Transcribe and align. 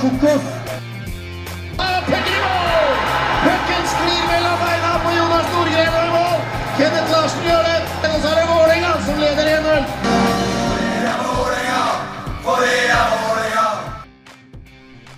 kokos. 0.00 0.44
Pucken 3.44 3.82
sklir 3.92 4.24
mellom 4.28 4.58
beina 4.60 4.92
på 5.04 5.10
Jonas 5.16 5.46
Norgren 5.54 5.94
og 5.96 6.04
i 6.04 6.10
mål. 6.14 6.38
Kenneth 6.76 7.12
Larsen 7.12 7.42
gjør 7.46 7.62
det. 7.68 7.78
Og 8.10 8.18
så 8.20 8.28
er 8.30 8.36
det 8.40 8.46
Vålerenga 8.50 8.92
som 9.06 9.16
leder 9.22 9.46
1-0. 9.56 9.84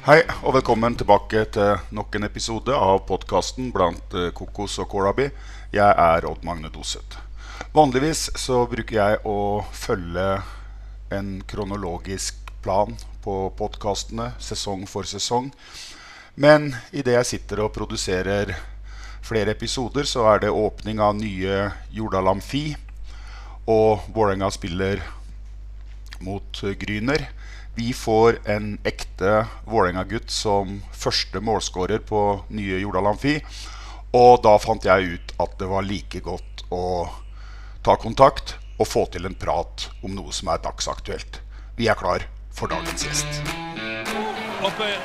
Hei, 0.08 0.22
og 0.40 0.54
velkommen 0.56 0.94
tilbake 0.96 1.42
til 1.52 1.82
nok 1.92 2.14
en 2.16 2.24
episode 2.24 2.72
av 2.72 3.02
podkasten 3.10 3.68
blant 3.74 4.14
eh, 4.16 4.30
kokos 4.32 4.78
og 4.80 4.88
kålabi. 4.94 5.26
Jeg 5.74 5.84
er 5.84 6.24
Odd 6.24 6.46
Magne 6.48 6.70
Doseth. 6.72 7.18
Vanligvis 7.76 8.30
så 8.40 8.62
bruker 8.70 8.96
jeg 8.96 9.20
å 9.28 9.60
følge 9.76 10.30
en 11.12 11.42
kronologisk 11.50 12.48
plan 12.64 12.96
på 13.28 13.36
podkastene 13.58 14.30
sesong 14.40 14.86
for 14.88 15.04
sesong. 15.04 15.50
Men 16.40 16.70
idet 16.96 17.18
jeg 17.18 17.28
sitter 17.32 17.64
og 17.64 17.74
produserer 17.76 18.54
flere 19.26 19.52
episoder, 19.52 20.08
så 20.08 20.24
er 20.32 20.44
det 20.44 20.54
åpning 20.54 21.02
av 21.02 21.18
nye 21.18 21.66
Jordal 21.92 22.30
Amfi. 22.32 22.70
Og 23.68 24.06
Vålerenga 24.14 24.48
spiller 24.54 25.02
mot 26.24 26.62
Gryner. 26.80 27.26
Vi 27.76 27.90
får 27.92 28.40
en 28.48 28.70
ekte 28.88 29.42
Vålerenga-gutt 29.68 30.32
som 30.32 30.78
første 30.96 31.42
målskårer 31.44 32.00
på 32.08 32.22
nye 32.48 32.80
Jordal 32.80 33.10
Amfi. 33.12 33.36
Og 34.16 34.40
da 34.46 34.54
fant 34.62 34.88
jeg 34.88 35.18
ut 35.18 35.36
at 35.36 35.60
det 35.60 35.68
var 35.68 35.84
like 35.84 36.24
godt 36.24 36.64
å 36.72 36.86
ta 37.84 37.98
kontakt 38.00 38.56
og 38.78 38.88
få 38.88 39.04
til 39.12 39.28
en 39.28 39.36
prat 39.36 39.90
om 40.00 40.16
noe 40.16 40.32
som 40.32 40.48
er 40.54 40.64
dagsaktuelt. 40.64 41.42
Vi 41.76 41.92
er 41.92 41.98
klar 41.98 42.24
for 42.58 42.66
dagens 42.66 43.04
gjest. 43.04 43.26
Oppøyen. 44.66 45.02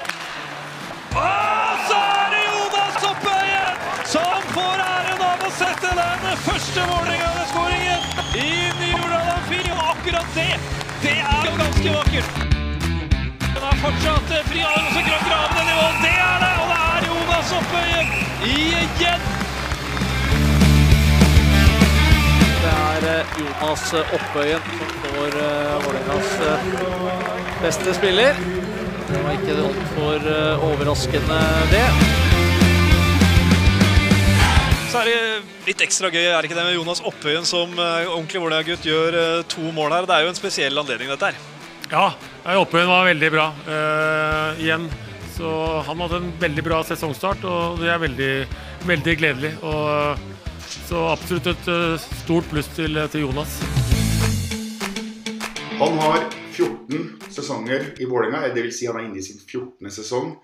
Og 1.13 1.73
så 1.87 1.99
er 2.19 2.31
det 2.33 2.41
Jonas 2.49 3.03
Oppøyen 3.11 3.75
som 4.13 4.47
får 4.55 4.81
æren 4.85 5.21
av 5.27 5.43
å 5.45 5.51
sette 5.59 5.91
den 5.99 6.25
første 6.47 6.87
Vålerenga-skåringen 6.89 8.01
i 8.41 8.47
Ny-Jordal 8.79 9.29
Amfi. 9.35 9.61
Og 9.75 9.83
akkurat 9.91 10.33
det, 10.39 10.49
det 11.05 11.15
er 11.21 11.45
jo 11.51 11.53
ganske 11.61 11.95
vakkert. 11.99 12.41
Den 13.45 13.69
er 13.69 13.79
fortsatt 13.85 14.35
fri 14.49 14.65
og 14.71 14.91
så 14.97 15.05
graver 15.11 15.55
den 15.59 15.73
i 15.75 15.77
mål. 15.77 15.95
Det 16.01 16.15
er 16.25 16.43
det, 16.47 16.53
og 16.63 16.73
det 16.73 16.81
er 16.89 17.09
Jonas 17.11 17.57
Oppe 17.61 17.85
igjen. 17.85 18.03
Jonas 23.39 23.85
Oppøyen 24.17 24.67
som 24.79 24.93
får 25.05 25.39
uh, 25.39 25.85
Vålerengas 25.85 26.35
eh, 26.49 26.67
beste 27.63 27.95
spiller. 27.97 28.37
Det 29.09 29.23
var 29.23 29.39
ikke 29.39 29.57
altfor 29.67 30.29
uh, 30.29 30.67
overraskende, 30.71 31.41
det. 31.73 31.87
Så 34.93 35.01
er 35.01 35.09
det 35.09 35.21
litt 35.65 35.81
ekstra 35.81 36.09
gøy, 36.13 36.27
er 36.27 36.37
det 36.37 36.49
ikke 36.51 36.57
det 36.59 36.67
med 36.67 36.75
Jonas 36.75 36.99
Oppøyen 37.01 37.47
som 37.49 37.71
eh, 37.81 38.09
ordentlig 38.11 38.41
Vålerenga-gutt 38.43 38.83
gjør 38.85 39.15
eh, 39.17 39.45
to 39.49 39.71
mål 39.73 39.95
her. 39.95 40.05
Det 40.05 40.13
er 40.13 40.27
jo 40.27 40.29
en 40.29 40.37
spesiell 40.37 40.77
anledning, 40.77 41.09
dette 41.09 41.31
her. 41.31 41.39
Ja, 41.89 42.03
Oppøyen 42.59 42.91
var 42.91 43.07
veldig 43.09 43.31
bra 43.33 43.47
Uh, 43.63 44.59
igjen. 44.61 44.85
Så 45.33 45.49
han 45.87 46.01
hadde 46.03 46.19
en 46.19 46.29
veldig 46.37 46.63
bra 46.67 46.83
sesongstart, 46.85 47.41
og 47.49 47.79
det 47.81 47.89
er 47.89 48.01
veldig, 48.03 48.33
veldig 48.85 49.15
gledelig. 49.17 49.51
Og, 49.65 50.21
så 50.87 51.07
absolutt 51.11 51.47
et 51.51 51.69
eh, 51.71 52.07
stort 52.23 52.49
pluss 52.51 52.69
til, 52.75 52.97
til 53.11 53.25
Jonas. 53.25 53.59
Han 55.79 55.97
har 55.99 56.27
14 56.53 57.31
sesonger 57.33 57.89
i 57.99 58.05
Vålerenga, 58.09 58.53
dvs. 58.53 58.77
Si 58.77 58.89
han 58.89 58.99
er 58.99 59.07
inne 59.07 59.21
i 59.21 59.25
sin 59.25 59.39
14. 59.41 59.91
sesong. 59.91 60.35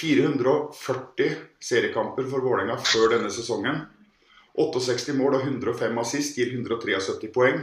440 0.00 1.34
seriekamper 1.60 2.28
for 2.30 2.44
Vålerenga 2.44 2.78
før 2.80 3.16
denne 3.16 3.30
sesongen. 3.32 3.82
68 4.60 5.14
mål 5.18 5.38
og 5.38 5.44
105 5.46 6.00
assist 6.02 6.38
gir 6.38 6.52
173 6.54 7.30
poeng. 7.34 7.60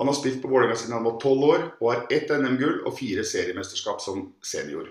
Han 0.00 0.08
har 0.08 0.16
spilt 0.16 0.40
på 0.42 0.48
Vålerenga 0.48 0.78
siden 0.80 0.96
han 0.96 1.04
var 1.04 1.18
12 1.20 1.44
år 1.50 1.64
og 1.80 1.88
har 1.92 2.06
ett 2.16 2.32
NM-gull 2.32 2.80
og 2.88 2.96
fire 2.96 3.24
seriemesterskap 3.26 4.00
som 4.00 4.30
senior. 4.40 4.88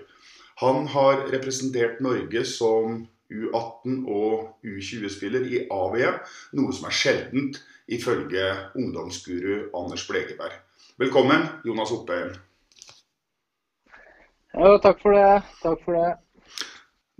Han 0.62 0.86
har 0.92 1.26
representert 1.32 1.98
Norge 2.04 2.44
som 2.46 3.02
U18 3.30 4.04
og 4.10 4.64
U20-spiller 4.66 5.46
i 5.46 5.64
AVE, 5.70 6.14
noe 6.58 6.74
som 6.76 6.88
er 6.90 6.96
sjeldent 6.96 7.60
ifølge 7.90 8.46
ungdomsguru 8.78 9.70
Anders 9.78 10.06
Blegeberg. 10.08 10.56
Velkommen, 11.00 11.46
Jonas 11.64 11.94
Oppheim. 11.94 12.34
Ja, 14.52 14.74
takk 14.82 14.98
for 15.02 15.14
det. 15.14 15.30
Takk 15.62 15.86
for 15.86 15.96
det. 15.96 16.10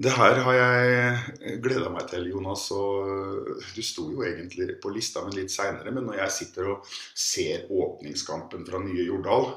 Det 0.01 0.13
her 0.17 0.39
har 0.47 0.55
jeg 0.57 1.59
gleda 1.61 1.91
meg 1.93 2.07
til, 2.09 2.31
Jonas. 2.33 2.71
og 2.73 3.51
Du 3.77 3.83
sto 3.85 4.07
jo 4.09 4.25
egentlig 4.25 4.79
på 4.81 4.93
lista, 4.95 5.21
men 5.25 5.37
litt 5.37 5.53
seinere. 5.53 5.93
Men 5.93 6.09
når 6.09 6.23
jeg 6.23 6.37
sitter 6.39 6.71
og 6.73 6.87
ser 7.13 7.69
åpningskampen 7.69 8.65
fra 8.67 8.81
nye 8.81 9.05
Jordal, 9.05 9.51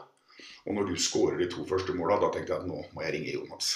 og 0.64 0.76
når 0.76 0.92
du 0.92 1.00
skårer 1.00 1.40
de 1.40 1.48
to 1.52 1.64
første 1.68 1.96
måla, 1.96 2.20
da 2.20 2.32
tenkte 2.34 2.54
jeg 2.54 2.62
at 2.62 2.68
nå 2.68 2.84
må 2.92 3.06
jeg 3.06 3.16
ringe 3.16 3.38
Jonas. 3.38 3.74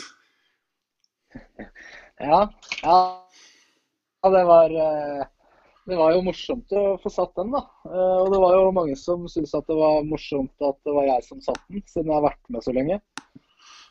Ja, 2.20 2.42
ja. 2.84 2.98
ja 4.24 4.30
det, 4.34 4.44
var, 4.50 4.74
eh, 4.74 5.24
det 5.86 6.00
var 6.00 6.16
jo 6.16 6.24
morsomt 6.26 6.74
å 6.74 6.86
få 7.04 7.12
satt 7.14 7.36
den, 7.38 7.54
da. 7.54 7.64
Eh, 7.86 8.18
Og 8.24 8.32
det 8.34 8.42
var 8.42 8.58
jo 8.58 8.74
mange 8.76 8.98
som 9.00 9.28
syntes 9.32 9.56
at 9.58 9.70
det 9.70 9.78
var 9.78 10.06
morsomt 10.08 10.66
at 10.66 10.80
det 10.88 10.96
var 10.98 11.10
jeg 11.12 11.28
som 11.28 11.44
satt 11.46 11.62
den, 11.70 11.84
siden 11.86 12.12
jeg 12.12 12.20
har 12.20 12.28
vært 12.30 12.54
med 12.54 12.66
så 12.66 12.76
lenge. 12.76 13.00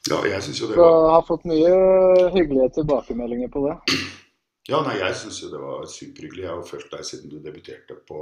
Ja, 0.06 0.20
jeg 0.26 0.42
synes 0.42 0.60
jo 0.60 0.70
det 0.70 0.78
var... 0.78 0.86
Så 0.86 1.02
jeg 1.02 1.14
har 1.14 1.26
fått 1.26 1.48
mye 1.50 2.30
hyggelige 2.34 2.70
tilbakemeldinger 2.80 3.50
på 3.50 3.66
det. 3.66 3.76
Ja, 4.66 4.80
nei, 4.82 4.96
jeg 4.98 5.14
synes 5.18 5.38
jo 5.42 5.50
det 5.52 5.62
var 5.62 5.86
superhyggelig. 5.90 6.42
Jeg 6.42 6.50
har 6.52 6.66
fulgt 6.66 6.90
deg 6.94 7.06
siden 7.06 7.30
du 7.30 7.38
debuterte 7.42 7.96
på 8.08 8.20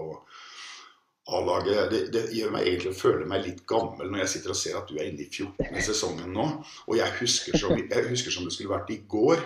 A-laget. 1.32 1.90
Det, 1.92 2.00
det 2.12 2.24
gjør 2.36 2.52
meg 2.52 2.68
egentlig 2.68 2.92
å 2.92 2.98
føle 2.98 3.28
meg 3.28 3.46
litt 3.46 3.62
gammel 3.68 4.10
når 4.12 4.24
jeg 4.24 4.32
sitter 4.34 4.52
og 4.52 4.58
ser 4.60 4.76
at 4.80 4.90
du 4.90 4.98
er 4.98 5.08
inne 5.08 5.24
i 5.24 5.28
14. 5.30 5.80
sesongen 5.86 6.34
nå. 6.36 6.48
Og 6.88 6.98
jeg 7.00 7.16
husker 7.20 7.56
som, 7.60 7.72
jeg 7.80 8.08
husker 8.10 8.34
som 8.34 8.44
det 8.44 8.52
skulle 8.56 8.74
vært 8.74 8.92
i 8.92 9.00
går, 9.08 9.40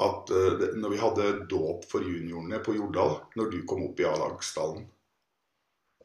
at 0.00 0.30
eh, 0.30 0.66
når 0.80 0.94
vi 0.94 1.00
hadde 1.02 1.28
dåp 1.50 1.84
for 1.90 2.04
juniorene 2.06 2.60
på 2.64 2.76
Jordal, 2.78 3.18
når 3.36 3.50
du 3.52 3.58
kom 3.68 3.84
opp 3.88 4.00
i 4.00 4.06
A-lagsstallen. 4.08 4.86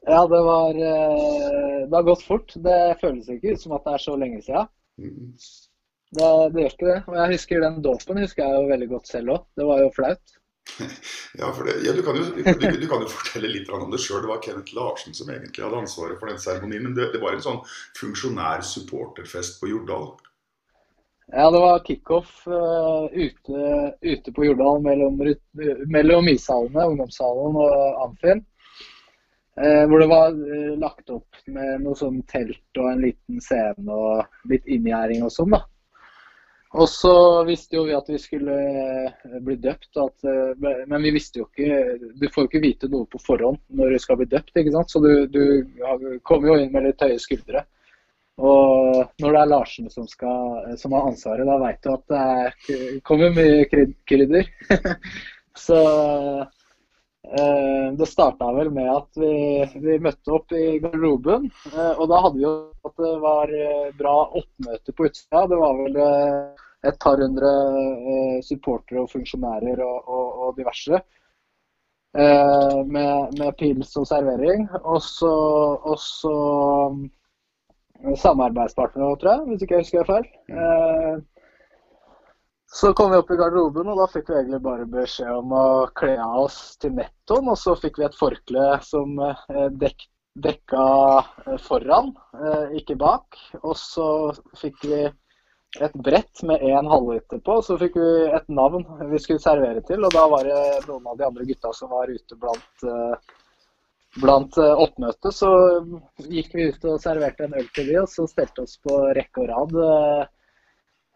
Ja, 0.07 0.21
det 0.27 0.41
var 0.43 0.69
eh, 0.69 1.87
Det 1.87 1.95
har 1.95 2.03
gått 2.03 2.23
fort. 2.23 2.53
Det 2.55 2.97
føles 3.01 3.29
ikke 3.31 3.55
ut 3.55 3.61
som 3.63 3.75
at 3.77 3.87
det 3.87 3.95
er 3.95 4.03
så 4.03 4.15
lenge 4.19 4.41
siden. 4.43 4.69
Mm. 4.97 5.31
Det, 6.17 6.27
det 6.53 6.63
gjør 6.63 6.73
ikke 6.73 6.89
det. 6.89 6.99
Og 7.07 7.15
jeg 7.19 7.33
husker 7.35 7.63
den 7.63 7.79
dåpen 7.83 8.21
husker 8.23 8.43
jeg 8.43 8.59
jo 8.59 8.73
veldig 8.73 8.89
godt 8.95 9.09
selv 9.11 9.33
òg. 9.35 9.47
Det 9.59 9.69
var 9.71 9.83
jo 9.83 9.95
flaut. 9.95 10.37
Ja, 11.37 11.51
for 11.53 11.67
det, 11.67 11.73
ja, 11.85 11.91
du, 11.93 11.99
kan 12.01 12.15
jo, 12.17 12.23
du, 12.33 12.41
du, 12.43 12.77
du 12.81 12.87
kan 12.89 13.03
jo 13.03 13.09
fortelle 13.11 13.51
litt 13.51 13.67
om 13.69 13.91
det 13.93 13.99
sjøl. 14.01 14.23
Det 14.23 14.31
var 14.31 14.39
Kenneth 14.41 14.73
Larsen 14.73 15.13
som 15.13 15.29
egentlig 15.29 15.61
hadde 15.61 15.83
ansvaret 15.83 16.17
for 16.17 16.31
den 16.31 16.39
seremonien. 16.41 16.87
Men 16.87 16.95
det, 16.97 17.11
det 17.13 17.21
var 17.21 17.35
en 17.35 17.43
sånn 17.43 17.59
funksjonær 17.99 18.63
supporterfest 18.65 19.59
på 19.61 19.69
Jordal. 19.69 20.09
Ja, 21.31 21.51
det 21.51 21.59
var 21.59 21.79
kickoff 21.83 22.47
uh, 22.47 23.07
ute, 23.11 23.93
ute 24.01 24.31
på 24.31 24.45
Jordal 24.45 24.79
mellom, 24.81 25.17
rut- 25.27 25.89
mellom 25.91 26.29
ishallene, 26.31 26.85
ungdomshallen 26.93 27.57
og 27.59 28.05
Amfin. 28.05 28.45
Eh, 29.57 29.83
hvor 29.89 29.99
det 29.99 30.07
var 30.07 30.35
eh, 30.37 30.73
lagt 30.77 31.09
opp 31.09 31.39
med 31.49 31.81
noe 31.81 31.97
sånn 31.97 32.19
telt 32.29 32.77
og 32.77 32.91
en 32.91 32.99
liten 33.01 33.39
scene 33.41 33.89
og 33.89 34.51
litt 34.51 34.67
inngjerding 34.69 35.23
og 35.25 35.33
sånn, 35.33 35.55
da. 35.55 35.63
Og 36.77 36.85
så 36.91 37.13
visste 37.47 37.79
jo 37.79 37.87
vi 37.87 37.95
at 37.97 38.11
vi 38.11 38.19
skulle 38.21 38.53
eh, 38.53 39.39
bli 39.41 39.55
døpt, 39.63 39.89
at, 39.97 40.27
eh, 40.29 40.67
men 40.85 41.07
vi 41.07 41.15
visste 41.15 41.41
jo 41.41 41.47
ikke 41.47 42.11
Du 42.19 42.27
får 42.29 42.43
jo 42.43 42.51
ikke 42.51 42.61
vite 42.67 42.91
noe 42.91 43.09
på 43.09 43.21
forhånd 43.23 43.57
når 43.79 43.95
du 43.95 44.03
skal 44.03 44.19
bli 44.21 44.29
døpt, 44.29 44.53
ikke 44.53 44.75
sant. 44.75 44.93
Så 44.93 45.01
du, 45.01 45.11
du 45.25 45.41
ja, 45.81 45.97
kommer 46.27 46.51
jo 46.53 46.59
inn 46.61 46.71
med 46.75 46.91
litt 46.91 47.01
høye 47.01 47.17
skuldre. 47.23 47.65
Og 48.37 49.21
når 49.21 49.33
det 49.33 49.39
er 49.41 49.49
Larsen 49.49 49.89
som, 49.89 50.05
skal, 50.09 50.75
som 50.77 50.93
har 50.93 51.07
ansvaret, 51.09 51.47
da 51.47 51.57
veit 51.61 51.81
du 51.81 51.89
at 51.93 52.03
det 52.11 52.25
er, 52.41 52.99
kommer 53.07 53.33
mye 53.33 53.65
krydder. 53.71 54.51
så 55.67 55.81
Eh, 57.27 57.93
det 57.93 58.05
starta 58.05 58.53
vel 58.53 58.69
med 58.71 58.87
at 58.87 59.17
vi, 59.19 59.31
vi 59.83 59.97
møtte 59.99 60.31
opp 60.31 60.53
i 60.55 60.77
garderoben. 60.79 61.49
Eh, 61.73 61.99
og 61.99 62.07
da 62.07 62.21
hadde 62.23 62.39
vi 62.39 62.45
jo 62.45 62.53
at 62.87 63.03
det 63.03 63.11
var 63.23 63.51
eh, 63.51 63.89
bra 63.99 64.15
oppmøte 64.39 64.95
på 64.95 65.09
utsida. 65.09 65.43
Det 65.51 65.59
var 65.59 65.75
vel 65.81 65.99
eh, 66.05 66.63
et 66.87 66.99
par 67.03 67.19
hundre 67.19 67.51
eh, 68.13 68.37
supportere 68.47 69.03
og 69.03 69.11
funksjonærer 69.11 69.83
og, 69.83 70.07
og, 70.07 70.39
og 70.45 70.55
diverse. 70.61 71.01
Eh, 72.15 72.79
med, 72.95 73.35
med 73.41 73.59
pils 73.59 73.91
og 73.99 74.07
servering. 74.07 74.63
Og 74.79 75.01
så, 75.03 75.33
og 75.83 75.99
så 75.99 76.35
eh, 76.37 77.05
samarbeidspartnere, 78.21 79.17
tror 79.19 79.33
jeg, 79.33 79.47
hvis 79.47 79.65
ikke 79.65 79.75
jeg 79.77 79.85
husker 79.85 80.07
feil. 80.11 80.29
Mm. 80.51 81.25
så 82.77 82.91
kom 82.93 83.11
vi 83.11 83.17
opp 83.21 83.31
i 83.31 83.37
garderoben, 83.39 83.87
og 83.87 84.01
da 84.01 84.07
fikk 84.11 84.29
vi 84.29 84.35
egentlig 84.41 84.59
bare 84.65 84.89
beskjed 84.91 85.31
om 85.31 85.53
å 85.55 85.67
kle 85.97 86.17
av 86.19 86.41
oss 86.43 86.59
til 86.81 86.93
nettoen. 86.97 87.47
Og 87.53 87.57
så 87.59 87.75
fikk 87.79 88.01
vi 88.01 88.07
et 88.07 88.17
forkle 88.17 88.65
som 88.85 89.15
eh, 89.23 89.69
dek, 89.81 90.03
dekka 90.43 90.83
eh, 91.45 91.55
foran, 91.63 92.11
eh, 92.35 92.75
ikke 92.81 92.99
bak. 92.99 93.39
Og 93.63 93.73
så 93.79 94.09
fikk 94.59 94.83
vi 94.83 95.05
et 95.83 95.95
brett 96.03 96.43
med 96.47 96.61
én 96.63 96.91
halvliter 96.91 97.39
på. 97.39 97.57
og 97.59 97.65
Så 97.65 97.79
fikk 97.79 97.97
vi 97.99 98.11
et 98.35 98.51
navn 98.51 98.85
vi 99.13 99.23
skulle 99.23 99.43
servere 99.43 99.81
til, 99.87 100.03
og 100.03 100.13
da 100.13 100.27
var 100.31 100.45
det 100.47 100.61
noen 100.89 101.07
av 101.07 101.17
de 101.17 101.27
andre 101.27 101.47
gutta 101.47 101.73
som 101.75 101.91
var 101.95 102.11
ute 102.11 102.39
blant, 102.39 102.87
blant 104.21 104.57
oppmøtet. 104.57 105.33
Så 105.35 105.51
gikk 106.27 106.55
vi 106.57 106.69
ut 106.71 106.89
og 106.89 107.01
serverte 107.03 107.47
en 107.47 107.55
øl 107.59 107.69
til 107.75 107.91
de, 107.91 108.01
og 108.01 108.09
så 108.11 108.27
stelte 108.29 108.65
oss 108.65 108.77
på 108.83 108.97
rekke 109.17 109.43
og 109.43 109.49
rad 109.51 109.77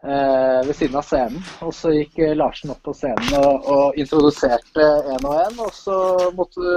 eh, 0.02 0.66
ved 0.66 0.74
siden 0.76 0.96
av 0.98 1.06
scenen. 1.06 1.44
Og 1.66 1.74
så 1.76 1.92
gikk 1.94 2.18
eh, 2.22 2.34
Larsen 2.38 2.74
opp 2.74 2.82
på 2.86 2.94
scenen 2.96 3.36
og, 3.38 3.68
og 3.70 4.00
introduserte 4.00 4.88
én 5.14 5.28
og 5.28 5.38
én, 5.44 5.62
og 5.62 5.72
så 5.76 5.98
måtte 6.36 6.74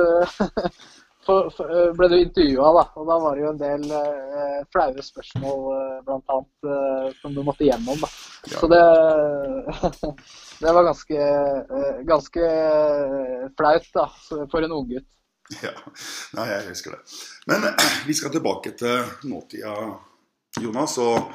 for, 1.26 1.50
for, 1.56 1.72
eh, 1.72 1.92
ble 1.98 2.10
du 2.12 2.18
intervjua, 2.20 2.72
da. 2.80 2.86
Og 3.00 3.10
da 3.10 3.18
var 3.24 3.36
det 3.36 3.46
jo 3.46 3.52
en 3.54 3.62
del 3.62 3.98
eh, 4.00 4.60
flaue 4.74 5.06
spørsmål, 5.06 5.66
eh, 5.80 5.98
blant 6.08 6.36
annet, 6.38 6.70
eh, 6.76 7.10
som 7.22 7.36
du 7.36 7.42
måtte 7.46 7.68
gjennom. 7.68 8.00
da. 8.02 8.12
Ja. 8.46 8.62
Så 8.62 8.70
det, 8.72 8.84
det 10.62 10.78
var 10.78 10.90
ganske, 10.92 11.28
eh, 11.82 12.00
ganske 12.08 12.54
flaut, 13.58 13.92
da, 14.00 14.08
for 14.52 14.62
en 14.62 14.80
unggutt. 14.82 15.10
Ja, 15.62 15.74
Nei, 16.34 16.48
jeg 16.50 16.70
husker 16.72 16.96
det. 16.96 17.18
Men 17.52 17.68
vi 18.08 18.16
skal 18.18 18.34
tilbake 18.34 18.74
til 18.80 19.30
nåtida, 19.30 19.76
Jonas. 20.62 20.98
Og 21.04 21.30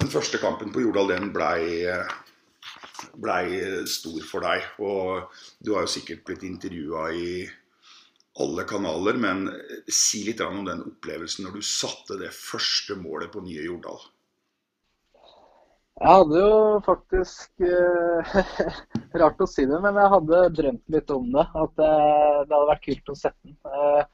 den 0.00 0.10
første 0.10 0.40
kampen 0.42 0.72
på 0.74 0.82
Jordal, 0.82 1.14
den 1.14 1.30
blei 1.34 1.86
blei 3.20 3.60
stor 3.88 4.20
for 4.26 4.44
deg. 4.44 4.66
Og 4.84 5.40
du 5.62 5.74
har 5.74 5.86
jo 5.86 5.94
sikkert 5.94 6.24
blitt 6.26 6.44
intervjua 6.46 7.08
i 7.16 7.32
alle 8.40 8.64
kanaler, 8.68 9.18
men 9.20 9.48
si 9.90 10.22
litt 10.26 10.40
om 10.44 10.62
den 10.66 10.84
opplevelsen 10.86 11.46
når 11.46 11.58
du 11.58 11.66
satte 11.66 12.18
det 12.20 12.32
første 12.34 12.96
målet 13.00 13.32
på 13.32 13.42
nye 13.44 13.64
Jordal. 13.66 14.00
Jeg 16.00 16.16
hadde 16.16 16.38
jo 16.40 16.78
faktisk 16.86 17.60
eh, 17.60 18.30
Rart 19.20 19.42
å 19.44 19.48
si 19.50 19.66
det, 19.68 19.80
men 19.84 19.98
jeg 20.00 20.12
hadde 20.14 20.38
drømt 20.56 20.94
litt 20.94 21.12
om 21.12 21.26
det. 21.34 21.44
At 21.44 21.82
eh, 21.84 22.38
det 22.46 22.54
hadde 22.54 22.70
vært 22.70 22.86
kult 22.86 23.12
å 23.12 23.16
sette 23.20 23.50
den. 23.50 23.58
Eh, 23.68 24.06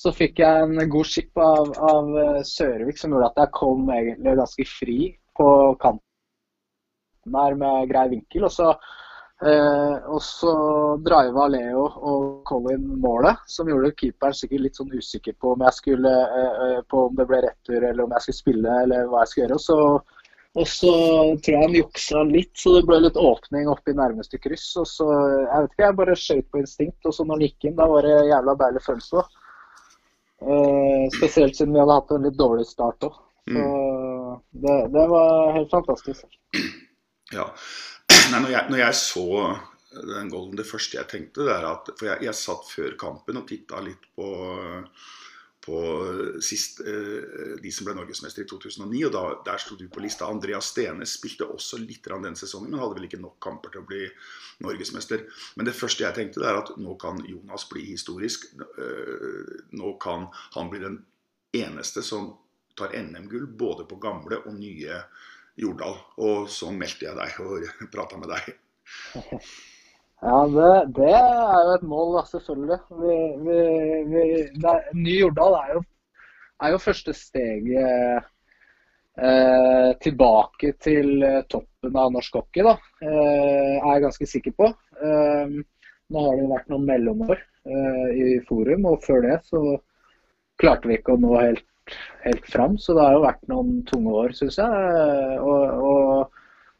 så 0.00 0.12
fikk 0.16 0.40
jeg 0.40 0.64
en 0.64 0.90
god 0.92 1.08
skip 1.08 1.40
av, 1.40 1.74
av 1.90 2.08
eh, 2.22 2.40
Sørvik 2.48 2.96
som 3.00 3.12
gjorde 3.12 3.30
at 3.34 3.42
jeg 3.44 3.54
kom 3.56 3.84
egentlig 3.92 4.36
ganske 4.40 4.68
fri 4.70 4.98
på 5.36 5.50
kanten 5.82 6.02
der 7.36 7.60
med 7.60 7.92
grei 7.92 8.08
vinkel. 8.16 8.48
Og 8.48 8.56
så, 8.56 8.72
eh, 9.44 9.94
og 10.08 10.24
så 10.24 10.56
driva 11.04 11.50
Leo 11.52 11.84
og 11.84 12.26
Colin 12.48 12.94
målet, 13.04 13.44
som 13.44 13.68
gjorde 13.68 13.92
keeperen 14.00 14.40
sikkert 14.40 14.64
litt 14.64 14.80
sånn 14.80 14.96
usikker 14.96 15.36
på 15.36 15.52
om 15.52 15.68
jeg 15.68 15.82
skulle 15.82 16.18
eh, 16.40 16.82
på 16.88 17.08
om 17.10 17.16
det 17.20 17.28
ble 17.28 17.44
retur 17.44 17.82
eller 17.82 18.06
om 18.08 18.16
jeg 18.16 18.30
skulle 18.30 18.44
spille 18.44 18.84
eller 18.86 19.10
hva 19.12 19.26
jeg 19.26 19.34
skulle 19.34 19.50
gjøre. 19.50 19.60
Og 19.60 19.66
så 19.68 19.80
og 20.56 20.68
så 20.68 20.92
tror 21.44 21.52
jeg 21.52 21.60
han 21.60 21.74
juksa 21.76 22.22
litt, 22.24 22.52
så 22.56 22.72
det 22.78 22.86
ble 22.88 23.02
litt 23.04 23.18
åpning 23.20 23.68
opp 23.68 23.90
i 23.90 23.96
nærmeste 23.96 24.40
kryss. 24.40 24.70
Og 24.80 24.86
så, 24.88 25.08
jeg 25.42 25.66
vet 25.66 25.74
ikke, 25.74 25.84
jeg 25.84 25.98
bare 25.98 26.16
skjøt 26.16 26.48
på 26.48 26.62
instinkt, 26.62 27.00
og 27.04 27.12
så 27.12 27.26
når 27.26 27.36
han 27.36 27.44
gikk 27.44 27.66
inn, 27.68 27.76
da 27.76 27.88
var 27.90 28.08
det 28.08 28.14
jævla 28.30 28.54
deilig 28.62 28.82
følelse. 28.86 29.20
òg. 29.20 29.42
Eh, 30.36 31.04
spesielt 31.16 31.56
siden 31.56 31.76
vi 31.76 31.80
hadde 31.80 31.98
hatt 31.98 32.14
en 32.16 32.26
litt 32.28 32.40
dårlig 32.40 32.66
start 32.68 33.08
òg. 33.08 33.20
Så 33.46 33.66
det, 34.64 34.76
det 34.96 35.04
var 35.12 35.52
helt 35.58 35.70
fantastisk. 35.70 36.40
Ja. 37.34 37.46
Nei, 38.32 38.40
når, 38.40 38.50
jeg, 38.50 38.64
når 38.72 38.80
jeg 38.80 38.98
så 38.98 39.28
den 40.16 40.32
golden, 40.32 40.56
det 40.58 40.66
første 40.68 40.98
jeg 40.98 41.08
tenkte, 41.10 41.44
det 41.46 41.52
er 41.54 41.68
at 41.68 41.92
For 41.98 42.10
jeg, 42.10 42.24
jeg 42.26 42.38
satt 42.38 42.68
før 42.68 42.96
kampen 43.00 43.40
og 43.40 43.46
titta 43.48 43.80
litt 43.84 44.08
på, 44.16 44.28
på 45.66 45.78
sist, 46.44 46.80
eh, 46.80 47.56
de 47.62 47.72
som 47.74 47.88
ble 47.88 47.96
norgesmester 47.98 48.44
i 48.44 48.48
2009, 48.48 49.00
og 49.08 49.12
da, 49.16 49.22
der 49.48 49.58
sto 49.62 49.74
du 49.78 49.88
på 49.90 50.02
lista. 50.04 50.28
Andreas 50.30 50.70
Stene 50.70 51.06
spilte 51.10 51.48
også 51.50 51.80
litt 51.82 52.06
den 52.06 52.38
sesongen, 52.38 52.70
men 52.70 52.80
hadde 52.80 53.00
vel 53.00 53.08
ikke 53.08 53.20
nok 53.22 53.40
kamper 53.42 53.74
til 53.74 53.82
å 53.82 53.88
bli 53.88 54.04
norgesmester. 54.62 55.26
Men 55.58 55.66
det 55.68 55.76
første 55.76 56.06
jeg 56.06 56.16
tenkte, 56.16 56.44
det 56.44 56.50
er 56.52 56.60
at 56.62 56.72
nå 56.78 56.94
kan 57.02 57.18
Jonas 57.26 57.66
bli 57.72 57.84
historisk. 57.90 58.48
Eh, 58.62 59.54
Nå 59.76 59.92
kan 60.00 60.28
han 60.54 60.70
bli 60.70 60.80
den 60.80 61.00
eneste 61.56 62.02
som 62.04 62.30
tar 62.78 62.94
NM-gull 62.96 63.48
både 63.58 63.86
på 63.88 63.98
gamle 64.00 64.38
og 64.44 64.54
nye 64.56 65.00
Jordal. 65.58 65.98
Og 66.22 66.50
så 66.52 66.70
meldte 66.72 67.08
jeg 67.08 67.18
deg 67.18 67.40
og 67.42 67.88
prata 67.92 68.20
med 68.20 68.32
deg. 68.32 68.52
Ja, 70.22 70.36
det, 70.48 70.70
det 70.96 71.10
er 71.14 71.58
jo 71.68 71.74
et 71.76 71.84
mål, 71.86 72.16
selvfølgelig. 72.30 72.78
Vi, 73.02 73.16
vi, 73.46 73.58
vi, 74.12 74.22
er, 74.72 74.88
Ny 74.96 75.14
Jordal 75.20 75.56
er 75.60 75.74
jo, 75.76 75.82
er 76.64 76.72
jo 76.74 76.80
første 76.82 77.12
steget 77.16 78.24
eh, 79.20 79.90
tilbake 80.04 80.72
til 80.82 81.22
eh, 81.26 81.42
toppen 81.52 81.98
av 82.00 82.12
norsk 82.16 82.38
hockey, 82.40 82.64
da. 82.66 82.74
Eh, 83.02 83.76
er 83.76 83.92
jeg 83.96 84.04
ganske 84.06 84.30
sikker 84.32 84.56
på. 84.60 84.70
Eh, 85.02 85.56
nå 86.12 86.24
har 86.26 86.36
det 86.38 86.46
jo 86.46 86.52
vært 86.54 86.72
noen 86.72 86.88
mellomår 86.90 87.36
eh, 87.38 88.08
i 88.16 88.28
forum, 88.48 88.88
og 88.92 89.04
før 89.06 89.24
det 89.28 89.38
så 89.48 89.62
klarte 90.60 90.88
vi 90.90 90.98
ikke 91.00 91.16
å 91.16 91.20
nå 91.22 91.34
helt, 91.38 91.66
helt 92.24 92.46
fram. 92.52 92.76
Så 92.80 92.96
det 92.96 93.04
har 93.04 93.16
jo 93.18 93.24
vært 93.26 93.44
noen 93.52 93.80
tunge 93.90 94.16
år, 94.24 94.36
syns 94.38 94.58
jeg. 94.62 94.86
eh, 94.96 95.36
Og, 95.44 95.88
og 95.92 96.05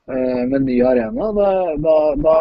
med 0.07 0.63
ny 0.63 0.77
arena, 0.87 1.33
da, 1.35 1.77
da, 1.83 1.95
da 2.15 2.37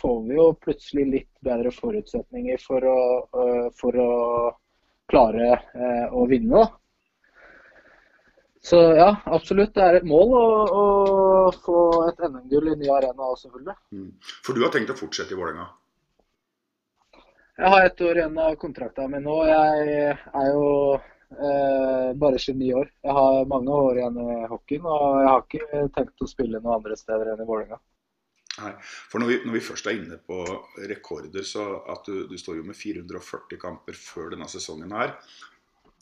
får 0.00 0.22
vi 0.28 0.36
jo 0.38 0.46
plutselig 0.56 1.06
litt 1.10 1.30
bedre 1.44 1.72
forutsetninger 1.74 2.60
for 2.64 2.86
å, 2.88 3.00
eh, 3.42 3.66
for 3.76 3.98
å 4.00 4.12
klare 5.10 5.50
eh, 5.52 6.06
å 6.12 6.24
vinne. 6.30 6.62
da. 6.62 6.68
Så 8.62 8.80
ja, 8.96 9.10
absolutt. 9.24 9.74
Det 9.74 9.84
er 9.84 10.00
et 10.00 10.08
mål 10.08 10.34
å, 10.36 10.46
å 10.80 10.86
få 11.64 11.84
et 12.08 12.24
NM-gull 12.28 12.72
i 12.74 12.78
ny 12.80 12.90
arena 12.92 13.30
òg, 13.30 13.38
selvfølgelig. 13.40 13.76
Mm. 13.96 14.10
For 14.44 14.56
du 14.56 14.64
har 14.64 14.72
tenkt 14.74 14.92
å 14.92 14.98
fortsette 14.98 15.36
i 15.36 15.38
Vålerenga? 15.38 15.68
Jeg 17.60 17.72
har 17.74 17.86
ett 17.86 18.00
år 18.04 18.20
igjen 18.20 18.36
av 18.40 18.54
kontrakta 18.60 19.08
mi 19.08 19.20
nå. 19.20 19.36
Jeg 19.48 20.12
er 20.12 20.52
jo 20.52 20.68
eh, 21.36 22.10
bare 22.24 22.38
29 22.38 22.72
år. 22.80 22.90
Jeg 23.06 23.16
har 23.16 23.48
mange 23.50 23.78
år 23.86 24.00
igjen 24.00 24.18
i 24.24 24.40
hockeyen, 24.50 24.88
og 24.90 25.06
jeg 25.20 25.30
har 25.30 25.46
ikke 25.46 25.86
tenkt 25.96 26.24
å 26.24 26.30
spille 26.30 26.60
noen 26.60 26.78
andre 26.78 26.98
steder 26.98 27.32
enn 27.32 27.44
i 27.44 27.48
Vålerenga. 27.48 27.80
For 29.08 29.22
når 29.22 29.30
vi, 29.30 29.36
når 29.46 29.54
vi 29.56 29.62
først 29.64 29.86
er 29.88 29.96
inne 29.96 30.18
på 30.26 30.40
rekorder, 30.90 31.44
så 31.46 31.66
at 31.88 32.04
du, 32.08 32.26
du 32.28 32.36
står 32.38 32.58
jo 32.58 32.66
med 32.66 32.76
440 32.76 33.60
kamper 33.62 33.96
før 33.96 34.34
denne 34.34 34.48
sesongen 34.50 34.92
her. 34.96 35.14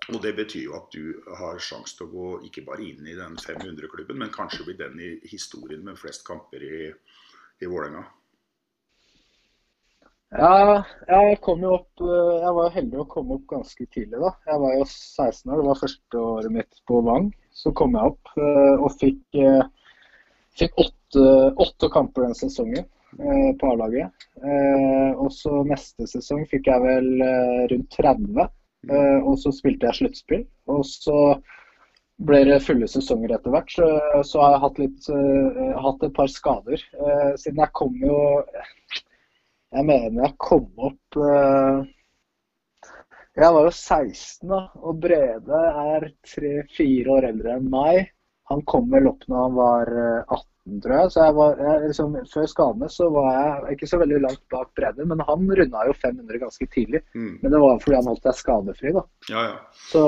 Og 0.08 0.20
det 0.24 0.32
betyr 0.38 0.64
jo 0.64 0.76
at 0.78 0.94
du 0.94 1.18
har 1.38 1.58
sjanse 1.62 1.98
til 1.98 2.06
å 2.06 2.12
gå 2.12 2.28
ikke 2.48 2.64
bare 2.66 2.86
inn 2.86 3.06
i 3.06 3.16
den 3.18 3.36
500-klubben, 3.38 4.18
men 4.22 4.32
kanskje 4.34 4.64
bli 4.66 4.76
den 4.78 5.00
i 5.02 5.10
historien 5.28 5.82
med 5.84 5.98
flest 6.00 6.24
kamper 6.26 6.64
i, 6.64 6.86
i 7.60 7.68
Vålerenga. 7.68 8.06
Ja, 10.28 10.82
jeg 11.08 11.38
kom 11.40 11.62
jo 11.64 11.70
opp 11.78 12.02
eh, 12.04 12.32
Jeg 12.42 12.52
var 12.58 12.72
heldig 12.74 12.98
å 13.00 13.06
komme 13.08 13.38
opp 13.38 13.46
ganske 13.48 13.86
tidlig, 13.94 14.18
da. 14.20 14.32
Jeg 14.50 14.60
var 14.60 14.74
jo 14.76 14.84
16 14.84 15.52
år, 15.54 15.60
det 15.62 15.68
var 15.70 15.80
første 15.80 16.20
året 16.20 16.52
mitt 16.58 16.80
på 16.90 17.00
Vang. 17.06 17.30
Så 17.56 17.72
kom 17.78 17.96
jeg 17.96 18.12
opp 18.12 18.32
eh, 18.36 18.74
og 18.76 18.92
fikk, 19.00 19.22
eh, 19.40 19.64
fikk 20.60 20.76
åtte, 20.84 21.24
åtte 21.64 21.90
kamper 21.94 22.28
den 22.28 22.36
sesongen 22.36 22.86
på 23.58 23.70
A-laget. 23.72 24.26
Og 25.16 25.30
så 25.32 25.62
neste 25.66 26.04
sesong 26.06 26.42
fikk 26.50 26.68
jeg 26.68 26.82
vel 26.84 27.06
rundt 27.72 27.96
30. 27.96 28.44
eh, 28.92 29.16
og 29.24 29.38
så 29.40 29.52
spilte 29.56 29.88
jeg 29.88 29.98
sluttspill. 30.02 30.44
Og 30.68 30.84
så 30.86 31.16
ble 32.28 32.42
det 32.50 32.60
fulle 32.66 32.86
sesonger 32.92 33.32
etter 33.38 33.56
hvert. 33.56 33.72
Så, 33.72 33.88
så 34.28 34.44
har 34.44 34.54
jeg 34.54 34.62
hatt, 34.66 34.82
litt, 34.84 35.10
hatt 35.88 36.04
et 36.04 36.14
par 36.20 36.28
skader. 36.36 36.84
Siden 37.40 37.64
jeg 37.64 37.74
kom 37.80 37.96
jo 38.04 38.20
Jeg 39.74 39.84
mener 39.84 40.22
jeg 40.24 40.36
kom 40.40 40.68
opp 40.80 41.18
eh, 41.20 41.80
Jeg 43.38 43.54
var 43.54 43.66
jo 43.68 43.72
16 43.72 44.48
da, 44.50 44.60
og 44.80 45.00
Brede 45.02 45.58
er 45.84 46.06
tre-fire 46.26 47.12
år 47.18 47.26
eldre 47.28 47.58
enn 47.58 47.68
meg. 47.70 48.08
Han 48.48 48.62
kom 48.64 48.88
vel 48.90 49.10
opp 49.10 49.26
når 49.28 49.42
han 49.44 49.58
var 49.58 49.92
eh, 49.92 50.32
18, 50.38 50.80
tror 50.84 50.94
jeg. 50.96 51.12
Så 51.12 51.20
jeg 51.26 51.36
var, 51.36 51.60
jeg, 51.66 51.82
liksom, 51.92 52.16
før 52.32 52.48
skadene 52.54 52.88
så 52.92 53.10
var 53.12 53.28
jeg 53.36 53.76
ikke 53.76 53.90
så 53.92 54.00
veldig 54.02 54.22
langt 54.24 54.42
bak 54.54 54.72
Brede, 54.78 55.06
men 55.12 55.20
han 55.28 55.46
runda 55.60 55.84
jo 55.90 55.96
500 56.00 56.42
ganske 56.46 56.70
tidlig. 56.74 57.02
Mm. 57.14 57.34
Men 57.42 57.54
det 57.54 57.62
var 57.62 57.82
fordi 57.84 57.98
han 58.00 58.10
holdt 58.10 58.26
seg 58.30 58.40
skadefri, 58.40 58.94
da. 58.96 59.04
Ja, 59.30 59.44
ja. 59.52 59.58
Så 59.92 60.04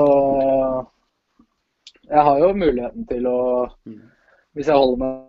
jeg 2.09 2.23
har 2.27 2.41
jo 2.43 2.53
muligheten 2.57 3.05
til 3.13 3.29
å, 3.29 3.39
Mm. 3.85 4.01
hvis 4.57 4.67
jeg 4.67 4.75
holder 4.75 4.97
meg 5.05 5.27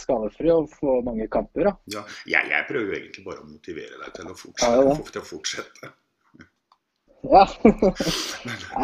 skadefri, 0.00 0.50
å 0.52 0.64
få 0.70 1.00
mange 1.06 1.26
kamper. 1.32 1.68
da. 1.68 1.74
ja. 1.98 2.04
Jeg, 2.30 2.50
jeg 2.52 2.66
prøver 2.70 2.90
jo 2.90 2.98
egentlig 3.00 3.24
bare 3.26 3.44
å 3.44 3.50
motivere 3.50 4.00
deg 4.00 4.16
til 4.16 4.30
å 4.30 4.36
fortsette. 4.38 4.84
ja. 4.88 4.96
til 5.10 5.20
å 5.20 5.28
fortsette. 5.28 5.92
Ja. 7.24 7.44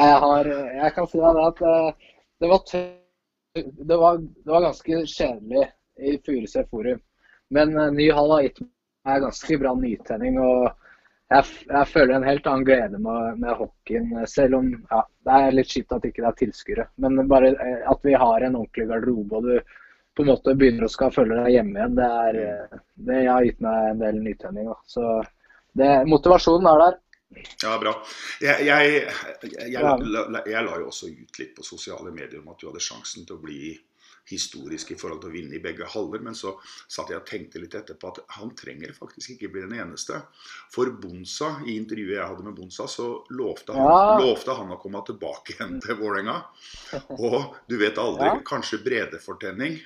Jeg, 0.00 0.12
har, 0.22 0.46
jeg 0.48 0.92
kan 0.96 1.08
si 1.10 1.18
deg 1.20 1.34
det 1.36 1.42
at 1.44 1.58
eh, 1.68 2.12
det 2.40 2.48
var, 2.48 2.62
det 3.90 3.98
var, 4.00 4.20
det 4.22 4.52
var 4.54 4.62
ganske 4.64 5.00
kjedelig 5.12 5.64
i 6.00 6.14
Furuset 6.24 6.70
forum. 6.72 7.02
Men 7.52 7.74
eh, 7.76 7.90
ny 7.92 8.06
hall 8.16 8.32
har 8.32 8.46
gitt 8.46 8.62
meg 8.64 9.26
ganske 9.26 9.58
bra 9.60 9.74
nytenning. 9.76 10.38
og 10.40 10.70
jeg, 11.30 11.50
jeg 11.68 11.90
føler 11.92 12.16
en 12.16 12.26
helt 12.26 12.48
annen 12.50 12.64
glede 12.66 12.98
med, 13.02 13.42
med 13.44 13.58
hockeyen. 13.60 14.14
Selv 14.30 14.58
om 14.62 14.72
ja, 14.72 15.04
det 15.28 15.36
er 15.36 15.58
litt 15.58 15.76
kjipt 15.76 15.94
at 15.94 16.08
ikke 16.08 16.24
det 16.24 16.30
er 16.32 16.40
tilskuere. 16.40 16.88
Men 17.04 17.20
bare 17.30 17.52
eh, 17.54 17.84
at 17.92 18.08
vi 18.08 18.16
har 18.18 18.46
en 18.46 18.58
ordentlig 18.62 18.88
garderobe 18.90 19.38
og 19.38 19.50
du 19.50 19.76
på 20.20 20.26
en 20.26 20.32
måte 20.34 20.54
begynner 20.58 20.86
å 20.86 20.92
skal 20.92 21.12
føle 21.14 21.38
deg 21.42 21.54
hjemme 21.56 21.78
igjen, 21.80 21.94
det, 21.96 22.08
er, 22.24 22.40
eh, 22.46 22.80
det 23.10 23.20
har 23.26 23.46
gitt 23.46 23.60
meg 23.64 23.90
en 23.90 24.02
del 24.04 24.20
nytenning. 24.24 24.70
Da. 24.70 24.76
Så 24.86 25.06
det, 25.80 25.90
motivasjonen 26.10 26.68
er 26.70 26.82
der. 26.84 26.98
Ja, 27.62 27.76
bra. 27.80 27.94
Jeg, 28.42 28.66
jeg, 28.66 28.94
jeg, 28.98 29.70
jeg, 29.70 29.82
la, 29.84 30.24
la, 30.34 30.40
jeg 30.50 30.66
la 30.66 30.80
jo 30.82 30.88
også 30.90 31.12
ut 31.14 31.38
litt 31.38 31.54
på 31.56 31.64
sosiale 31.64 32.10
medier 32.12 32.40
om 32.42 32.50
at 32.52 32.58
du 32.60 32.66
hadde 32.68 32.82
sjansen 32.82 33.24
til 33.28 33.38
å 33.38 33.44
bli 33.44 33.76
historisk 34.30 34.92
i 34.92 34.96
forhold 34.98 35.22
til 35.22 35.30
å 35.30 35.34
vinne 35.34 35.56
i 35.56 35.62
begge 35.62 35.86
halver, 35.90 36.20
men 36.22 36.36
så 36.38 36.52
satt 36.90 37.10
jeg 37.10 37.18
og 37.18 37.26
tenkte 37.26 37.62
litt 37.62 37.74
etterpå 37.78 38.10
at 38.12 38.20
han 38.36 38.52
trenger 38.58 38.92
faktisk 38.94 39.32
ikke 39.34 39.50
bli 39.54 39.62
den 39.64 39.78
eneste. 39.80 40.20
For 40.74 40.90
Bonsa, 41.02 41.52
i 41.66 41.76
intervjuet 41.80 42.18
jeg 42.18 42.28
hadde 42.28 42.46
med 42.46 42.58
Bonsa, 42.58 42.86
så 42.90 43.08
lovte 43.34 43.74
han, 43.74 43.86
Ja. 43.88 44.18
lovte 44.20 44.54
han 44.58 44.74
å 44.74 44.80
komme 44.82 45.02
tilbake 45.06 45.54
igjen 45.56 45.80
til 45.82 45.98
Vålerenga. 46.02 46.36
Og 47.16 47.56
du 47.70 47.78
vet 47.78 47.98
aldri, 47.98 48.26
Ja. 48.26 48.36
kanskje 48.46 48.82
bredefortenning. 48.84 49.80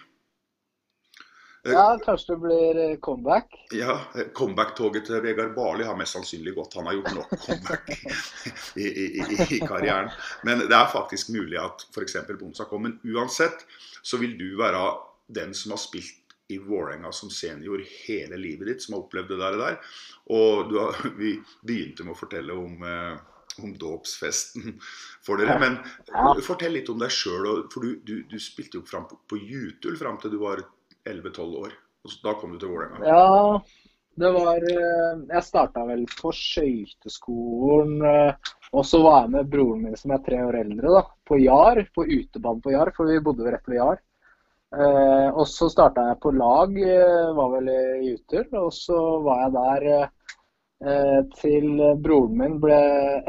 Ja, 1.65 1.99
kanskje 2.05 2.35
det 2.35 2.41
blir 2.43 2.81
eh, 2.83 2.97
comeback. 3.01 3.55
Ja, 3.73 4.01
comeback-toget 4.37 5.07
til 5.09 5.23
Vegard 5.25 5.55
Barli 5.57 5.87
har 5.89 5.97
mest 5.97 6.13
sannsynlig 6.13 6.53
gått. 6.59 6.77
Han 6.77 6.91
har 6.91 6.99
gjort 6.99 7.15
nok 7.17 7.33
comeback 7.47 7.89
i, 8.77 8.85
i, 8.85 9.07
i, 9.23 9.39
i 9.57 9.61
karrieren. 9.65 10.11
Men 10.45 10.67
det 10.67 10.77
er 10.77 10.93
faktisk 10.93 11.33
mulig 11.33 11.57
at 11.63 11.87
f.eks. 11.89 12.19
Bonsa 12.41 12.69
kommer. 12.69 12.93
Men 12.93 13.17
uansett 13.17 13.65
så 14.05 14.21
vil 14.21 14.37
du 14.39 14.51
være 14.61 14.83
den 15.33 15.57
som 15.57 15.73
har 15.73 15.81
spilt 15.81 16.21
i 16.53 16.59
Vålerenga 16.59 17.13
som 17.13 17.31
senior 17.33 17.81
hele 18.07 18.37
livet 18.37 18.69
ditt, 18.69 18.83
som 18.83 18.95
har 18.95 19.07
opplevd 19.07 19.33
det 19.33 19.41
der. 19.41 19.57
Og, 19.57 19.63
der. 19.65 19.79
og 20.37 20.69
du 20.69 20.79
har, 20.83 21.01
vi 21.17 21.39
begynte 21.65 22.05
med 22.05 22.13
å 22.13 22.21
fortelle 22.21 22.61
om, 22.61 22.85
eh, 22.85 23.65
om 23.65 23.73
dåpsfesten 23.81 24.77
for 25.25 25.41
dere. 25.41 25.57
Men 25.63 25.81
fortell 26.45 26.77
litt 26.77 26.93
om 26.93 27.01
deg 27.01 27.13
sjøl. 27.13 27.65
For 27.73 27.81
du, 27.81 27.97
du, 28.05 28.17
du 28.29 28.37
spilte 28.37 28.83
jo 28.83 28.85
fram 28.89 29.09
på, 29.09 29.23
på 29.33 29.41
Jutul 29.41 29.97
fram 29.97 30.21
til 30.21 30.37
du 30.37 30.43
var 30.45 30.67
11-12 31.09 31.57
år. 31.65 31.73
Og 32.05 32.15
da 32.25 32.35
kom 32.41 32.53
du 32.55 32.59
til 32.61 32.73
Vålerenga. 32.73 33.07
Ja, 33.09 33.61
det 34.21 34.31
var 34.35 34.65
eh, 34.71 35.23
Jeg 35.35 35.43
starta 35.47 35.85
vel 35.89 36.05
på 36.21 36.33
skøyteskolen. 36.37 37.95
eh, 38.05 38.53
Og 38.73 38.85
så 38.87 39.01
var 39.03 39.23
jeg 39.23 39.31
med 39.37 39.51
broren 39.53 39.85
min 39.87 39.97
som 39.97 40.13
er 40.15 40.23
tre 40.27 40.41
år 40.45 40.59
eldre, 40.65 40.91
da, 40.99 41.03
på 41.29 41.39
Jar. 41.43 41.81
På 41.95 42.05
utebanen 42.07 42.61
på 42.65 42.75
Jar, 42.75 42.91
for 42.97 43.09
vi 43.11 43.21
bodde 43.25 43.51
rett 43.53 43.69
ved 43.71 43.79
Jar. 43.81 44.03
Eh, 44.75 45.29
og 45.31 45.47
så 45.47 45.69
starta 45.71 46.09
jeg 46.11 46.21
på 46.25 46.33
lag, 46.35 46.77
eh, 46.83 47.33
var 47.37 47.53
vel 47.57 47.69
i 47.71 48.15
Uter. 48.17 48.49
Og 48.61 48.73
så 48.75 49.01
var 49.25 49.45
jeg 49.47 49.55
der 49.59 49.89
eh, 50.85 51.21
til 51.41 51.69
broren 52.05 52.37
min 52.41 52.59
ble 52.63 52.81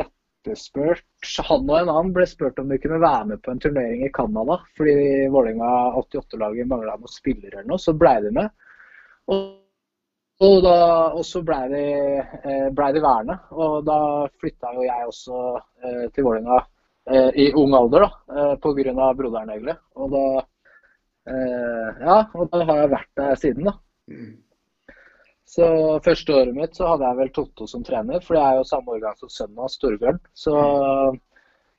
etterspurt. 0.05 1.05
Han 1.50 1.67
og 1.70 1.75
en 1.79 1.91
annen 1.91 2.13
ble 2.15 2.25
spurt 2.29 2.60
om 2.62 2.72
de 2.72 2.79
kunne 2.82 3.01
være 3.01 3.25
med 3.32 3.41
på 3.44 3.51
en 3.53 3.62
turnering 3.63 4.05
i 4.05 4.12
Canada. 4.13 4.60
Fordi 4.77 4.96
Vålerenga 5.34 5.72
88-laget 6.01 6.70
mangla 6.70 6.98
noen 7.00 7.12
spillere 7.12 7.62
eller 7.62 7.70
noe. 7.74 7.82
Så 7.82 7.96
blei 7.98 8.15
de 8.24 8.32
med. 8.36 8.50
Og, 9.34 9.44
og, 10.46 10.55
da, 10.65 10.77
og 11.17 11.25
så 11.27 11.41
blei 11.46 11.63
de, 11.74 11.84
eh, 12.22 12.70
ble 12.77 12.91
de 12.96 13.03
værende. 13.03 13.38
Og 13.55 13.77
da 13.88 14.00
flytta 14.41 14.74
jo 14.77 14.88
jeg 14.88 15.12
også 15.12 15.44
eh, 15.55 16.05
til 16.15 16.27
Vålerenga 16.27 16.62
eh, 17.12 17.29
i 17.46 17.51
ung 17.58 17.75
alder, 17.77 18.08
da. 18.08 18.12
Eh, 18.36 18.55
Pga. 18.63 19.13
broderen, 19.17 19.53
egentlig. 19.55 19.77
Og 19.96 20.12
da, 20.13 20.25
eh, 21.32 22.01
ja, 22.05 22.20
og 22.34 22.50
da 22.51 22.65
har 22.65 22.84
jeg 22.84 22.96
vært 22.98 23.13
der 23.22 23.39
siden, 23.44 23.72
da. 23.72 23.77
Så 25.45 25.65
første 26.05 26.33
året 26.33 26.55
mitt 26.57 26.77
så 26.77 26.87
hadde 26.89 27.05
jeg 27.05 27.17
vel 27.19 27.31
Totto 27.35 27.67
som 27.69 27.83
trener, 27.85 28.23
for 28.25 28.37
jeg 28.37 28.45
er 28.45 28.59
jo 28.59 28.67
samme 28.67 28.95
årgang 28.95 29.17
som 29.19 29.29
sønnen 29.29 29.61
hans, 29.61 29.77
Storbjørn. 29.77 30.17
Så 30.33 30.55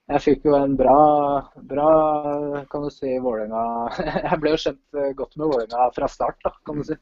jeg 0.06 0.22
fikk 0.22 0.46
jo 0.46 0.54
en 0.54 0.76
bra, 0.78 0.98
bra 1.66 1.88
kan 2.70 2.86
du 2.86 2.92
si, 2.94 3.16
Vålerenga 3.22 3.64
Jeg 4.28 4.38
ble 4.42 4.52
jo 4.54 4.60
kjent 4.62 5.00
eh, 5.00 5.10
godt 5.18 5.34
med 5.34 5.50
Vålerenga 5.50 5.88
fra 5.96 6.08
start, 6.10 6.38
da, 6.46 6.54
kan 6.68 6.78
du 6.78 6.86
si. 6.86 6.98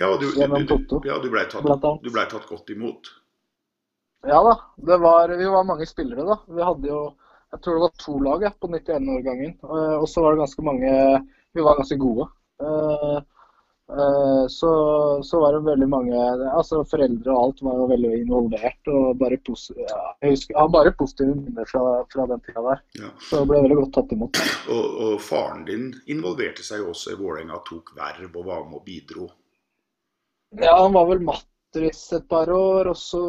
Ja, 0.00 0.12
du, 0.20 0.28
du, 0.28 0.60
du, 0.68 1.00
ja, 1.08 1.16
du 1.20 1.30
blei 1.32 1.46
tatt, 1.50 1.64
ble 2.04 2.26
tatt 2.30 2.46
godt 2.48 2.70
imot. 2.72 3.08
Ja 4.28 4.42
da. 4.44 4.54
Det 4.76 5.00
var, 5.00 5.32
vi 5.32 5.48
var 5.48 5.64
mange 5.64 5.88
spillere, 5.88 6.28
da. 6.28 6.36
Vi 6.48 6.62
hadde 6.64 6.92
jo 6.92 7.00
Jeg 7.50 7.62
tror 7.64 7.74
det 7.74 7.82
var 7.82 7.94
to 8.04 8.18
lag 8.22 8.42
ja, 8.44 8.50
på 8.52 8.68
91-årgangen. 8.68 9.56
Eh, 9.64 9.96
Og 9.96 10.06
så 10.12 10.22
var 10.22 10.36
det 10.36 10.44
ganske 10.44 10.64
mange 10.68 10.92
Vi 11.56 11.64
var 11.66 11.80
ganske 11.80 11.98
gode. 11.98 12.28
Eh, 13.90 14.46
Så, 14.48 14.70
så 15.22 15.40
var 15.40 15.52
det 15.52 15.60
veldig 15.66 15.88
mange 15.90 16.18
altså 16.54 16.84
Foreldre 16.86 17.32
og 17.34 17.40
alt 17.42 17.62
var 17.66 17.78
jo 17.80 17.88
veldig 17.90 18.12
involvert. 18.20 18.90
og 18.92 19.18
bare 19.18 19.38
pos 19.46 19.70
ja, 19.76 20.00
Jeg 20.22 20.36
husker, 20.36 20.58
har 20.58 20.70
bare 20.70 20.92
positive 20.98 21.34
minner 21.34 21.66
fra, 21.66 21.82
fra 22.12 22.26
den 22.30 22.42
tida 22.46 22.62
der. 22.68 22.82
Ja. 23.02 23.10
Så 23.28 23.40
det 23.42 23.50
ble 23.50 23.62
veldig 23.66 23.78
godt 23.82 23.94
tatt 23.98 24.14
imot. 24.16 24.40
Og, 24.70 24.84
og 25.06 25.14
faren 25.24 25.64
din 25.66 25.88
involverte 26.06 26.62
seg 26.66 26.84
jo 26.84 26.90
også 26.94 27.14
i 27.14 27.18
Vålerenga, 27.20 27.58
tok 27.66 27.94
verv 27.98 28.30
og 28.30 28.46
var 28.46 28.66
med 28.68 28.78
og 28.80 28.84
bidro. 28.86 29.30
Ja, 30.58 30.76
han 30.82 30.94
var 30.94 31.06
vel 31.10 31.20
matris 31.26 32.00
et 32.16 32.26
par 32.30 32.50
år, 32.50 32.88
og 32.90 32.96
så 32.98 33.20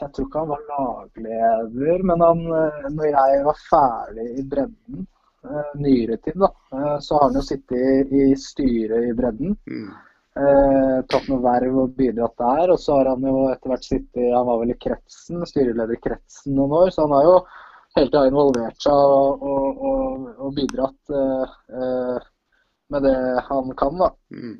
Jeg 0.00 0.12
tror 0.14 0.28
ikke 0.28 0.44
han 0.44 0.52
var 0.52 0.62
lagleder, 0.70 2.04
men 2.08 2.24
han, 2.24 2.44
eh, 2.60 2.86
når 2.92 3.10
jeg 3.12 3.42
var 3.48 3.58
ferdig 3.70 4.28
i 4.40 4.46
bredden, 4.52 5.06
nyere 5.78 6.16
tid, 6.24 6.38
da, 6.40 6.50
eh, 6.72 6.96
så 7.04 7.18
har 7.18 7.28
han 7.28 7.38
jo 7.38 7.44
sittet 7.44 8.12
i, 8.12 8.26
styret 8.38 9.08
i 9.10 9.14
bredden. 9.16 9.56
Mm. 9.68 9.92
Eh, 10.34 10.96
tatt 11.06 11.28
noe 11.30 11.42
verv 11.44 11.76
og 11.84 11.92
bidratt 11.98 12.34
der. 12.40 12.72
Og 12.74 12.80
så 12.82 12.96
har 12.98 13.12
han 13.12 13.22
jo 13.28 13.44
etter 13.52 13.70
hvert 13.70 13.86
sittet 13.86 14.32
Han 14.34 14.48
var 14.48 14.58
vel 14.62 14.74
i 14.74 14.80
kretsen, 14.82 15.44
styreleder 15.46 15.94
i 15.94 16.00
kretsen 16.02 16.56
noen 16.58 16.74
år, 16.80 16.90
så 16.90 17.06
han 17.06 17.14
har 17.14 17.28
jo 17.28 17.36
hele 17.94 18.10
tida 18.10 18.24
involvert 18.26 18.82
seg 18.82 18.92
og, 19.14 19.44
og, 19.46 19.84
og, 19.90 20.30
og 20.42 20.56
bidratt 20.56 21.14
eh, 21.14 21.54
eh, 21.78 22.30
med 22.90 23.06
det 23.06 23.16
han 23.46 23.70
kan, 23.78 24.00
da. 24.02 24.10
Mm. 24.34 24.56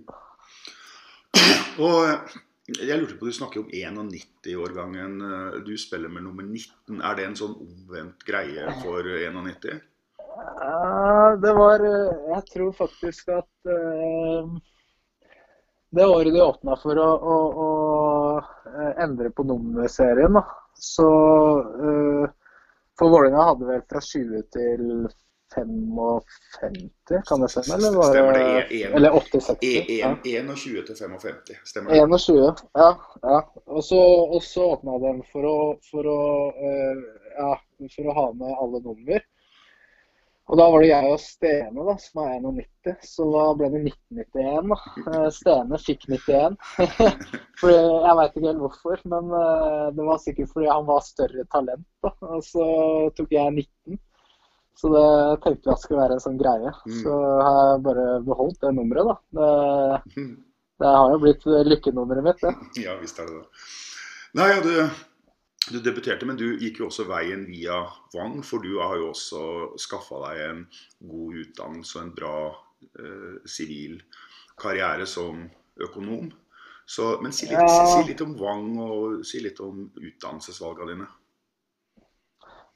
Og 1.83 1.97
eh, 2.07 2.37
jeg 2.79 2.97
lurte 3.01 3.19
på, 3.19 3.27
du 3.29 3.35
snakker 3.35 3.65
om 3.65 3.73
91-årgangen. 3.75 5.19
eh, 5.27 5.59
Du 5.67 5.75
spiller 5.81 6.09
med 6.13 6.25
nummer 6.29 6.47
19. 6.47 7.03
Er 7.03 7.19
det 7.19 7.27
en 7.27 7.37
sånn 7.41 7.59
omvendt 7.59 8.23
greie 8.29 8.71
for 8.85 9.11
91? 9.11 9.83
Det 11.43 11.53
var 11.53 11.85
eh, 11.85 12.15
Jeg 12.35 12.47
tror 12.53 12.73
faktisk 12.73 13.29
at 13.29 13.71
eh, 13.71 14.49
det 15.95 16.07
året 16.11 16.35
de 16.35 16.43
åpna 16.43 16.75
for 16.83 16.99
å, 16.99 17.11
å, 17.35 17.37
å 17.65 17.69
eh, 18.73 19.03
endre 19.05 19.31
på 19.31 19.45
nummerserien, 19.47 20.35
da, 20.35 20.43
så 20.75 21.07
For 22.99 23.11
Vålerenga 23.11 23.45
hadde 23.53 23.69
vel 23.69 23.85
fra 23.91 24.01
20 24.03 24.43
til 24.55 24.83
55, 25.55 27.23
kan 27.29 27.41
det 27.45 27.49
stemme? 27.53 27.77
Eller, 27.79 27.97
var 27.97 28.11
Stemmer 28.11 28.33
det? 28.39 28.45
E- 28.75 28.83
en- 28.89 28.95
eller 28.99 29.11
80-60? 29.11 29.57
E- 29.63 29.99
Ja. 30.01 30.11
21 30.25 30.83
til 30.87 30.97
55. 30.97 31.35
Stemmer 31.65 31.91
det? 31.91 32.19
21, 32.19 32.65
ja. 32.75 32.91
ja. 33.23 33.39
Og 33.67 33.85
så, 33.85 34.01
åpna 34.75 34.99
den 34.99 35.23
for 35.31 35.47
å, 35.47 35.57
for 35.91 36.11
å, 36.11 36.21
ja, 37.39 37.53
for 37.97 38.11
å 38.11 38.17
ha 38.19 38.27
med 38.33 38.51
alle 38.59 38.83
nummer. 38.83 39.23
Og 40.53 40.59
da 40.61 40.65
var 40.69 40.83
det 40.83 40.91
jeg 40.91 41.09
og 41.09 41.21
Stene, 41.23 41.85
da, 41.87 41.95
som 42.03 42.21
er 42.21 42.35
91, 42.45 42.97
så 43.09 43.27
da 43.33 43.45
ble 43.57 43.69
det 43.73 43.81
1991. 43.89 44.73
da. 44.73 44.79
Eh, 45.05 45.29
Stene 45.33 45.79
fikk 45.81 46.05
91. 46.11 46.59
fordi, 47.61 47.77
jeg 47.79 48.19
veit 48.19 48.35
ikke 48.35 48.51
helt 48.51 48.61
hvorfor, 48.61 49.05
men 49.15 49.33
eh, 49.41 49.87
det 49.97 50.09
var 50.11 50.21
sikkert 50.21 50.53
fordi 50.53 50.69
han 50.69 50.85
var 50.91 51.07
større 51.07 51.47
talent. 51.55 51.87
da. 52.05 52.13
Og 52.29 52.45
så 52.45 52.67
tok 53.17 53.33
jeg 53.33 53.55
19. 53.57 54.01
Så 54.77 54.91
det 54.91 55.09
tenkte 55.47 55.71
jeg 55.71 55.81
skulle 55.81 56.03
være 56.03 56.19
en 56.19 56.25
sånn 56.27 56.39
greie. 56.41 56.75
Mm. 56.85 57.01
Så 57.01 57.17
har 57.47 57.59
jeg 57.63 57.83
bare 57.89 58.07
beholdt 58.29 58.61
det 58.67 58.75
nummeret, 58.77 59.09
da. 59.09 59.17
Det, 59.39 60.29
det 60.85 60.95
har 60.99 61.15
jo 61.15 61.23
blitt 61.25 61.49
lykkenummeret 61.73 62.29
mitt, 62.29 62.45
det. 62.45 62.55
Ja, 62.85 62.99
visst 63.01 63.23
er 63.23 63.31
det 63.31 63.41
det. 63.41 63.67
Nei, 64.35 64.51
og 64.59 64.67
du, 64.67 64.75
du 65.71 65.81
debuterte, 65.81 66.27
men 66.29 66.37
du 66.37 66.57
gikk 66.61 66.81
jo 66.83 66.89
også 66.91 67.07
veien 67.09 67.47
via 67.49 67.79
Vang, 68.15 68.43
for 68.45 68.61
du 68.65 68.75
har 68.83 68.97
jo 69.01 69.11
også 69.15 69.43
skaffa 69.81 70.21
deg 70.29 70.41
en 70.51 70.63
god 71.09 71.41
utdannelse 71.45 71.99
og 71.99 72.03
en 72.05 72.15
bra 72.19 72.37
eh, 73.01 73.37
sivil 73.49 73.99
karriere 74.61 75.07
som 75.09 75.47
økonom. 75.81 76.31
Så, 76.87 77.15
men 77.25 77.33
si 77.33 77.47
litt, 77.49 77.57
Ja. 77.57 77.69
si, 77.69 78.03
si 78.03 78.09
litt 78.11 78.21
om 78.21 78.35
Vang, 78.39 78.67
og 78.85 79.25
si 79.25 79.41
litt 79.41 79.61
om 79.65 79.87
utdannelsesvalgene 79.97 80.93
dine. 80.93 81.07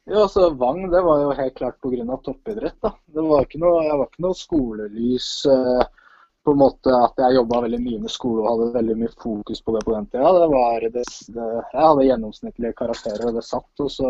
Ja, 0.09 0.23
altså 0.25 0.47
Vang 0.57 0.87
det 0.89 1.03
var 1.05 1.21
jo 1.21 1.35
helt 1.37 1.55
klart 1.59 1.81
pga. 1.85 2.17
toppidrett. 2.25 2.79
da. 2.81 2.95
Det 3.05 3.21
var 3.29 3.45
ikke 3.45 3.61
noe, 3.61 3.83
jeg 3.85 3.99
var 4.01 4.09
ikke 4.09 4.25
noe 4.25 4.35
skolelys 4.39 5.29
eh, 5.47 5.85
på 6.49 6.55
en 6.55 6.63
måte 6.63 6.93
at 6.97 7.19
jeg 7.21 7.35
jobba 7.37 7.59
veldig 7.67 7.83
mye 7.85 7.99
med 8.01 8.13
skole 8.13 8.41
og 8.41 8.47
hadde 8.49 8.77
veldig 8.79 8.97
mye 9.03 9.13
fokus 9.21 9.59
på 9.65 9.71
det 9.75 9.83
på 9.85 9.93
den 9.93 10.07
tida. 10.09 10.29
Det 10.33 10.49
var 10.55 10.77
det, 10.81 10.91
det, 10.95 11.05
jeg 11.75 11.85
hadde 11.85 12.09
gjennomsnittlige 12.09 12.79
karakterer, 12.79 13.25
og 13.29 13.35
det 13.37 13.45
satt. 13.45 13.75
Og 13.85 13.91
så 13.93 14.09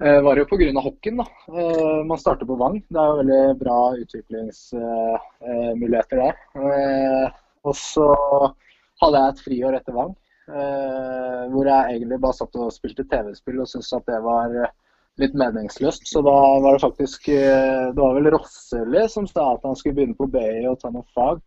eh, 0.00 0.20
var 0.24 0.32
det 0.32 0.40
jo 0.42 0.48
pga. 0.54 0.84
hockeyen. 0.86 1.20
da. 1.20 1.26
Eh, 1.52 2.00
man 2.08 2.22
starter 2.22 2.46
på 2.48 2.60
Vang. 2.62 2.76
Det 2.88 2.98
er 3.02 3.08
jo 3.10 3.20
veldig 3.20 3.44
bra 3.60 3.78
utviklingsmuligheter 4.00 6.16
der. 6.22 6.34
Eh, 6.70 7.28
og 7.68 7.74
så 7.76 8.08
hadde 9.04 9.16
jeg 9.18 9.28
et 9.28 9.44
friår 9.48 9.72
etter 9.80 9.94
Vang. 9.98 10.12
Eh, 10.48 11.42
hvor 11.52 11.64
jeg 11.68 11.88
egentlig 11.92 12.24
bare 12.24 12.38
satt 12.40 12.52
og 12.56 12.72
spilte 12.72 13.04
TV-spill 13.10 13.60
og 13.60 13.68
syntes 13.68 13.96
at 13.98 14.04
det 14.08 14.20
var 14.24 14.48
litt 15.22 15.38
meningsløst. 15.38 16.04
Så 16.08 16.22
da 16.26 16.34
var 16.64 16.76
det 16.76 16.82
faktisk 16.82 17.28
eh, 17.32 17.88
Det 17.94 18.00
var 18.00 18.18
vel 18.18 18.30
Rosseli 18.34 19.06
som 19.10 19.26
sa 19.30 19.52
at 19.54 19.64
han 19.66 19.78
skulle 19.78 19.98
begynne 19.98 20.18
på 20.18 20.28
BI 20.32 20.66
og 20.70 20.78
ta 20.82 20.92
noen 20.92 21.08
fag. 21.16 21.40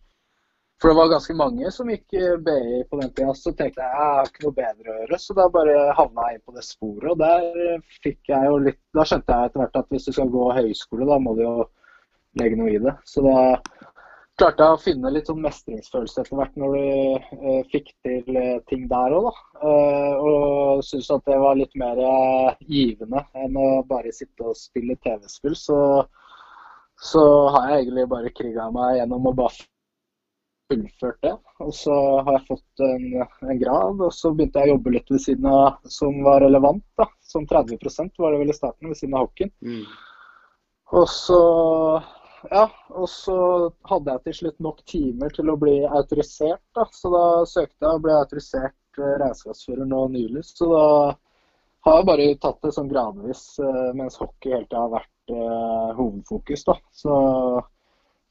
For 0.82 0.92
det 0.92 0.98
var 0.98 1.12
ganske 1.14 1.34
mange 1.40 1.70
som 1.72 1.90
gikk 1.92 2.18
eh, 2.20 2.36
BI 2.46 2.82
på 2.90 3.00
den 3.00 3.14
tida. 3.16 3.36
Så 3.38 3.54
tenkte 3.56 3.84
jeg 3.84 3.92
jeg 3.92 4.02
har 4.02 4.32
ikke 4.32 4.46
noe 4.48 4.58
bedre 4.58 4.92
å 4.92 4.98
gjøre. 5.00 5.22
Så 5.24 5.38
da 5.38 5.48
bare 5.54 5.78
havna 6.00 6.28
jeg 6.30 6.40
inn 6.40 6.46
på 6.50 6.58
det 6.58 6.66
sporet. 6.68 7.08
Og 7.14 7.22
der 7.22 7.64
eh, 7.70 7.96
fikk 8.04 8.34
jeg 8.34 8.52
jo 8.52 8.60
litt 8.68 8.82
Da 8.96 9.08
skjønte 9.08 9.40
jeg 9.40 9.52
etter 9.52 9.64
hvert 9.64 9.82
at 9.82 9.96
hvis 9.96 10.10
du 10.10 10.12
skal 10.18 10.34
gå 10.34 10.52
høyskole, 10.60 11.08
da 11.10 11.20
må 11.22 11.36
du 11.38 11.46
jo 11.46 11.56
legge 12.42 12.60
noe 12.60 12.74
i 12.76 12.82
det. 12.84 12.96
Så 13.08 13.24
da 13.24 13.38
klarte 14.40 14.66
jeg 14.66 14.76
å 14.76 14.82
finne 14.82 15.12
litt 15.14 15.30
sånn 15.30 15.44
mestringsfølelse 15.44 16.24
etter 16.24 16.40
hvert 16.40 16.58
når 16.60 16.74
du 16.76 16.80
eh, 16.84 17.62
fikk 17.72 17.92
til 18.06 18.40
eh, 18.40 18.58
ting 18.70 18.88
der 18.92 19.16
òg, 19.16 19.30
da. 19.30 19.62
Eh, 19.70 20.26
og 20.30 20.84
syntes 20.84 21.12
at 21.16 21.30
det 21.30 21.38
var 21.40 21.60
litt 21.60 21.78
mer 21.80 22.02
eh, 22.04 22.66
givende 22.68 23.24
enn 23.40 23.56
å 23.60 23.70
bare 23.88 24.12
sitte 24.16 24.50
og 24.50 24.58
spille 24.60 24.98
TV-spill. 25.06 25.56
Så, 25.60 25.78
så 27.12 27.24
har 27.56 27.72
jeg 27.72 27.86
egentlig 27.86 28.10
bare 28.12 28.34
kriga 28.36 28.68
meg 28.76 29.00
gjennom 29.00 29.32
å 29.32 29.34
bare 29.40 29.70
fullført 30.72 31.22
det. 31.24 31.36
Og 31.64 31.72
så 31.78 31.96
har 32.26 32.40
jeg 32.40 32.48
fått 32.50 32.84
en, 32.84 33.08
en 33.24 33.62
grad, 33.62 34.04
og 34.04 34.12
så 34.18 34.34
begynte 34.36 34.60
jeg 34.60 34.74
å 34.74 34.76
jobbe 34.76 34.98
litt 34.98 35.16
ved 35.16 35.24
siden 35.24 35.48
av 35.52 35.80
som 36.00 36.20
var 36.28 36.44
relevant. 36.44 36.84
da. 37.00 37.08
Som 37.24 37.48
30% 37.48 38.20
var 38.20 38.36
det 38.36 38.44
vel 38.44 38.52
i 38.52 38.58
starten, 38.58 38.92
ved 38.92 39.00
siden 39.00 39.16
av 39.16 39.30
hockeyen. 39.30 39.56
Og 40.96 41.08
så 41.10 41.42
ja, 42.52 42.66
og 42.94 43.08
så 43.10 43.36
hadde 43.90 44.14
jeg 44.16 44.24
til 44.26 44.38
slutt 44.40 44.64
nok 44.64 44.82
timer 44.90 45.34
til 45.36 45.52
å 45.52 45.58
bli 45.60 45.76
autorisert. 45.86 46.64
da, 46.78 46.86
Så 46.92 47.12
da 47.14 47.26
søkte 47.50 47.86
jeg 47.86 48.00
og 48.00 48.04
ble 48.06 48.16
autorisert 48.18 49.00
eh, 49.00 49.16
regnskapsfører 49.22 49.88
nå 49.90 50.02
nylig. 50.14 50.44
Så 50.48 50.70
da 50.72 50.86
har 51.86 52.00
jeg 52.00 52.10
bare 52.10 52.28
tatt 52.42 52.62
det 52.66 52.74
sånn 52.76 52.92
gradvis, 52.92 53.44
eh, 53.62 53.92
mens 53.98 54.18
hockey 54.22 54.56
hele 54.56 54.68
tida 54.68 54.86
har 54.86 54.94
vært 54.96 55.36
eh, 55.36 55.92
hovedfokus. 56.00 56.66
da. 56.70 56.78
Så, 57.04 57.18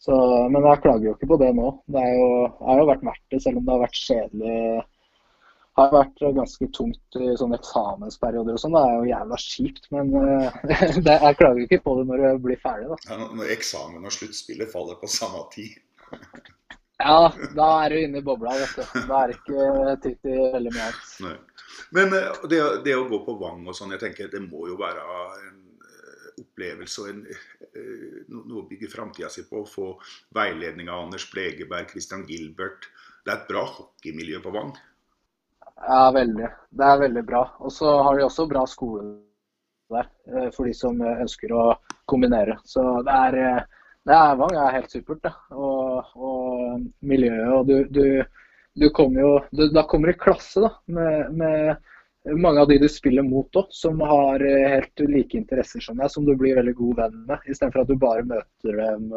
så, 0.06 0.16
men 0.50 0.66
jeg 0.70 0.82
klager 0.86 1.10
jo 1.10 1.14
ikke 1.18 1.30
på 1.34 1.40
det 1.44 1.52
nå. 1.56 1.70
Det 1.86 2.08
jo, 2.16 2.26
har 2.64 2.82
jo 2.82 2.90
vært 2.90 3.06
verdt 3.10 3.24
det, 3.30 3.42
selv 3.44 3.62
om 3.62 3.68
det 3.68 3.76
har 3.76 3.86
vært 3.86 4.02
kjedelig. 4.02 4.58
Har 5.78 5.90
vært 5.94 6.20
ganske 6.36 6.68
tungt 6.76 7.16
i 7.18 7.32
sånne 7.38 7.58
eksamensperioder 7.58 8.54
og 8.56 8.62
sånn. 8.62 8.74
Det 8.76 8.82
er 8.86 8.96
jo 8.98 9.08
jævla 9.10 9.38
kjipt, 9.42 9.88
men 9.94 10.12
eh, 10.20 10.58
det, 11.06 11.16
jeg 11.26 11.38
klager 11.40 11.62
ikke 11.66 11.80
på 11.86 11.96
det 12.00 12.04
når 12.10 12.24
du 12.26 12.42
blir 12.48 12.60
ferdig, 12.62 12.90
da. 12.92 12.98
Ja, 13.10 13.30
når 13.40 13.54
eksamen 13.56 14.06
og 14.06 14.14
sluttspillet 14.14 14.70
faller 14.74 15.00
på 15.02 15.10
samme 15.10 15.46
tid. 15.54 15.78
Ja, 17.02 17.26
da 17.58 17.64
er 17.84 17.90
du 17.90 17.96
inne 17.98 18.20
i 18.20 18.24
bobla, 18.24 18.52
vet 18.54 18.76
du. 18.78 19.00
Da 19.10 19.24
er 19.24 19.32
det 19.32 19.34
ikke 19.40 19.94
tid 20.04 20.14
til 20.22 20.36
veldig 20.54 20.70
mye 20.76 20.84
annet. 20.86 21.56
Men 21.98 22.14
eh, 22.16 22.38
det, 22.52 22.60
det 22.86 22.94
å 22.96 23.08
gå 23.10 23.18
på 23.26 23.34
Vang 23.40 23.66
og 23.66 23.74
sånn, 23.76 23.90
jeg 23.96 24.00
tenker 24.04 24.30
det 24.32 24.40
må 24.44 24.68
jo 24.70 24.76
være 24.78 25.02
en 25.42 25.58
eh, 25.82 26.28
opplevelse 26.40 27.02
og 27.02 27.10
en, 27.10 27.20
no- 28.30 28.44
noe 28.46 28.62
å 28.62 28.66
bygge 28.70 28.88
framtida 28.94 29.28
si 29.34 29.42
på. 29.50 29.64
Å 29.66 29.68
få 29.68 29.88
veiledning 30.38 30.88
av 30.88 31.02
Anders 31.08 31.26
Blegeberg, 31.34 31.90
Christian 31.90 32.22
Gilbert. 32.30 32.86
Det 33.26 33.34
er 33.34 33.42
et 33.42 33.50
bra 33.50 33.66
hockeymiljø 33.74 34.40
på 34.46 34.54
Vang. 34.54 34.72
Ja, 35.76 36.10
veldig. 36.14 36.48
Det 36.70 36.88
er 36.88 36.98
veldig 36.98 37.22
bra. 37.26 37.44
Og 37.58 37.72
så 37.72 37.90
har 38.02 38.16
de 38.18 38.24
også 38.24 38.46
bra 38.50 38.64
skole 38.70 39.16
der, 39.92 40.08
eh, 40.32 40.50
for 40.54 40.66
de 40.68 40.74
som 40.74 41.00
eh, 41.02 41.22
ønsker 41.24 41.52
å 41.52 41.64
kombinere. 42.10 42.58
Så 42.64 42.82
det 43.06 43.16
er, 43.28 43.38
eh, 43.40 43.88
det 44.08 44.18
er 44.18 44.38
Vang 44.40 44.54
er 44.56 44.76
helt 44.78 44.94
supert. 44.94 45.28
Og, 45.50 46.14
og 46.14 46.84
miljøet. 47.00 47.50
Og 47.58 47.66
du, 47.68 47.76
du, 47.90 48.06
du 48.80 48.88
kommer 48.96 49.20
jo 49.26 49.32
du, 49.50 49.66
Da 49.74 49.84
kommer 49.90 50.10
du 50.10 50.14
i 50.14 50.22
klasse 50.24 50.64
da, 50.64 50.72
med, 50.86 51.34
med 51.34 52.38
mange 52.40 52.62
av 52.62 52.70
de 52.70 52.78
du 52.80 52.88
spiller 52.88 53.26
mot 53.26 53.60
òg, 53.60 53.68
som 53.74 54.00
har 54.00 54.40
helt 54.40 55.02
like 55.10 55.36
interesser 55.36 55.82
som 55.84 55.98
deg, 56.00 56.08
som 56.10 56.24
du 56.24 56.32
blir 56.40 56.56
veldig 56.56 56.72
god 56.78 57.00
venn 57.02 57.18
med. 57.28 57.48
Istedenfor 57.50 57.84
at 57.84 57.90
du 57.90 57.98
bare 58.00 58.24
møter 58.24 58.78
dem 58.80 59.10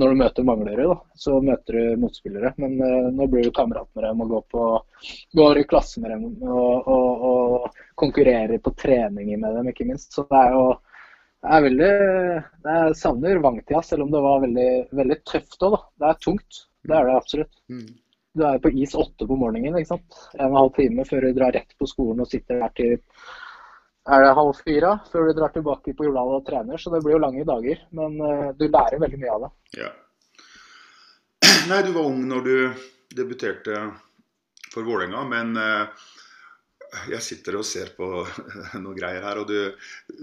når 0.00 0.12
du 0.12 0.20
møter 0.22 0.46
manglere, 0.48 0.86
da, 0.88 0.94
så 1.20 1.38
møter 1.44 1.76
du 1.76 2.00
motspillere. 2.00 2.54
Men 2.62 2.78
uh, 2.80 3.10
nå 3.12 3.26
blir 3.32 3.44
du 3.44 3.52
kamerat 3.56 3.90
med 3.96 4.06
dem 4.06 4.22
og 4.24 4.32
går, 4.36 4.46
på, 4.54 4.68
går 5.40 5.60
i 5.60 5.66
klasse 5.68 6.00
med 6.00 6.14
dem 6.14 6.24
og, 6.48 6.88
og, 6.88 7.26
og 7.28 7.82
konkurrerer 8.00 8.62
på 8.62 8.72
treninger 8.78 9.40
med 9.42 9.58
dem, 9.58 9.68
ikke 9.72 9.88
minst. 9.90 10.12
Så 10.16 10.24
det 10.30 10.40
er 10.40 10.56
jo 10.56 10.64
det 11.42 11.56
er 11.56 11.64
veldig 11.64 11.90
Jeg 12.70 12.94
savner 13.00 13.40
Vangtida, 13.42 13.80
selv 13.82 14.04
om 14.04 14.12
det 14.12 14.22
var 14.22 14.44
veldig, 14.44 14.70
veldig 14.94 15.18
tøft 15.26 15.64
òg, 15.66 15.74
da. 15.74 15.80
Det 15.98 16.08
er 16.08 16.20
tungt. 16.22 16.60
Det 16.86 16.96
er 16.98 17.08
det 17.08 17.16
absolutt. 17.18 17.56
Du 18.32 18.44
er 18.48 18.60
på 18.62 18.70
is 18.80 18.94
åtte 18.96 19.26
på 19.28 19.36
morgenen, 19.36 19.74
ikke 19.76 19.90
sant. 19.90 20.20
En 20.38 20.46
og 20.46 20.52
en 20.52 20.60
halv 20.60 20.70
time 20.78 21.04
før 21.08 21.26
du 21.26 21.34
drar 21.36 21.52
rett 21.56 21.74
på 21.78 21.88
skolen 21.90 22.22
og 22.22 22.30
sitter 22.30 22.62
der 22.62 22.76
til 22.78 22.94
er 24.02 24.24
det 24.24 24.34
halv 24.34 24.54
fire 24.58 24.92
før 25.12 25.28
du 25.28 25.36
drar 25.38 25.52
tilbake 25.54 25.94
på 25.94 26.06
Jordal 26.08 26.38
og 26.38 26.46
trener. 26.46 26.80
Så 26.80 26.90
det 26.94 27.02
blir 27.04 27.16
jo 27.16 27.22
lange 27.22 27.44
dager. 27.46 27.84
Men 27.94 28.16
eh, 28.26 28.48
du 28.58 28.66
lærer 28.68 29.02
veldig 29.02 29.20
mye 29.22 29.34
av 29.36 29.44
det. 29.44 29.52
Ja. 29.82 29.92
Nei, 31.70 31.82
du 31.86 31.92
var 31.94 32.08
ung 32.08 32.24
når 32.30 32.48
du 32.48 32.56
debuterte 33.14 33.84
for 34.72 34.88
Vålerenga, 34.88 35.22
men 35.28 35.56
eh, 35.60 36.08
jeg 37.12 37.24
sitter 37.24 37.58
og 37.60 37.66
ser 37.66 37.92
på 37.96 38.08
noen 38.82 38.96
greier 38.96 39.24
her, 39.24 39.42
og 39.42 39.48
du, 39.50 39.72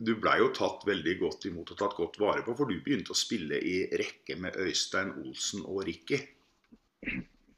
du 0.05 0.15
blei 0.21 0.39
jo 0.41 0.51
tatt 0.55 0.83
veldig 0.89 1.15
godt 1.21 1.47
imot 1.49 1.73
og 1.73 1.79
tatt 1.79 1.95
godt 1.97 2.19
vare 2.21 2.43
på, 2.45 2.57
for 2.57 2.69
du 2.69 2.81
begynte 2.83 3.13
å 3.15 3.17
spille 3.17 3.61
i 3.61 3.81
rekke 4.01 4.39
med 4.41 4.57
Øystein 4.59 5.13
Olsen 5.23 5.65
og 5.65 5.83
Ricky. 5.87 6.21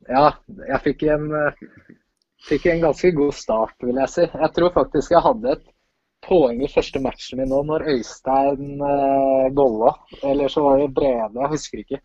Ja, 0.09 0.31
jeg 0.67 0.81
fikk 0.85 1.05
en, 1.13 1.29
eh, 1.37 1.65
fikk 2.47 2.69
en 2.71 2.87
ganske 2.87 3.13
god 3.17 3.35
start, 3.37 3.77
vil 3.85 3.99
jeg 4.03 4.13
si. 4.13 4.27
Jeg 4.27 4.57
tror 4.57 4.75
faktisk 4.75 5.15
jeg 5.15 5.25
hadde 5.25 5.55
et 5.57 5.69
poeng 6.25 6.61
i 6.63 6.69
første 6.71 7.01
matchen 7.03 7.41
min 7.41 7.49
nå, 7.51 7.61
når 7.67 7.87
Øystein 7.95 8.81
uh, 8.81 9.47
golla. 9.57 9.95
Eller 10.23 10.51
så 10.51 10.63
var 10.65 10.81
det 10.81 10.91
Brede, 10.97 11.39
jeg 11.39 11.53
husker 11.55 11.83
ikke. 11.83 12.01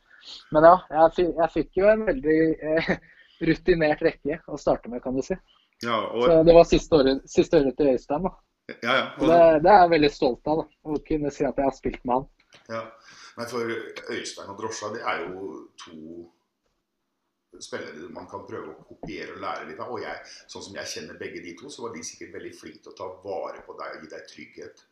Men 0.55 0.67
ja, 0.67 0.77
jeg, 0.91 1.29
jeg 1.37 1.53
fikk 1.55 1.83
jo 1.83 1.91
en 1.91 2.07
veldig 2.09 2.39
uh, 2.73 2.91
rutinert 3.51 4.03
rekke 4.07 4.41
å 4.49 4.61
starte 4.61 4.93
med, 4.93 5.05
kan 5.05 5.17
du 5.17 5.25
si. 5.25 5.37
Ja, 5.85 6.01
og, 6.09 6.25
Så 6.25 6.39
det 6.49 6.57
var 6.57 6.69
siste 6.69 7.01
året, 7.01 7.27
siste 7.31 7.61
året 7.61 7.77
til 7.77 7.93
Øystein. 7.93 8.25
da. 8.25 8.33
ja, 8.73 8.95
ja, 8.95 9.05
og, 9.19 9.27
det, 9.29 9.43
det 9.67 9.75
er 9.75 9.83
jeg 9.83 9.93
veldig 9.97 10.13
stolt 10.15 10.53
av, 10.53 10.63
da, 10.63 10.81
å 10.89 11.03
kunne 11.11 11.35
si 11.35 11.45
at 11.45 11.61
jeg 11.61 11.69
har 11.69 11.77
spilt 11.77 12.03
med 12.05 12.17
han. 12.17 12.27
ja. 12.73 12.87
men 13.37 13.51
for 13.51 13.77
Øystein 14.17 14.55
og 14.55 14.63
Drosja, 14.63 14.95
det 14.95 15.05
er 15.05 15.27
jo 15.27 15.51
to 15.85 16.01
spillere 17.65 18.11
man 18.15 18.29
kan 18.31 18.45
prøve 18.49 18.73
å 18.73 18.85
kopiere 18.89 19.37
og 19.37 19.43
lære 19.45 19.69
litt 19.71 19.81
av. 19.83 19.93
Og 19.95 20.03
jeg, 20.03 20.35
sånn 20.53 20.65
som 20.69 20.77
jeg 20.81 20.93
kjenner 20.93 21.21
begge 21.21 21.43
de 21.45 21.55
to, 21.59 21.71
så 21.73 21.87
var 21.87 21.95
de 21.95 22.05
sikkert 22.07 22.37
veldig 22.37 22.53
flinke 22.59 22.83
til 22.85 22.93
å 22.95 22.99
ta 23.01 23.09
vare 23.25 23.65
på 23.67 23.77
deg 23.79 23.97
og 23.97 24.05
gi 24.05 24.13
deg 24.13 24.29
trygghet. 24.33 24.85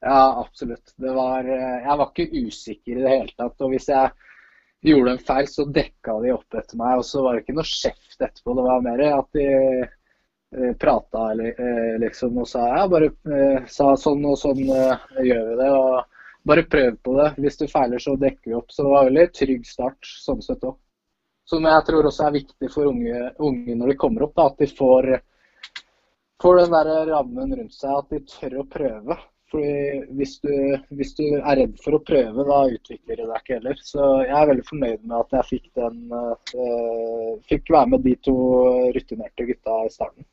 Ja, 0.00 0.44
absolutt. 0.46 0.94
Var, 0.96 1.44
eh, 1.44 1.78
jeg 1.82 1.98
var 1.98 2.10
ikke 2.10 2.46
usikker 2.46 2.92
i 2.98 3.02
det 3.02 3.14
hele 3.14 3.34
tatt. 3.36 3.62
Og 3.66 3.72
hvis 3.74 3.88
jeg 3.90 4.10
gjorde 4.86 5.14
en 5.16 5.24
feil, 5.30 5.48
så 5.50 5.66
dekka 5.66 6.18
de 6.22 6.34
opp 6.36 6.58
etter 6.60 6.78
meg. 6.78 7.00
Og 7.00 7.06
så 7.06 7.22
var 7.24 7.34
det 7.34 7.44
ikke 7.44 7.56
noe 7.58 7.70
kjeft 7.70 8.20
etterpå. 8.20 8.54
Det 8.54 8.66
var 8.68 8.84
mer 8.86 9.04
at 9.08 9.32
de 9.38 9.48
eh, 9.48 10.74
prata 10.80 11.24
eh, 11.34 11.96
liksom 12.02 12.38
og 12.40 12.46
sa 12.48 12.68
ja, 12.70 12.84
bare 12.88 13.10
sa 13.68 13.90
sånn 14.00 14.22
og 14.24 14.38
sånn 14.40 14.62
gjør 14.62 15.50
vi 15.50 15.58
det. 15.62 15.72
Og 15.74 16.46
bare 16.48 16.68
prøv 16.70 16.94
på 17.02 17.16
det. 17.18 17.32
Hvis 17.42 17.58
du 17.60 17.66
feiler, 17.68 17.98
så 18.02 18.14
dekker 18.16 18.52
vi 18.52 18.58
opp. 18.60 18.70
Så 18.72 18.86
det 18.86 18.94
var 18.94 19.10
veldig 19.10 19.26
trygg 19.36 19.66
start 19.66 20.12
sånn 20.14 20.44
sett 20.44 20.62
òg. 20.64 20.78
Som 21.48 21.64
jeg 21.64 21.84
tror 21.88 22.10
også 22.10 22.26
er 22.26 22.36
viktig 22.36 22.68
for 22.72 22.90
unge, 22.90 23.24
unge 23.40 23.76
når 23.78 23.92
de 23.92 23.98
kommer 24.00 24.26
opp, 24.26 24.36
da, 24.36 24.50
at 24.50 24.60
de 24.60 24.68
får, 24.68 25.08
får 26.42 26.60
den 26.60 26.74
der 26.76 26.90
rammen 27.08 27.54
rundt 27.56 27.76
seg, 27.76 27.94
at 27.94 28.12
de 28.12 28.20
tør 28.28 28.58
å 28.60 28.68
prøve. 28.68 29.16
Fordi 29.48 30.02
hvis 30.18 30.34
du, 30.44 30.52
hvis 30.92 31.14
du 31.16 31.24
er 31.38 31.56
redd 31.62 31.78
for 31.80 31.96
å 31.96 32.02
prøve, 32.04 32.44
da 32.44 32.58
utvikler 32.68 33.16
du 33.16 33.24
deg 33.30 33.38
ikke 33.38 33.56
heller. 33.56 33.80
Så 33.80 34.08
jeg 34.26 34.34
er 34.36 34.50
veldig 34.50 34.66
fornøyd 34.68 35.06
med 35.06 35.16
at 35.22 35.36
jeg 35.38 35.48
fikk, 35.54 35.70
den, 35.80 36.02
eh, 36.12 37.32
fikk 37.48 37.72
være 37.72 37.94
med 37.94 38.04
de 38.04 38.14
to 38.28 38.36
rutinerte 38.96 39.48
gutta 39.48 39.78
i 39.86 39.94
starten. 39.94 40.28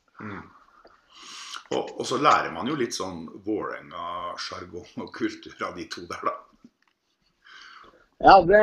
Og, 1.72 1.96
og 1.96 2.04
så 2.06 2.20
lærer 2.22 2.52
man 2.54 2.68
jo 2.70 2.76
litt 2.78 2.94
sånn 2.94 3.24
Vålerenga-sjargong 3.48 5.06
og 5.06 5.16
kultur 5.16 5.64
av 5.66 5.80
de 5.80 5.88
to 5.96 6.04
der, 6.12 6.28
da. 6.28 6.36
Ja, 8.24 8.40
det 8.48 8.60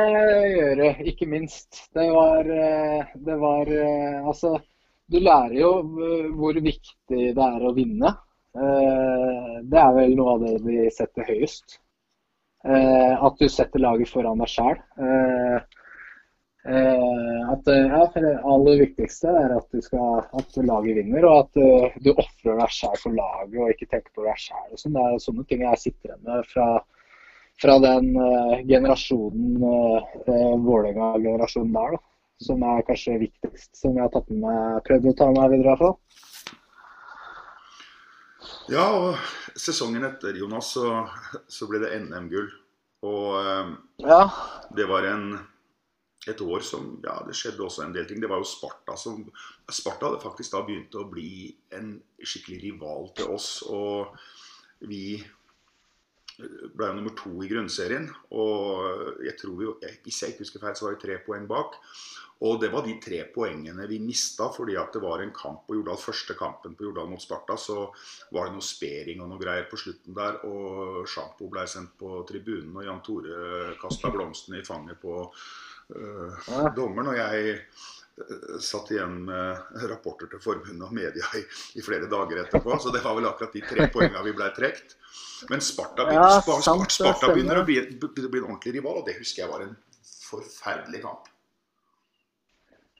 gjør 0.49 0.75
det, 0.79 0.91
ikke 1.11 1.27
minst. 1.29 1.83
Det 1.93 2.07
var, 2.11 2.47
eh, 2.49 3.11
det 3.15 3.35
var 3.37 3.69
eh, 3.69 4.25
Altså, 4.25 4.57
du 5.05 5.19
lærer 5.19 5.53
jo 5.59 5.71
eh, 6.01 6.31
hvor 6.33 6.57
viktig 6.57 7.27
det 7.37 7.45
er 7.49 7.61
å 7.61 7.73
vinne. 7.77 8.15
Det 8.53 9.79
er 9.81 9.93
vel 9.95 10.11
noe 10.13 10.33
av 10.35 10.43
det 10.45 10.59
vi 10.61 10.83
setter 10.93 11.25
høyest. 11.25 11.79
At 12.69 13.39
du 13.39 13.47
setter 13.49 13.81
laget 13.81 14.11
foran 14.13 14.43
deg 14.43 14.51
sjæl. 14.51 14.77
At 17.49 17.71
ja, 17.73 18.03
det 18.13 18.35
aller 18.53 18.77
viktigste 18.83 19.33
er 19.33 19.55
at, 19.57 19.65
du 19.73 19.81
skal, 19.81 20.21
at 20.37 20.59
laget 20.69 20.99
vinner, 20.99 21.25
og 21.25 21.39
at 21.47 21.97
du 22.05 22.11
ofrer 22.13 22.61
deg 22.61 22.77
sjæl 22.77 23.01
for 23.01 23.17
laget 23.17 23.57
og 23.57 23.73
ikke 23.73 23.89
tenker 23.89 24.13
på 24.13 24.27
deg 24.29 24.45
sjæl. 24.45 24.69
Sånn. 24.77 24.99
Det 24.99 25.07
er 25.07 25.25
sånne 25.25 25.47
ting 25.49 25.65
jeg 25.65 25.83
sitter 25.87 26.11
igjen 26.11 26.23
med 26.29 26.53
fra 26.53 26.69
fra 27.61 27.77
den 27.83 28.09
uh, 28.17 28.55
generasjonen, 28.67 29.61
uh, 29.63 30.55
Vålerenga-generasjonen 30.63 31.75
der, 31.75 31.97
da, 31.97 32.01
som 32.43 32.65
er 32.67 32.87
kanskje 32.87 33.21
viktigst. 33.27 33.71
Som 33.77 33.97
jeg 33.97 34.05
har 34.05 34.13
tatt 34.13 34.31
med 34.33 34.43
meg, 34.47 34.81
prøvd 34.87 35.11
å 35.11 35.15
ta 35.19 35.29
med 35.29 35.39
meg 35.41 35.55
videre, 35.55 35.67
i 35.67 35.71
hvert 35.71 35.85
fall. 35.85 35.97
Ja, 38.71 38.85
og 38.95 39.59
sesongen 39.59 40.05
etter, 40.07 40.35
Jonas, 40.39 40.73
så, 40.75 41.03
så 41.51 41.67
ble 41.69 41.83
det 41.83 41.95
NM-gull. 42.03 42.49
Og 43.03 43.33
um, 43.35 43.73
ja. 43.99 44.21
det 44.75 44.85
var 44.87 45.03
en, 45.09 45.33
et 46.31 46.39
år 46.41 46.63
som 46.63 46.93
Ja, 47.03 47.17
det 47.27 47.35
skjedde 47.35 47.65
også 47.65 47.83
en 47.83 47.95
del 47.95 48.07
ting. 48.07 48.21
Det 48.23 48.29
var 48.31 48.39
jo 48.39 48.47
Sparta 48.47 48.95
som 48.99 49.25
Sparta 49.67 50.07
hadde 50.07 50.23
faktisk 50.23 50.55
da 50.55 50.63
begynt 50.63 50.95
å 50.95 51.09
bli 51.11 51.51
en 51.75 51.97
skikkelig 52.23 52.61
rival 52.63 53.11
til 53.17 53.33
oss. 53.35 53.49
Og 53.67 54.15
vi 54.87 55.19
ble 56.39 56.89
jo 56.89 56.97
nummer 56.97 57.13
to 57.17 57.35
i 57.43 57.49
grunnserien. 57.51 58.09
Og 58.33 59.23
jeg 59.25 59.37
tror 59.39 59.55
vi, 59.59 59.69
hvis 60.05 60.23
jeg 60.23 60.33
ikke 60.33 60.45
husker 60.45 60.63
feil, 60.63 60.75
så 60.77 60.87
var 60.87 60.97
vi 60.97 61.03
tre 61.05 61.21
poeng 61.25 61.47
bak. 61.49 61.79
Og 62.43 62.57
det 62.59 62.73
var 62.73 62.83
de 62.83 62.97
tre 62.99 63.21
poengene 63.31 63.85
vi 63.87 64.01
mista 64.03 64.49
fordi 64.51 64.75
at 64.79 64.91
det 64.95 65.01
var 65.03 65.21
en 65.23 65.31
kamp 65.35 65.63
på 65.67 65.77
Jordal. 65.77 65.99
Første 66.01 66.35
kampen 66.35 66.75
på 66.75 66.89
Jordal 66.89 67.07
mot 67.11 67.21
Sparta, 67.21 67.55
så 67.55 67.85
var 68.35 68.49
det 68.49 68.57
noe 68.57 68.65
spering 68.67 69.21
og 69.23 69.29
noe 69.31 69.39
greier 69.39 69.69
på 69.69 69.79
slutten 69.79 70.17
der. 70.17 70.41
Og 70.49 71.07
sjampo 71.07 71.47
ble 71.51 71.63
sendt 71.69 71.95
på 71.99 72.19
tribunen, 72.27 72.75
og 72.75 72.87
Jan 72.87 73.03
Tore 73.05 73.75
kasta 73.79 74.11
blomstene 74.11 74.59
i 74.59 74.67
fanget 74.67 74.99
på 74.99 75.15
øh, 75.95 76.43
dommeren. 76.75 77.13
Og 77.13 77.19
jeg 77.21 77.59
satt 78.61 78.91
igjen 78.93 79.23
med 79.25 79.85
rapporter 79.89 80.29
til 80.29 80.41
forbundet 80.43 80.85
og 80.85 80.93
media 80.93 81.29
i, 81.37 81.41
i, 81.79 81.81
flere 81.85 82.09
dager 82.11 82.43
etterpå. 82.43 82.77
Så 82.79 82.93
det 82.93 83.01
var 83.03 83.17
vel 83.17 83.29
akkurat 83.29 83.55
de 83.55 83.63
tre 83.65 83.87
poengene 83.93 84.25
vi 84.27 84.35
ble 84.37 84.49
trukket. 84.55 84.95
Men 85.49 85.61
Sparta, 85.61 86.07
ja, 86.13 86.27
sant, 86.41 86.93
Sparta, 86.93 87.33
begynner 87.33 87.59
å 87.59 87.65
bli, 87.67 87.81
bli, 87.99 88.39
en 88.39 88.45
ordentlig 88.45 88.77
rival, 88.77 89.01
og 89.01 89.07
det 89.09 89.17
husker 89.17 89.43
jeg 89.43 89.51
var 89.51 89.65
en 89.65 89.75
forferdelig 90.29 91.03
kamp. 91.03 91.29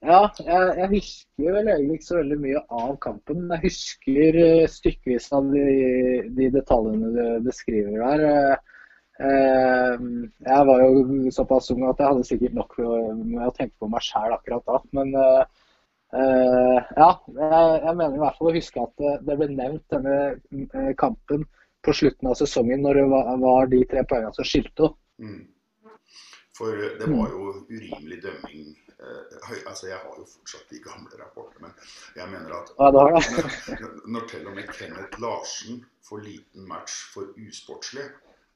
Ja, 0.04 0.26
jeg, 0.36 0.74
jeg, 0.82 0.90
husker 0.98 1.56
vel 1.56 1.70
egentlig 1.72 1.98
ikke 2.02 2.10
så 2.10 2.18
veldig 2.18 2.38
mye 2.44 2.62
av 2.82 2.96
kampen. 3.06 3.46
Jeg 3.54 3.64
husker 3.64 4.40
uh, 4.42 4.66
stykkevis 4.68 5.30
av 5.38 5.48
de, 5.54 5.64
de, 6.36 6.50
detaljene 6.58 7.14
du 7.16 7.24
beskriver 7.48 8.02
der. 8.02 8.60
Uh, 9.24 10.28
jeg 10.44 10.68
var 10.68 10.82
jo 10.84 11.32
såpass 11.32 11.72
ung 11.72 11.86
at 11.88 12.02
jeg 12.02 12.10
hadde 12.12 12.28
sikkert 12.28 12.56
nok 12.58 12.78
med 13.24 13.46
å 13.48 13.54
tenke 13.56 13.78
på 13.80 13.88
meg 13.92 14.04
sjæl 14.04 14.36
akkurat 14.36 14.66
da. 14.68 14.82
Men 14.98 15.14
uh, 15.16 15.44
ja, 16.14 17.10
jeg, 17.40 17.96
mener 17.96 18.18
i 18.18 18.22
hvert 18.22 18.38
fall 18.38 18.52
å 18.52 18.56
huske 18.58 18.84
at 18.84 18.94
det, 19.02 19.14
det 19.30 19.38
ble 19.40 19.50
nevnt 19.56 19.96
denne 19.96 20.94
kampen 21.00 21.48
på 21.84 21.96
slutten 21.96 22.30
av 22.32 22.38
sesongen, 22.40 22.84
når 22.84 23.00
det 23.00 23.08
var, 23.12 23.34
var 23.42 23.72
de 23.72 23.82
tre 23.92 24.04
poengene 24.08 24.36
som 24.36 24.48
skilte. 24.48 24.92
Mm. 25.24 25.42
For 26.58 26.78
det 27.00 27.10
var 27.10 27.32
jo 27.34 27.54
urimelig 27.70 28.20
dømming. 28.24 28.68
Eh, 29.04 29.58
altså 29.68 29.88
Jeg 29.88 29.98
har 29.98 30.20
jo 30.20 30.26
fortsatt 30.36 30.70
de 30.70 30.80
gamle 30.84 31.18
rapportene, 31.20 31.68
men 31.68 32.22
jeg 32.22 32.30
mener 32.32 32.54
at 32.60 32.70
ja, 32.78 32.92
når, 33.82 33.96
når 34.16 34.28
til 34.32 34.48
og 34.48 34.56
med 34.60 34.70
Kenneth 34.78 35.22
Larsen 35.24 35.82
får 36.08 36.24
liten 36.28 36.68
match 36.70 37.00
for 37.14 37.34
usportslig, 37.48 38.06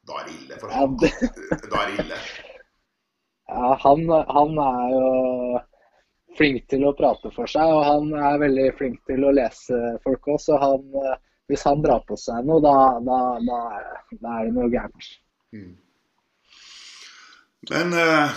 da 0.08 0.22
er 0.22 0.28
det 0.28 0.36
ille. 0.38 0.60
For 0.62 0.74
han, 0.74 0.98
da 1.72 1.82
er 1.84 1.91
det 1.91 2.06
ille. 2.06 2.20
Ja, 3.48 3.72
han, 3.84 4.04
han 4.28 4.60
er 4.63 4.93
jo 4.93 5.08
flink 6.38 6.67
til 6.72 6.86
å 6.88 6.96
prate 6.98 7.32
for 7.36 7.50
seg, 7.50 7.72
og 7.74 7.86
han 7.88 8.12
er 8.13 8.41
veldig 8.43 8.67
flink 8.78 9.00
til 9.10 9.26
å 9.26 9.34
lese 9.36 9.80
folk 10.04 10.30
òg. 10.34 10.41
Så 10.43 10.60
han, 10.62 10.84
hvis 11.52 11.65
han 11.67 11.84
drar 11.84 12.04
på 12.08 12.17
seg 12.20 12.48
noe, 12.48 12.62
da, 12.63 12.76
da, 13.04 13.20
da, 13.43 13.62
da 14.20 14.38
er 14.39 14.50
det 14.50 14.56
noe 14.58 14.72
gærent. 14.72 15.12
Mm. 15.56 15.76
Men 17.72 17.96
eh, 18.00 18.36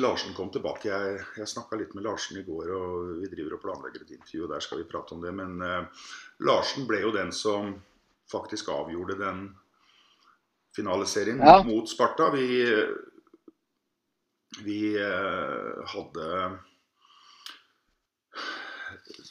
Larsen 0.00 0.36
kom 0.36 0.52
tilbake. 0.52 0.88
Jeg, 0.88 1.24
jeg 1.40 1.48
snakka 1.50 1.80
litt 1.80 1.96
med 1.96 2.06
Larsen 2.06 2.38
i 2.40 2.44
går, 2.46 2.70
og 2.76 3.16
vi 3.22 3.32
driver 3.32 3.56
og 3.58 3.64
planlegger 3.64 4.04
et 4.04 4.14
intervju, 4.14 4.44
og 4.46 4.54
der 4.54 4.64
skal 4.64 4.80
vi 4.80 4.88
prate 4.88 5.16
om 5.16 5.24
det. 5.24 5.32
Men 5.36 5.58
eh, 5.64 6.06
Larsen 6.48 6.86
ble 6.88 7.02
jo 7.04 7.12
den 7.16 7.32
som 7.36 7.74
faktisk 8.32 8.70
avgjorde 8.72 9.18
den 9.20 9.48
finaleserien 10.76 11.40
ja. 11.42 11.62
mot 11.66 11.88
Sparta. 11.88 12.30
Vi, 12.34 12.46
vi 14.64 14.80
eh, 15.00 15.82
hadde 15.94 16.28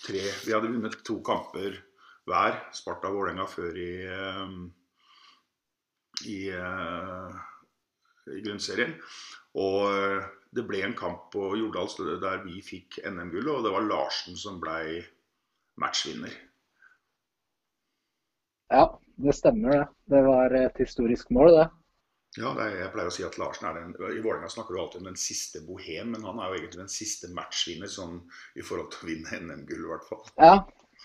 tre 0.01 0.21
Vi 0.45 0.54
hadde 0.54 0.71
vunnet 0.71 0.99
to 1.06 1.19
kamper 1.25 1.80
hver, 2.30 2.58
Sparta 2.73 3.10
og 3.10 3.17
Vålerenga, 3.17 3.47
før 3.49 3.77
i, 3.82 3.93
eh, 4.06 4.51
i, 6.30 6.38
eh, 6.54 7.39
i, 8.30 8.43
grunnserien. 8.45 8.93
Og 9.62 10.21
det 10.54 10.63
ble 10.67 10.84
en 10.86 10.95
kamp 10.95 11.32
på 11.34 11.49
Jordal 11.60 11.89
der 12.21 12.43
vi 12.45 12.62
fikk 12.63 13.01
NM-gullet, 13.04 13.51
og 13.51 13.65
det 13.65 13.73
var 13.73 13.88
Larsen 13.88 14.38
som 14.39 14.62
ble 14.63 15.01
matchvinner. 15.82 16.32
Ja, 18.71 18.86
det 19.23 19.36
stemmer 19.38 19.75
det. 19.75 19.86
Det 20.13 20.23
var 20.25 20.57
et 20.57 20.81
historisk 20.81 21.31
mål, 21.36 21.53
det. 21.60 21.67
Ja, 22.39 22.53
er, 22.63 22.77
jeg 22.79 22.91
pleier 22.93 23.10
å 23.10 23.13
si 23.13 23.25
at 23.27 23.36
Larsen 23.41 23.67
er 23.67 23.75
den 23.75 23.95
I 23.97 24.21
Vålerenga 24.23 24.47
snakker 24.51 24.75
du 24.75 24.79
alltid 24.79 25.01
om 25.01 25.10
den 25.10 25.19
siste 25.19 25.60
bohem, 25.65 26.13
men 26.13 26.23
han 26.23 26.39
er 26.39 26.51
jo 26.51 26.60
egentlig 26.62 26.79
den 26.79 26.93
siste 26.93 27.27
matchvinner 27.36 27.91
sånn 27.91 28.21
i 28.55 28.63
forhold 28.63 28.93
til 28.93 29.03
å 29.03 29.10
vinne 29.10 29.39
NM-gull, 29.41 29.84
i 29.84 29.89
hvert 29.91 30.07
fall. 30.07 30.23
Ja, 30.39 30.53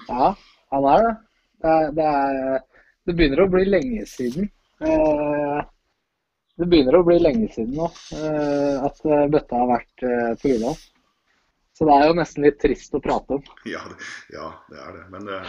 ja. 0.07 0.29
Han 0.74 0.87
er 0.92 1.02
det. 1.02 1.14
Det, 1.62 1.72
er, 1.72 1.90
det, 1.96 2.07
er, 2.07 2.85
det 3.09 3.16
begynner 3.18 3.42
å 3.42 3.50
bli 3.50 3.64
lenge 3.66 4.07
siden. 4.11 4.50
Eh, 4.87 5.61
det 6.57 6.68
begynner 6.68 6.98
å 6.98 7.05
bli 7.07 7.16
lenge 7.20 7.48
siden 7.55 7.74
nå 7.79 7.88
eh, 8.16 8.85
at 8.87 9.00
eh, 9.09 9.26
bøtta 9.33 9.62
har 9.62 9.72
vært 9.72 10.05
på 10.05 10.52
Ullevål. 10.52 10.79
Så 11.76 11.85
det 11.85 11.92
er 11.92 12.07
jo 12.09 12.16
nesten 12.16 12.44
litt 12.46 12.57
trist 12.61 12.94
å 12.96 13.02
prate 13.05 13.37
om. 13.37 13.48
Ja, 13.68 13.83
det, 13.90 13.98
ja, 14.33 14.46
det 14.70 14.79
er 14.81 14.94
det. 14.96 15.02
Men 15.12 15.26
det, 15.29 15.42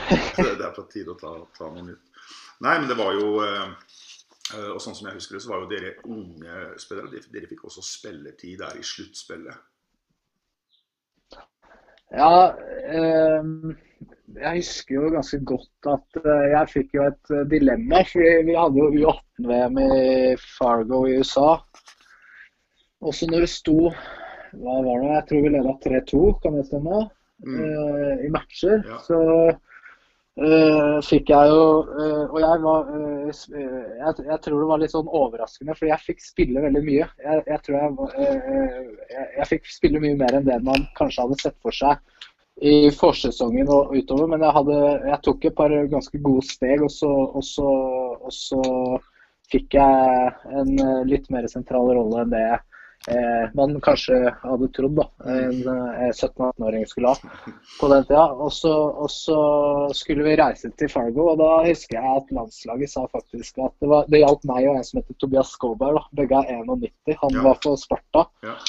det 0.59 0.65
er 0.65 0.73
på 0.75 0.83
tide 0.91 1.13
å 1.13 1.19
ta, 1.21 1.31
ta, 1.55 1.69
noe 1.71 1.85
nytt. 1.87 2.16
Nei, 2.65 2.75
men 2.79 2.87
det 2.89 2.97
var 2.97 3.13
jo 3.17 3.27
Og 4.73 4.79
sånn 4.79 4.95
som 4.95 5.09
jeg 5.09 5.17
husker 5.17 5.35
det, 5.35 5.41
så 5.43 5.49
var 5.51 5.63
jo 5.63 5.67
dere 5.67 5.89
unge 6.07 6.59
spillere. 6.79 7.19
Dere 7.33 7.49
fikk 7.49 7.65
også 7.67 7.81
spilletid 7.83 8.61
der 8.61 8.77
i 8.79 8.85
sluttspillet. 8.85 9.57
Ja, 12.15 12.55
eh, 12.87 13.49
jeg 14.37 14.61
husker 14.61 14.95
jo 14.95 15.11
ganske 15.11 15.41
godt 15.51 15.89
at 15.91 16.21
jeg 16.23 16.71
fikk 16.71 16.95
jo 16.95 17.09
et 17.09 17.33
dilemma. 17.51 18.05
fordi 18.07 18.47
vi 18.47 18.55
hadde 18.55 18.85
jo 18.85 19.11
U18-VM 19.11 19.81
i 19.83 19.99
Fargo 20.39 21.03
i 21.09 21.17
USA. 21.19 21.49
Også 23.03 23.27
når 23.27 23.45
det 23.45 23.51
sto 23.51 23.91
hva 24.57 24.79
var 24.85 25.01
det, 25.03 25.13
Jeg 25.13 25.25
tror 25.29 25.43
vi 25.43 25.53
leda 25.53 25.73
3-2, 25.83 26.21
kan 26.41 26.57
det 26.57 26.65
stemme? 26.69 27.01
Mm. 27.45 28.25
I 28.25 28.29
matcher. 28.33 28.81
Ja. 28.87 28.97
Så 29.05 29.19
fikk 31.07 31.31
jeg 31.33 31.49
jo 31.49 31.61
Og 32.29 32.35
jeg 32.43 32.59
var 32.61 32.89
jeg, 32.91 34.25
jeg, 34.27 34.37
tror 34.43 34.59
det 34.59 34.67
var 34.69 34.81
litt 34.83 34.93
sånn 34.93 35.09
overraskende, 35.09 35.73
for 35.73 35.89
jeg 35.89 36.03
fikk 36.03 36.21
spille 36.21 36.61
veldig 36.61 36.83
mye. 36.85 37.07
Jeg, 37.23 37.41
jeg 37.49 37.63
tror 37.65 37.77
jeg, 37.79 38.11
jeg, 38.21 39.25
jeg 39.39 39.47
fikk 39.49 39.71
spille 39.73 40.03
mye 40.03 40.19
mer 40.19 40.37
enn 40.37 40.45
det 40.45 40.59
man 40.67 40.85
kanskje 40.99 41.25
hadde 41.25 41.39
sett 41.41 41.57
for 41.65 41.73
seg 41.73 41.97
i 42.57 42.89
forsesongen 42.89 43.69
og 43.69 43.91
utover, 43.93 44.25
men 44.31 44.41
jeg, 44.41 44.53
hadde, 44.55 44.77
jeg, 45.05 45.19
tok 45.25 45.45
et 45.45 45.57
par 45.57 45.73
ganske 45.91 46.21
gode 46.23 46.45
steg. 46.47 46.81
Og 46.85 46.91
så, 46.93 47.09
og 47.09 47.43
så, 47.45 47.73
og 48.17 48.33
så 48.33 48.61
fikk 49.51 49.77
jeg 49.77 50.31
en 50.61 50.73
litt 51.07 51.29
mer 51.33 51.47
sentral 51.51 51.93
rolle 51.93 52.23
enn 52.23 52.33
det 52.33 52.45
eh, 53.11 53.45
man 53.57 53.75
kanskje 53.83 54.17
hadde 54.41 54.69
trodd 54.75 54.97
da, 54.99 55.05
en 55.33 55.61
eh, 55.73 56.09
17-18-åring 56.09 56.87
skulle 56.89 57.13
ha 57.13 57.31
på 57.79 57.91
den 57.93 58.07
tida. 58.09 58.25
Og 58.33 58.51
så, 58.53 58.73
og 58.73 59.11
så, 59.13 59.37
skulle 59.97 60.27
vi 60.27 60.35
reise 60.39 60.71
til 60.79 60.91
Fargo, 60.91 61.29
og 61.33 61.39
da 61.41 61.51
husker 61.67 61.99
jeg 61.99 62.17
at 62.21 62.35
landslaget 62.39 62.93
sa 62.93 63.05
faktisk 63.13 63.61
at 63.63 63.73
det, 63.81 63.91
var, 63.93 64.09
det 64.11 64.23
hjalp 64.23 64.45
meg 64.49 64.69
og 64.71 64.81
en 64.81 64.89
som 64.89 65.01
heter 65.01 65.19
Tobias 65.21 65.55
Skåberg. 65.55 66.03
Begge 66.17 66.43
er 66.43 66.61
91. 66.65 67.17
Han 67.23 67.39
ja. 67.39 67.47
var 67.49 67.63
for 67.63 67.79
Sparta. 67.79 68.27
Ja. 68.45 68.59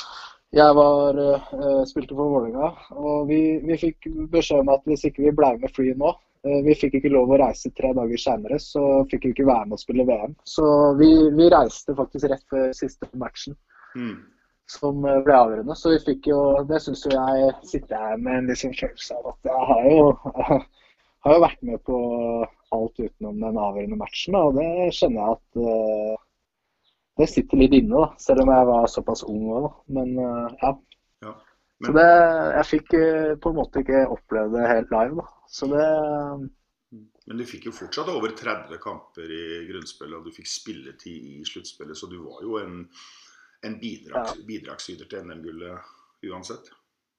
Jeg 0.57 0.73
var, 0.79 1.19
uh, 1.21 1.83
spilte 1.85 2.17
for 2.17 2.33
Vålerenga, 2.33 2.71
og 2.97 3.27
vi, 3.29 3.59
vi, 3.69 3.77
fikk 3.77 4.07
beskjed 4.33 4.63
om 4.63 4.71
at 4.73 4.87
hvis 4.89 5.03
ikke 5.05 5.27
vi 5.27 5.33
ble 5.37 5.51
med 5.61 5.75
flyet 5.77 6.01
nå, 6.01 6.15
Eh, 6.47 6.61
Vi 6.65 6.77
fikk 6.79 6.99
ikke 6.99 7.13
lov 7.13 7.33
å 7.33 7.41
reise 7.41 7.71
tre 7.77 7.93
dager 7.97 8.21
seinere, 8.23 8.59
så 8.63 8.83
fikk 9.11 9.27
vi 9.27 9.35
ikke 9.35 9.49
være 9.49 9.71
med 9.71 9.79
å 9.79 9.83
spille 9.83 10.07
VM. 10.09 10.37
Så 10.47 10.67
vi, 11.01 11.11
vi 11.35 11.51
reiste 11.53 11.97
faktisk 11.99 12.31
rett 12.31 12.45
før 12.53 12.71
siste 12.77 13.11
matchen, 13.19 13.57
Mm. 13.97 14.17
som 14.69 15.05
eh, 15.05 15.21
ble 15.25 15.37
avgjørende. 15.37 15.77
Så 15.79 15.95
vi 15.95 16.01
fikk 16.05 16.29
jo 16.31 16.41
Det 16.69 16.81
syns 16.85 17.05
jo 17.07 17.15
jeg 17.15 17.53
sitter 17.71 18.05
her 18.05 18.21
med 18.21 18.43
en 18.43 18.51
liksom 18.53 18.75
følelse 18.77 19.17
av 19.17 19.33
at 19.33 19.51
jeg 19.51 19.69
har 19.71 19.91
jo, 19.91 20.07
har 21.27 21.37
jo 21.37 21.45
vært 21.45 21.63
med 21.71 21.85
på 21.89 21.99
alt 22.77 23.01
utenom 23.01 23.41
den 23.41 23.61
avgjørende 23.65 24.01
matchen, 24.01 24.37
og 24.37 24.59
det 24.59 24.69
skjønner 24.97 25.23
jeg 25.23 25.39
at 25.39 25.63
eh, 25.73 26.27
det 27.19 27.31
sitter 27.33 27.59
litt 27.59 27.73
inne, 27.75 27.97
da, 27.97 28.21
selv 28.23 28.45
om 28.45 28.53
jeg 28.55 28.67
var 28.69 28.93
såpass 28.93 29.25
ung 29.27 29.49
òg. 29.51 29.73
Men 29.97 30.13
ja. 30.21 30.69
ja. 31.25 31.33
men... 31.33 31.89
Så 31.89 31.95
det, 31.97 32.11
jeg 32.59 32.69
fikk 32.69 32.95
eh, 33.01 33.33
på 33.43 33.51
en 33.51 33.59
måte 33.59 33.83
ikke 33.83 34.05
oppleve 34.15 34.53
det 34.55 34.69
helt 34.71 34.95
live, 34.95 35.25
da. 35.25 35.27
Så 35.51 35.67
det 35.73 35.89
men 37.29 37.37
du 37.37 37.45
fikk 37.45 37.67
jo 37.69 37.75
fortsatt 37.77 38.09
over 38.09 38.33
30 38.33 38.79
kamper 38.81 39.29
i 39.29 39.67
grunnspillet, 39.69 40.17
og 40.17 40.25
du 40.25 40.33
fikk 40.33 40.49
spilletid 40.49 41.27
i 41.29 41.43
sluttspillet, 41.45 41.99
så 41.99 42.09
du 42.09 42.17
var 42.23 42.41
jo 42.41 42.57
en, 42.63 42.87
en 43.67 43.79
bidrags, 43.81 44.37
bidragsyter 44.47 45.09
til 45.11 45.25
NM-gullet 45.27 46.29
uansett. 46.31 46.71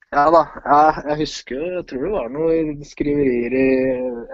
Ja 0.09 0.25
da. 0.33 0.41
Ja, 0.65 0.79
jeg 1.11 1.19
husker 1.19 1.61
Jeg 1.61 1.85
tror 1.89 2.05
det 2.05 2.13
var 2.15 2.31
noen 2.33 2.79
skriverier 2.87 3.55
i 3.59 3.67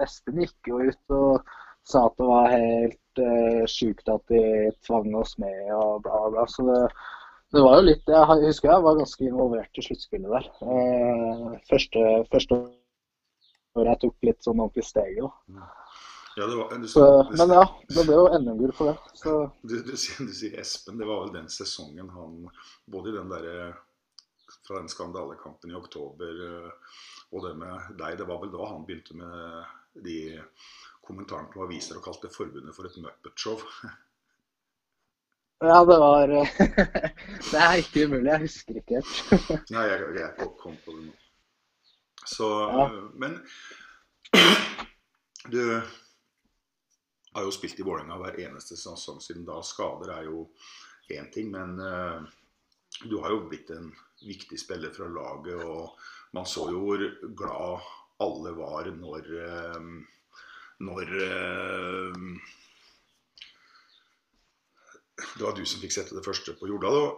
Espen 0.04 0.40
gikk 0.40 0.70
jo 0.70 0.80
ut 0.80 1.16
og 1.16 1.50
sa 1.86 2.06
at 2.08 2.16
det 2.18 2.28
var 2.28 2.48
helt 2.54 3.20
uh, 3.20 3.62
sjukt 3.70 4.08
at 4.10 4.24
de 4.32 4.40
tvang 4.86 5.12
oss 5.20 5.36
med 5.42 5.68
og 5.76 6.00
bla, 6.06 6.22
bla. 6.32 6.46
Så 6.50 6.64
det, 6.66 6.80
det 7.54 7.62
var 7.62 7.76
jo 7.78 7.84
litt 7.90 8.10
Jeg 8.10 8.40
husker 8.46 8.72
jeg 8.72 8.86
var 8.88 8.98
ganske 9.02 9.28
involvert 9.28 9.78
i 9.78 9.86
sluttspillet 9.86 10.32
der. 10.32 10.48
Eh, 10.64 11.52
første, 11.70 12.06
første 12.32 12.58
året 13.76 13.92
jeg 13.92 14.02
tok 14.06 14.30
litt 14.30 14.48
sånn 14.48 14.64
ordentlig 14.64 14.86
steg. 14.88 15.20
Ja, 16.36 16.46
det 16.46 16.56
var, 16.56 16.78
du, 16.78 16.88
Så, 16.88 17.04
du, 17.30 17.36
men 17.38 17.52
ja, 17.56 17.62
det 17.88 18.02
ble 18.04 18.16
jo 18.18 18.26
NM-gull 18.38 18.72
for 18.76 18.90
det. 18.92 18.96
Så 19.16 19.34
du, 19.64 19.74
du, 19.86 19.94
sier- 19.96 20.58
Espen, 20.60 20.98
det 21.00 21.08
var 21.08 21.22
vel 21.24 21.32
den 21.38 21.48
sesongen 21.52 22.10
han 22.12 22.42
Både 22.92 23.10
i 23.12 23.16
den 23.16 23.30
derre 23.32 23.70
fra 24.66 24.80
den 24.82 24.90
skandalekampen 24.90 25.70
i 25.72 25.76
oktober 25.78 26.40
eh, 26.48 26.96
og 27.34 27.42
det 27.46 27.52
med 27.58 27.88
deg, 27.98 28.16
det 28.20 28.26
var 28.28 28.38
vel 28.42 28.50
da 28.52 28.66
han 28.70 28.84
begynte 28.86 29.16
med 29.18 30.02
de 30.06 30.18
kommentarene 31.06 31.50
på 31.54 31.64
aviser 31.64 31.98
og 31.98 32.04
kalte 32.06 32.30
forbundet 32.34 32.74
for 32.76 32.86
et 32.88 32.98
Muppet-show. 33.02 33.62
ja, 35.60 35.78
det 35.88 35.98
var 35.98 36.26
Det 37.50 37.60
er 37.62 37.74
ikke 37.82 38.04
umulig. 38.06 38.30
Jeg 38.30 38.40
husker 38.44 38.80
ikke 38.80 39.00
helt. 39.00 39.14
Nei, 39.74 39.84
jeg, 39.90 40.08
jeg 40.20 40.32
kom- 40.38 40.56
kom 40.62 40.76
på 40.84 40.96
det 40.98 41.06
nå. 41.08 41.14
Så, 42.26 42.48
Ja. 42.74 42.86
men 43.22 43.38
du 45.52 45.60
har 47.36 47.44
jo 47.44 47.52
spilt 47.54 47.80
i 47.80 47.84
Vålerenga 47.84 48.16
hver 48.20 48.40
eneste 48.46 48.78
sesong 48.80 49.20
siden 49.20 49.44
da. 49.44 49.60
Skader 49.64 50.14
er 50.14 50.26
jo 50.30 50.46
én 51.12 51.28
ting, 51.32 51.50
men 51.52 51.76
uh, 51.76 52.24
du 53.04 53.18
har 53.20 53.34
jo 53.34 53.44
blitt 53.50 53.70
en 53.76 53.90
viktig 54.24 54.58
spiller 54.60 54.94
fra 54.96 55.08
laget. 55.12 55.60
Og 55.60 55.92
man 56.36 56.48
så 56.48 56.70
jo 56.72 56.82
hvor 56.86 57.04
glad 57.36 57.90
alle 58.24 58.52
var 58.56 58.88
når 58.96 59.32
uh, 59.36 59.90
når 60.86 61.12
uh, 61.16 62.54
det 65.16 65.44
var 65.44 65.56
du 65.56 65.64
som 65.64 65.80
fikk 65.80 65.94
sette 65.94 66.16
det 66.16 66.24
første 66.24 66.52
på 66.56 66.68
Jordal. 66.68 67.14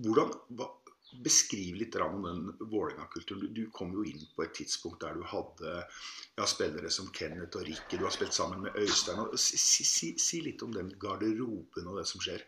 Hvordan, 0.00 0.32
hva, 0.56 0.70
Beskriv 1.14 1.76
litt 1.78 1.96
om 2.02 2.22
den 2.22 2.40
Vålerenga-kulturen. 2.58 3.46
Du, 3.46 3.48
du 3.62 3.70
kom 3.70 3.92
jo 3.94 4.02
inn 4.04 4.26
på 4.34 4.42
et 4.42 4.54
tidspunkt 4.58 5.04
der 5.04 5.14
du 5.14 5.22
hadde 5.24 5.78
ja, 6.36 6.46
spillere 6.50 6.90
som 6.90 7.08
Kenneth 7.14 7.56
og 7.56 7.64
Rikke. 7.68 7.96
Du 7.96 8.04
har 8.04 8.14
spilt 8.14 8.34
sammen 8.34 8.66
med 8.66 8.76
Øystein. 8.76 9.22
Si, 9.38 9.56
si, 9.86 10.12
si, 10.18 10.42
litt 10.44 10.64
om 10.66 10.74
den 10.74 10.90
garderoben 11.00 11.86
og 11.86 12.00
det 12.00 12.06
som 12.10 12.22
skjer. 12.24 12.42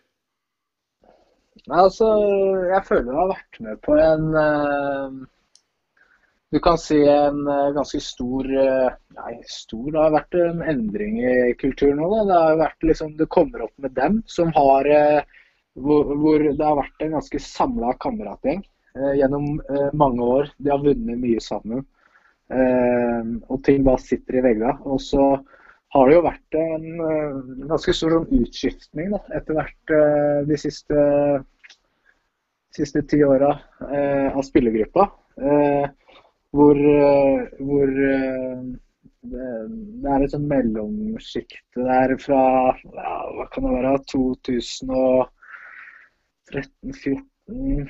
Altså, 1.71 2.07
jeg 2.71 2.85
føler 2.87 3.13
jeg 3.13 3.19
har 3.19 3.33
vært 3.33 3.61
med 3.65 3.81
på 3.83 3.97
en 3.99 4.29
eh, 4.43 5.17
Du 6.55 6.61
kan 6.63 6.79
si 6.79 7.01
en 7.03 7.41
eh, 7.51 7.73
ganske 7.75 7.99
stor 8.05 8.47
eh, 8.63 8.93
Nei, 9.17 9.33
stor 9.51 9.89
Det 9.91 10.05
har 10.05 10.15
vært 10.15 10.39
en 10.39 10.63
endring 10.75 11.19
i 11.19 11.57
kulturen 11.59 11.99
nå. 11.99 12.13
Det 12.31 12.39
har 12.45 12.61
vært 12.63 12.87
liksom 12.91 13.17
Det 13.19 13.27
kommer 13.35 13.67
opp 13.67 13.75
med 13.83 13.97
dem 13.99 14.23
som 14.31 14.55
har 14.55 14.87
hvor, 15.83 16.15
hvor 16.19 16.43
det 16.45 16.65
har 16.65 16.79
vært 16.79 17.05
en 17.05 17.15
ganske 17.19 17.41
samla 17.43 17.95
kameratgjeng 18.03 18.65
eh, 18.97 19.15
gjennom 19.21 19.61
eh, 19.61 19.89
mange 19.99 20.25
år. 20.39 20.51
De 20.59 20.73
har 20.73 20.83
vunnet 20.85 21.21
mye 21.21 21.43
sammen. 21.45 21.85
Eh, 22.49 23.31
og 23.49 23.63
ting 23.67 23.85
bare 23.87 24.03
sitter 24.03 24.41
i 24.41 24.45
veggene. 24.49 24.75
Og 24.89 25.01
så 25.05 25.29
har 25.95 26.09
det 26.09 26.17
jo 26.19 26.25
vært 26.27 26.59
en 26.61 26.89
en 27.05 27.69
ganske 27.71 27.95
stor 27.97 28.17
sånn 28.17 28.43
utskiftning 28.43 29.15
da, 29.15 29.23
etter 29.39 29.57
hvert 29.57 29.95
eh, 29.97 30.41
de 30.49 30.59
siste, 30.61 31.05
siste 32.77 33.05
ti 33.09 33.23
åra 33.25 33.55
eh, 33.89 34.29
av 34.35 34.45
spillergruppa. 34.47 35.09
Eh, 35.39 35.89
hvor 36.57 36.79
hvor 37.61 37.91
eh, 38.11 38.61
det, 39.29 39.49
det 40.03 40.13
er 40.13 40.25
et 40.25 40.33
sånn 40.33 40.47
mellomsjikt 40.49 41.77
der 41.77 42.15
fra 42.23 42.43
ja, 42.73 43.17
hva 43.35 43.49
kan 43.53 43.67
det 43.67 43.75
være, 43.75 43.97
2013-14 46.53 47.89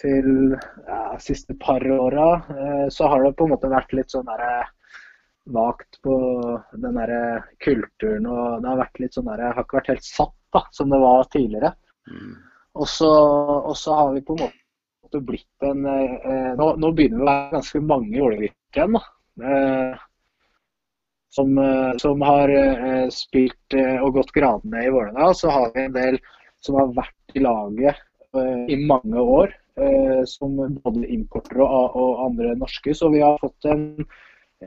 til 0.00 0.54
ja, 0.86 1.00
siste 1.20 1.56
par 1.60 1.84
åra, 1.92 2.28
eh, 2.54 2.86
så 2.92 3.08
har 3.10 3.24
det 3.24 3.34
på 3.36 3.46
en 3.46 3.54
måte 3.54 3.72
vært 3.72 3.92
litt 3.96 4.12
sånn 4.12 4.28
derre 4.28 4.64
vagt 5.50 5.98
på 6.04 6.16
den 6.72 6.96
der 6.96 7.42
kulturen. 7.64 8.26
og 8.26 8.62
Det 8.62 8.70
har 8.70 8.80
vært 8.80 9.02
litt 9.02 9.16
sånn 9.16 9.28
der, 9.28 9.44
har 9.50 9.64
ikke 9.64 9.80
vært 9.80 9.92
helt 9.94 10.06
satt 10.06 10.36
da, 10.54 10.64
som 10.74 10.90
det 10.92 11.00
var 11.02 11.28
tidligere. 11.32 11.74
Så, 12.86 13.10
og 13.10 13.76
så 13.76 13.96
har 13.98 14.12
vi 14.14 14.22
på 14.24 14.36
en 14.38 14.44
måte 14.46 15.22
blitt 15.26 15.66
en 15.66 15.84
eh, 15.90 16.52
nå, 16.56 16.68
nå 16.80 16.92
begynner 16.96 17.18
vi 17.18 17.24
å 17.24 17.30
være 17.30 17.56
ganske 17.56 17.82
mange 17.82 18.14
i 18.14 18.22
Ålevik 18.24 18.56
igjen. 18.76 18.96
da. 18.96 19.02
Eh, 19.50 20.06
som, 21.30 21.58
eh, 21.58 21.96
som 21.96 22.22
har 22.22 22.48
eh, 22.48 23.08
spilt 23.14 23.74
eh, 23.74 24.02
og 24.02 24.16
gått 24.18 24.32
gradene 24.34 24.84
i 24.84 24.90
Vålerenga. 24.90 25.34
Så 25.34 25.50
har 25.50 25.70
vi 25.74 25.84
en 25.86 25.94
del 25.94 26.18
som 26.64 26.78
har 26.80 26.92
vært 26.96 27.36
i 27.36 27.42
laget 27.44 28.00
eh, 28.36 28.64
i 28.74 28.78
mange 28.86 29.20
år. 29.20 29.54
eh, 29.80 30.24
som 30.26 30.56
både 30.84 31.06
importere 31.14 31.64
og, 31.64 31.96
og 31.96 32.24
andre 32.26 32.54
norske. 32.58 32.94
Så 32.94 33.08
vi 33.12 33.22
har 33.24 33.38
fått 33.40 33.64
en, 33.70 33.84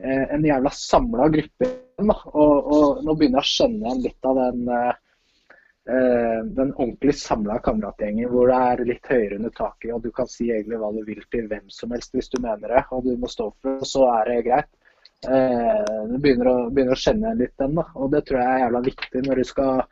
eh, 0.00 0.24
en 0.34 0.44
jævla 0.44 0.72
samla 0.74 1.28
gruppe. 1.36 1.70
Og, 2.02 2.70
og 2.76 3.04
nå 3.06 3.14
begynner 3.14 3.38
jeg 3.38 3.46
å 3.46 3.52
skjønne 3.52 3.86
igjen 3.86 4.04
litt 4.08 4.30
av 4.30 4.42
den 4.42 4.68
den 5.84 6.70
ordentlig 6.80 7.12
samla 7.20 7.58
kameratgjengen 7.60 8.30
hvor 8.32 8.48
det 8.48 8.56
er 8.56 8.80
litt 8.88 9.08
høyere 9.12 9.36
under 9.36 9.52
taket, 9.52 9.90
og 9.92 10.00
du 10.00 10.08
kan 10.16 10.30
si 10.32 10.46
egentlig 10.48 10.78
hva 10.80 10.88
du 10.94 11.02
vil 11.04 11.20
til 11.28 11.44
hvem 11.50 11.66
som 11.68 11.92
helst 11.92 12.16
hvis 12.16 12.30
du 12.32 12.38
mener 12.40 12.72
det, 12.72 12.80
og 12.88 13.04
du 13.04 13.10
må 13.20 13.28
stå 13.28 13.50
for 13.50 13.76
det, 13.82 13.90
så 13.90 14.06
er 14.14 14.30
det 14.30 14.38
greit. 14.46 14.70
Eh, 15.28 16.00
du 16.08 16.16
begynner 16.20 16.50
å, 16.50 16.54
begynner 16.72 16.96
å 16.96 17.00
kjenne 17.00 17.34
litt 17.36 17.54
den, 17.60 17.76
da. 17.78 17.84
Og 18.00 18.10
det 18.12 18.24
tror 18.24 18.40
jeg 18.40 18.54
er 18.54 18.64
jævla 18.64 18.80
viktig 18.88 19.22
når 19.26 19.40
du 19.40 19.44
skal 19.48 19.84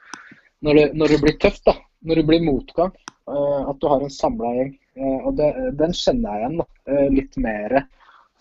Når 0.63 0.79
det, 0.79 0.85
når 0.95 1.09
det 1.15 1.21
blir 1.25 1.39
tøft, 1.43 1.65
da. 1.67 1.75
Når 2.07 2.21
det 2.21 2.27
blir 2.29 2.45
motgang. 2.47 2.93
eh, 3.29 3.63
at 3.71 3.81
du 3.81 3.87
har 3.91 4.03
en 4.03 4.11
samla 4.11 4.53
gjeng. 4.59 4.73
Eh, 4.97 5.19
og 5.27 5.37
det, 5.39 5.51
den 5.79 5.93
kjenner 5.97 6.31
jeg 6.37 6.43
igjen 6.43 6.59
da. 6.61 6.67
eh, 6.93 7.09
litt 7.19 7.37
mer 7.43 7.77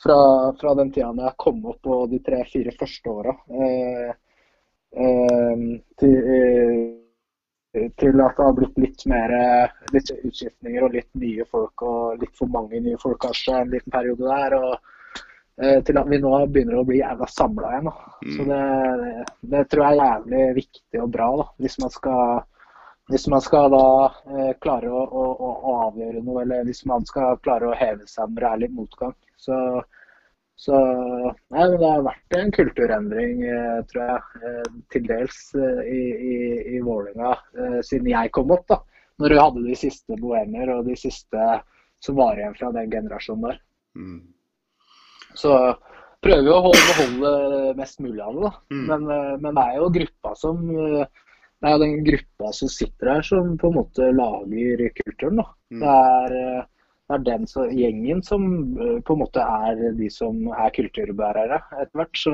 fra, 0.02 0.18
fra 0.60 0.74
den 0.80 0.92
tida 0.92 1.12
når 1.14 1.30
jeg 1.30 1.40
kom 1.46 1.66
opp 1.70 1.82
på 1.86 2.00
de 2.12 2.20
tre-fire 2.26 2.74
første 2.80 3.10
åra. 3.10 3.36
Til, 6.02 6.16
til 8.02 8.24
at 8.26 8.36
det 8.36 8.44
har 8.44 8.56
blitt 8.58 8.80
litt 8.84 9.06
mer 9.08 9.32
litt 9.94 10.10
utskiftninger 10.18 10.84
og 10.84 10.98
litt 10.98 11.08
nye 11.22 11.46
folk 11.48 11.86
og 11.88 12.18
litt 12.20 12.34
for 12.36 12.52
mange 12.52 12.82
nye 12.84 13.00
folk 13.00 13.22
kanskje 13.24 13.62
en 13.62 13.72
liten 13.72 13.94
periode 13.94 14.26
der. 14.28 14.58
og 14.58 14.74
til 15.60 15.98
at 16.00 16.08
vi 16.10 16.18
nå 16.22 16.32
begynner 16.50 16.80
å 16.80 16.86
bli 16.88 17.02
jævla 17.02 17.28
samla 17.30 17.72
igjen. 17.74 17.90
Da. 17.90 18.12
Så 18.36 18.46
det, 18.48 19.26
det 19.52 19.66
tror 19.70 19.84
jeg 19.84 19.98
er 19.98 20.08
jævlig 20.08 20.46
viktig 20.62 21.02
og 21.04 21.12
bra 21.14 21.28
da, 21.42 21.46
hvis 21.62 21.78
man 21.82 21.94
skal, 21.94 22.44
hvis 23.12 23.28
man 23.32 23.44
skal 23.44 23.72
da 23.74 23.88
eh, 24.32 24.52
klare 24.64 24.92
å, 24.92 25.02
å, 25.04 25.48
å 25.52 25.74
avgjøre 25.88 26.22
noe, 26.24 26.44
eller 26.44 26.68
hvis 26.68 26.86
man 26.90 27.06
skal 27.08 27.40
klare 27.46 27.70
å 27.70 27.78
heve 27.78 28.08
seg 28.10 28.32
når 28.32 28.44
det 28.44 28.52
er 28.52 28.62
litt 28.64 28.78
motgang. 28.78 29.16
Så, 29.42 29.58
så 30.62 30.78
nei, 30.78 31.66
men 31.66 31.78
det 31.82 31.90
har 31.90 32.06
vært 32.06 32.38
en 32.38 32.54
kulturendring, 32.56 33.44
eh, 33.50 33.80
tror 33.92 34.04
jeg, 34.06 34.42
eh, 34.42 34.74
til 34.94 35.08
dels 35.10 35.42
eh, 35.58 35.82
i, 35.90 36.02
i, 36.32 36.38
i 36.78 36.84
Vålerenga 36.86 37.34
eh, 37.36 37.80
siden 37.86 38.12
jeg 38.14 38.34
kom 38.38 38.54
opp. 38.56 38.68
da, 38.72 38.80
Når 39.22 39.34
du 39.34 39.42
hadde 39.42 39.66
de 39.68 39.80
siste 39.80 40.20
bohemer 40.22 40.78
og 40.78 40.88
de 40.88 40.98
siste 41.00 41.50
som 42.02 42.18
var 42.18 42.40
igjen 42.40 42.56
fra 42.58 42.72
den 42.74 42.94
generasjonen 42.94 43.50
der. 43.50 43.60
Mm. 43.98 44.22
Så 45.40 45.56
prøver 46.22 46.46
vi 46.46 46.54
å 46.54 46.62
holde, 46.68 46.84
beholde 46.92 47.74
mest 47.80 48.02
mulig 48.04 48.22
av 48.24 48.38
det. 48.38 48.52
Mm. 48.74 48.84
Men, 48.90 49.08
eh, 49.16 49.34
men 49.42 49.58
det 49.58 49.64
er 49.64 49.80
jo 49.80 49.94
gruppa 49.98 50.34
som 50.38 50.62
eh, 50.76 51.24
det 51.62 51.70
er 51.70 51.76
jo 51.76 51.82
den 51.84 51.98
gruppa 52.06 52.52
som 52.58 52.70
sitter 52.74 53.12
her 53.12 53.26
som 53.26 53.56
på 53.62 53.70
en 53.70 53.78
måte 53.78 54.08
lager 54.18 54.86
kulturen. 54.98 55.44
Mm. 55.74 55.82
Det 55.84 55.96
er, 55.98 56.38
eh, 56.40 56.64
det 57.12 57.18
er 57.18 57.26
den 57.28 57.50
så, 57.50 57.68
gjengen 57.70 58.24
som 58.26 58.48
på 59.06 59.16
en 59.16 59.22
måte 59.22 59.46
er 59.68 59.82
de 59.98 60.10
som 60.14 60.48
er 60.56 60.74
kulturbærere 60.78 61.60
etter 61.76 62.02
hvert. 62.02 62.22
Så, 62.24 62.34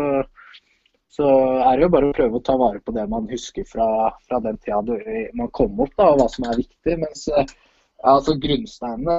så 1.17 1.27
er 1.63 1.71
det 1.75 1.87
jo 1.87 1.93
bare 1.95 2.11
å 2.11 2.15
prøve 2.15 2.39
å 2.39 2.45
ta 2.45 2.55
vare 2.59 2.83
på 2.85 2.93
det 2.95 3.07
man 3.11 3.27
husker 3.31 3.67
fra, 3.67 3.87
fra 4.27 4.39
den 4.45 4.59
tida 4.63 4.99
man 5.35 5.51
kom 5.55 5.79
opp, 5.81 5.95
da, 5.97 6.11
og 6.11 6.21
hva 6.21 6.29
som 6.31 6.47
er 6.47 6.61
viktig. 6.61 6.99
Mens 7.03 7.25
altså 8.05 8.37
grunnsteinene 8.39 9.17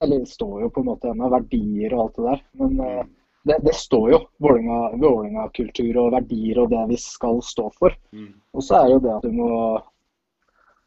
eller 0.00 0.18
det 0.18 0.26
står 0.26 0.62
jo 0.62 0.70
på 0.70 0.80
en 0.80 0.90
måte 0.90 1.10
ennå, 1.10 1.28
verdier 1.32 1.94
og 1.94 2.02
alt 2.04 2.16
det 2.16 2.26
der. 2.26 2.42
Men 2.60 2.80
uh, 2.80 3.02
det, 3.42 3.56
det, 3.64 3.74
står 3.76 4.10
jo 4.14 4.20
Vålerenga-kultur 4.42 5.98
og 6.02 6.12
verdier 6.16 6.60
og 6.62 6.70
det 6.72 6.82
vi 6.90 6.98
skal 7.00 7.40
stå 7.44 7.68
for. 7.76 7.96
Mm. 8.12 8.34
Og 8.56 8.64
så 8.64 8.80
er 8.80 8.88
det 8.88 8.96
jo 8.96 9.02
det 9.06 9.14
at 9.16 9.26
du 9.26 9.36
må, 9.36 9.50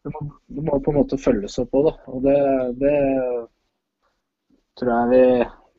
du 0.03 0.13
må, 0.13 0.23
du 0.47 0.61
må 0.65 0.79
på 0.79 0.93
en 0.93 0.99
måte 1.01 1.21
følges 1.21 1.59
opp 1.61 1.71
på 1.73 1.83
da. 1.87 1.95
Og 2.13 2.25
det, 2.25 2.37
det 2.81 2.95
tror 4.77 4.93
jeg 4.93 5.11
vi 5.13 5.23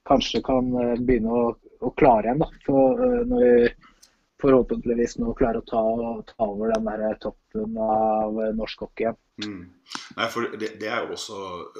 kanskje 0.06 0.42
kan 0.44 0.70
eh, 0.82 0.98
begynne 1.00 1.34
å, 1.34 1.44
å 1.80 1.92
klare 1.98 2.28
igjen. 2.28 2.42
da, 2.42 2.50
for, 2.66 3.02
uh, 3.02 3.22
når 3.30 3.46
vi 3.46 3.54
forhåpentligvis 4.44 5.18
nå 5.20 5.34
klare 5.38 5.60
å 5.60 5.66
ta, 5.68 5.82
ta 6.28 6.46
over 6.46 6.72
den 6.74 6.88
der 6.88 7.18
toppen 7.22 7.78
av 7.80 8.40
norsk 8.58 8.84
hockey 8.84 9.06
igjen. 9.06 9.20
Mm. 9.42 9.62
Nei, 10.14 10.26
for 10.30 10.46
det, 10.54 10.74
det, 10.80 10.88
er 10.88 11.04
jo 11.04 11.16
også 11.16 11.38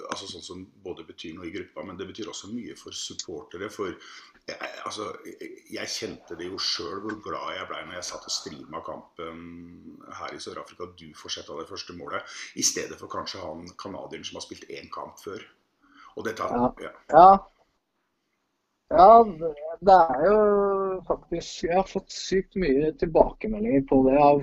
altså 0.09 0.27
sånn 0.27 0.47
som 0.47 0.63
både 0.85 1.07
betyr 1.07 1.37
noe 1.37 1.47
i 1.49 1.53
gruppa, 1.55 1.85
men 1.87 1.99
det 2.01 2.09
betyr 2.09 2.31
også 2.33 2.51
mye 2.55 2.75
for 2.79 2.97
supportere. 2.97 3.71
For 3.73 3.93
jeg, 3.93 4.59
altså, 4.89 5.11
jeg 5.73 5.93
kjente 5.93 6.39
det 6.41 6.51
jo 6.51 6.61
sjøl 6.61 7.01
hvor 7.05 7.21
glad 7.25 7.55
jeg 7.59 7.69
blei 7.71 7.83
når 7.87 7.99
jeg 8.01 8.09
satt 8.11 8.29
og 8.29 8.35
streama 8.35 8.83
kampen 8.87 9.41
her 10.21 10.35
i 10.35 10.43
Sør-Afrika. 10.43 10.91
Du 10.99 11.09
får 11.21 11.39
sett 11.39 11.53
av 11.53 11.63
det 11.63 11.71
første 11.71 11.97
målet, 11.99 12.37
i 12.59 12.67
stedet 12.67 12.99
for 13.01 13.13
kanskje 13.13 13.45
han 13.45 13.69
canadieren 13.81 14.27
som 14.27 14.41
har 14.41 14.47
spilt 14.47 14.69
én 14.73 14.91
kamp 14.95 15.21
før. 15.23 15.45
Og 16.15 16.27
dette, 16.27 16.47
ja. 16.47 16.71
ja. 16.83 16.95
ja. 17.15 17.29
Ja, 18.93 19.25
det 19.87 19.97
er 20.15 20.23
jo 20.29 20.39
faktisk 21.09 21.65
Jeg 21.67 21.77
har 21.77 21.89
fått 21.89 22.13
sykt 22.13 22.57
mye 22.61 22.93
tilbakemeldinger 23.01 23.85
på 23.91 24.01
det 24.09 24.19
av, 24.21 24.43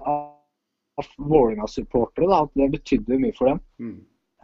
av 0.00 1.06
Vålerenga-supportere. 1.18 2.42
At 2.42 2.52
det 2.58 2.70
betydde 2.74 3.20
mye 3.20 3.36
for 3.36 3.52
dem. 3.52 3.62
Mm. 3.80 3.96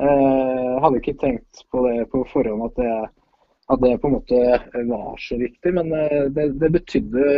Eh, 0.03 0.71
hadde 0.83 1.01
ikke 1.03 1.19
tenkt 1.21 1.67
på 1.71 1.85
det 1.87 2.07
på 2.13 2.23
forhånd 2.31 2.65
at 2.65 2.79
det, 2.81 2.95
at 3.73 3.83
det 3.85 3.93
på 4.01 4.09
en 4.09 4.17
måte 4.17 4.41
var 4.89 5.21
så 5.21 5.39
viktig. 5.41 5.75
Men 5.79 5.93
eh, 5.97 6.25
det, 6.35 6.49
det 6.63 6.73
betydde 6.79 7.29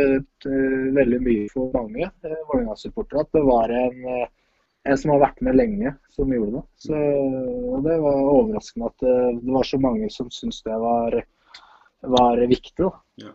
uh, 0.47 0.87
veldig 0.95 1.21
mye 1.27 1.51
for 1.53 1.75
mange 1.75 2.07
eh, 2.07 2.41
Vålerenga-supportere. 2.49 3.25
At 3.25 3.37
det 3.37 3.45
var 3.47 3.75
en, 3.75 4.01
eh, 4.15 4.27
en, 4.89 4.97
som 4.97 5.15
har 5.15 5.23
vært 5.27 5.43
med 5.47 5.59
lenge, 5.59 5.95
som 6.15 6.33
gjorde 6.33 6.59
det. 6.59 6.65
Så 6.87 7.05
Det 7.85 8.01
var 8.07 8.33
overraskende 8.33 8.91
at 8.91 9.07
det, 9.07 9.15
eh, 9.15 9.39
det 9.43 9.57
var 9.59 9.71
så 9.71 9.81
mange 9.83 10.11
som 10.13 10.31
syntes 10.31 10.63
det 10.65 10.83
var 10.83 11.19
var 12.11 12.41
viktig. 12.49 12.87
Ja. 13.21 13.31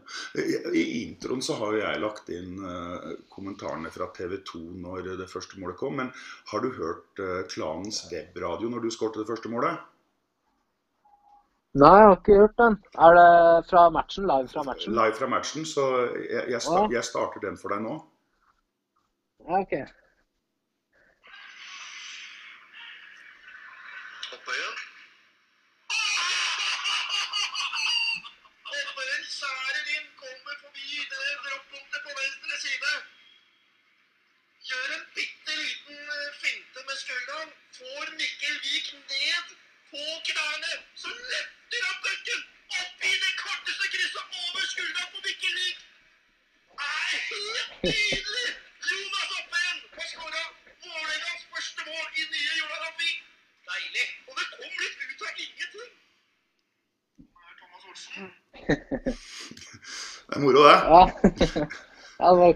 I 0.77 0.83
introen 1.05 1.43
så 1.43 1.57
har 1.61 1.75
jo 1.75 1.81
jeg 1.81 2.03
lagt 2.03 2.29
inn 2.35 2.59
uh, 2.61 3.13
kommentarene 3.33 3.93
fra 3.93 4.11
TV 4.17 4.39
2 4.47 4.61
når 4.83 5.13
det 5.23 5.29
første 5.31 5.61
målet 5.61 5.79
kom. 5.81 5.97
Men 6.01 6.13
har 6.53 6.65
du 6.65 6.73
hørt 6.77 7.23
uh, 7.23 7.41
klanens 7.53 8.03
webradio 8.13 8.73
når 8.73 8.85
du 8.85 8.91
skåret 8.95 9.23
det 9.23 9.29
første 9.31 9.53
målet? 9.53 9.81
Nei, 11.79 11.91
jeg 12.01 12.07
har 12.09 12.17
ikke 12.17 12.41
hørt 12.41 12.57
den. 12.59 12.77
Er 12.99 13.15
det 13.15 13.67
fra 13.71 13.85
matchen? 13.95 14.27
Live 14.27 14.51
fra 14.51 14.65
matchen? 14.67 14.95
Live 14.97 15.15
fra 15.15 15.29
matchen, 15.31 15.67
så 15.69 15.87
jeg, 16.19 16.49
jeg, 16.51 16.63
sta 16.67 16.87
jeg 16.91 17.07
starter 17.07 17.45
den 17.45 17.59
for 17.61 17.71
deg 17.71 17.85
nå. 17.85 17.95
Ja, 19.47 19.61
ok. 19.63 19.77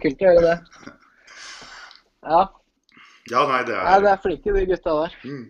Kult 0.04 0.22
å 0.22 0.30
gjøre 0.30 0.44
det. 0.44 0.94
Ja. 2.24 2.40
Ja, 3.30 3.44
nei, 3.48 3.60
det 3.64 3.76
er 3.76 4.02
Det 4.04 4.10
er 4.10 4.20
flinke, 4.20 4.52
de 4.52 4.64
gutta 4.68 4.96
der. 5.00 5.14
Mm. 5.24 5.44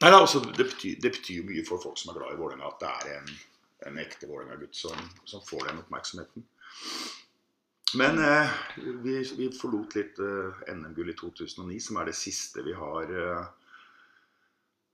Nei, 0.00 0.10
det, 0.10 0.20
også, 0.20 0.40
det, 0.40 0.64
betyr, 0.64 0.96
det 1.00 1.10
betyr 1.16 1.44
mye 1.48 1.64
for 1.64 1.80
folk 1.80 1.98
som 2.00 2.12
er 2.12 2.18
glad 2.18 2.34
i 2.34 2.38
Vålerenga, 2.40 2.70
at 2.70 2.80
det 2.80 2.92
er 2.92 3.18
en, 3.18 3.34
en 3.90 4.00
ekte 4.00 4.28
Vålerenga-gutt 4.28 4.76
som, 4.76 4.96
som, 5.28 5.44
får 5.44 5.68
den 5.68 5.82
oppmerksomheten. 5.84 6.46
Men 8.00 8.18
eh, 8.18 8.56
vi, 9.04 9.20
vi, 9.38 9.50
forlot 9.54 9.94
litt 9.96 10.18
eh, 10.24 10.64
NM-gull 10.74 11.12
i 11.12 11.16
2009, 11.20 11.78
som 11.84 12.00
er 12.00 12.10
det 12.10 12.16
siste 12.18 12.64
vi 12.66 12.74
har 12.76 13.12
eh, 13.12 13.46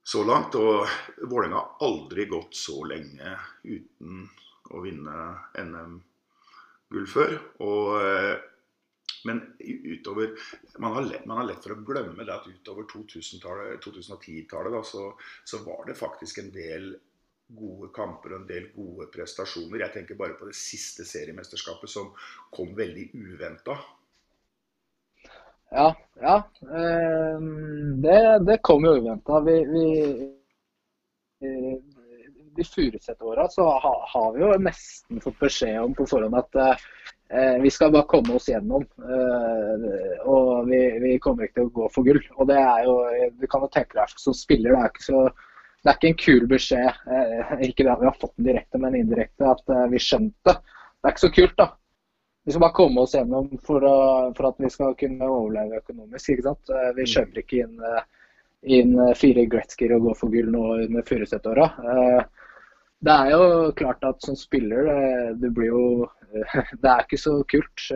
så 0.03 0.23
langt. 0.27 0.55
Og 0.59 0.85
Vålerenga 1.23 1.63
har 1.63 1.87
aldri 1.87 2.27
gått 2.31 2.55
så 2.59 2.83
lenge 2.87 3.35
uten 3.63 4.27
å 4.71 4.85
vinne 4.85 5.17
NM-gull 5.59 5.99
før. 7.09 7.37
Og, 7.63 8.01
eh, 8.01 8.35
men 9.27 9.41
utover 9.61 10.33
man 10.81 10.95
har, 10.97 11.03
lett, 11.05 11.25
man 11.29 11.37
har, 11.41 11.47
lett, 11.51 11.63
for 11.63 11.75
å 11.75 11.85
glemme 11.85 12.25
det 12.25 12.33
at 12.33 12.49
utover 12.49 12.83
2010-tallet 12.89 14.87
så, 14.87 15.03
så, 15.45 15.57
var 15.65 15.81
det 15.87 15.99
faktisk 15.99 16.41
en 16.41 16.51
del 16.55 16.95
gode 17.51 17.91
kamper 17.93 18.33
og 18.33 18.39
en 18.41 18.49
del 18.49 18.65
gode 18.75 19.05
prestasjoner. 19.13 19.83
Jeg 19.83 19.93
tenker 19.95 20.19
bare 20.19 20.37
på 20.39 20.47
det 20.49 20.57
siste 20.57 21.05
seriemesterskapet 21.05 21.89
som 21.91 22.13
kom 22.53 22.69
veldig 22.77 23.11
uventa. 23.13 23.75
Ja, 25.71 25.95
ja. 26.19 26.37
Ehm, 26.61 28.01
det, 28.03 28.19
det 28.47 28.57
kom 28.63 28.83
jo 28.87 28.97
uventa. 28.99 29.39
Vi, 29.45 29.57
vi, 29.71 29.85
de 32.61 32.69
Furuset-åra 32.69 33.49
så 33.51 33.67
ha, 33.83 33.93
har 34.13 34.33
vi 34.35 34.43
jo 34.45 34.51
nesten 34.61 35.21
fått 35.23 35.39
beskjed 35.41 35.81
om 35.81 35.95
på 35.97 36.07
forhånd 36.09 36.39
at 36.39 36.59
eh, 36.63 37.57
vi 37.63 37.71
skal 37.73 37.91
bare 37.93 38.07
komme 38.11 38.37
oss 38.37 38.47
gjennom. 38.51 38.85
Eh, 38.85 40.17
og 40.29 40.69
vi, 40.69 40.81
vi, 41.03 41.15
kommer 41.23 41.49
ikke 41.49 41.59
til 41.59 41.69
å 41.69 41.75
gå 41.81 41.93
for 41.93 42.07
gull. 42.07 42.21
Og 42.37 42.49
det 42.51 42.59
er 42.61 42.85
jo 42.87 42.99
Du 43.41 43.47
kan 43.51 43.65
jo 43.65 43.71
tenke 43.73 43.97
deg 43.99 44.19
som 44.21 44.37
spiller, 44.37 44.75
det 44.75 44.83
er 44.83 44.93
ikke 44.93 45.09
så 45.09 45.29
det 45.81 45.89
er 45.89 45.97
ikke 45.97 46.09
en 46.11 46.19
kul 46.21 46.43
beskjed. 46.49 46.97
Eh, 47.09 47.53
ikke 47.65 47.85
det 47.85 47.93
at 47.95 48.01
vi 48.01 48.05
har 48.05 48.17
fått 48.21 48.35
den 48.37 48.51
direkte, 48.51 48.81
men 48.81 48.97
indirekte. 48.99 49.49
At 49.49 49.71
eh, 49.73 49.87
vi 49.89 50.01
skjønte. 50.01 50.53
Det 50.53 51.09
er 51.09 51.15
ikke 51.15 51.23
så 51.23 51.31
kult, 51.33 51.55
da. 51.57 51.71
Vi 52.45 52.53
skal 52.53 52.61
bare 52.61 52.77
komme 52.77 53.01
oss 53.01 53.15
gjennom 53.15 53.49
for, 53.65 53.85
å, 53.85 53.97
for 54.37 54.49
at 54.49 54.61
vi 54.61 54.69
skal 54.73 54.93
kunne 54.97 55.29
overleve 55.29 55.81
økonomisk. 55.81 56.33
ikke 56.33 56.45
sant? 56.45 56.69
Eh, 56.69 56.91
vi 56.97 57.05
mm. 57.07 57.11
kjøper 57.15 57.41
ikke 57.41 57.63
inn, 57.63 57.81
eh, 57.89 58.29
inn 58.77 58.93
eh, 59.07 59.15
fire 59.17 59.47
Gretzker 59.49 59.95
og 59.97 60.07
går 60.09 60.19
for 60.21 60.33
gull 60.33 60.53
nå 60.53 60.63
under 60.85 61.07
Furuset-åra. 61.09 61.67
Det 63.01 63.13
er 63.13 63.31
jo 63.33 63.71
klart 63.77 64.03
at 64.05 64.21
som 64.25 64.37
spiller, 64.37 64.89
det 65.41 65.53
blir 65.55 65.71
jo 65.71 65.85
Det 66.81 66.87
er 66.87 67.03
ikke 67.03 67.19
så 67.19 67.41
kult. 67.51 67.87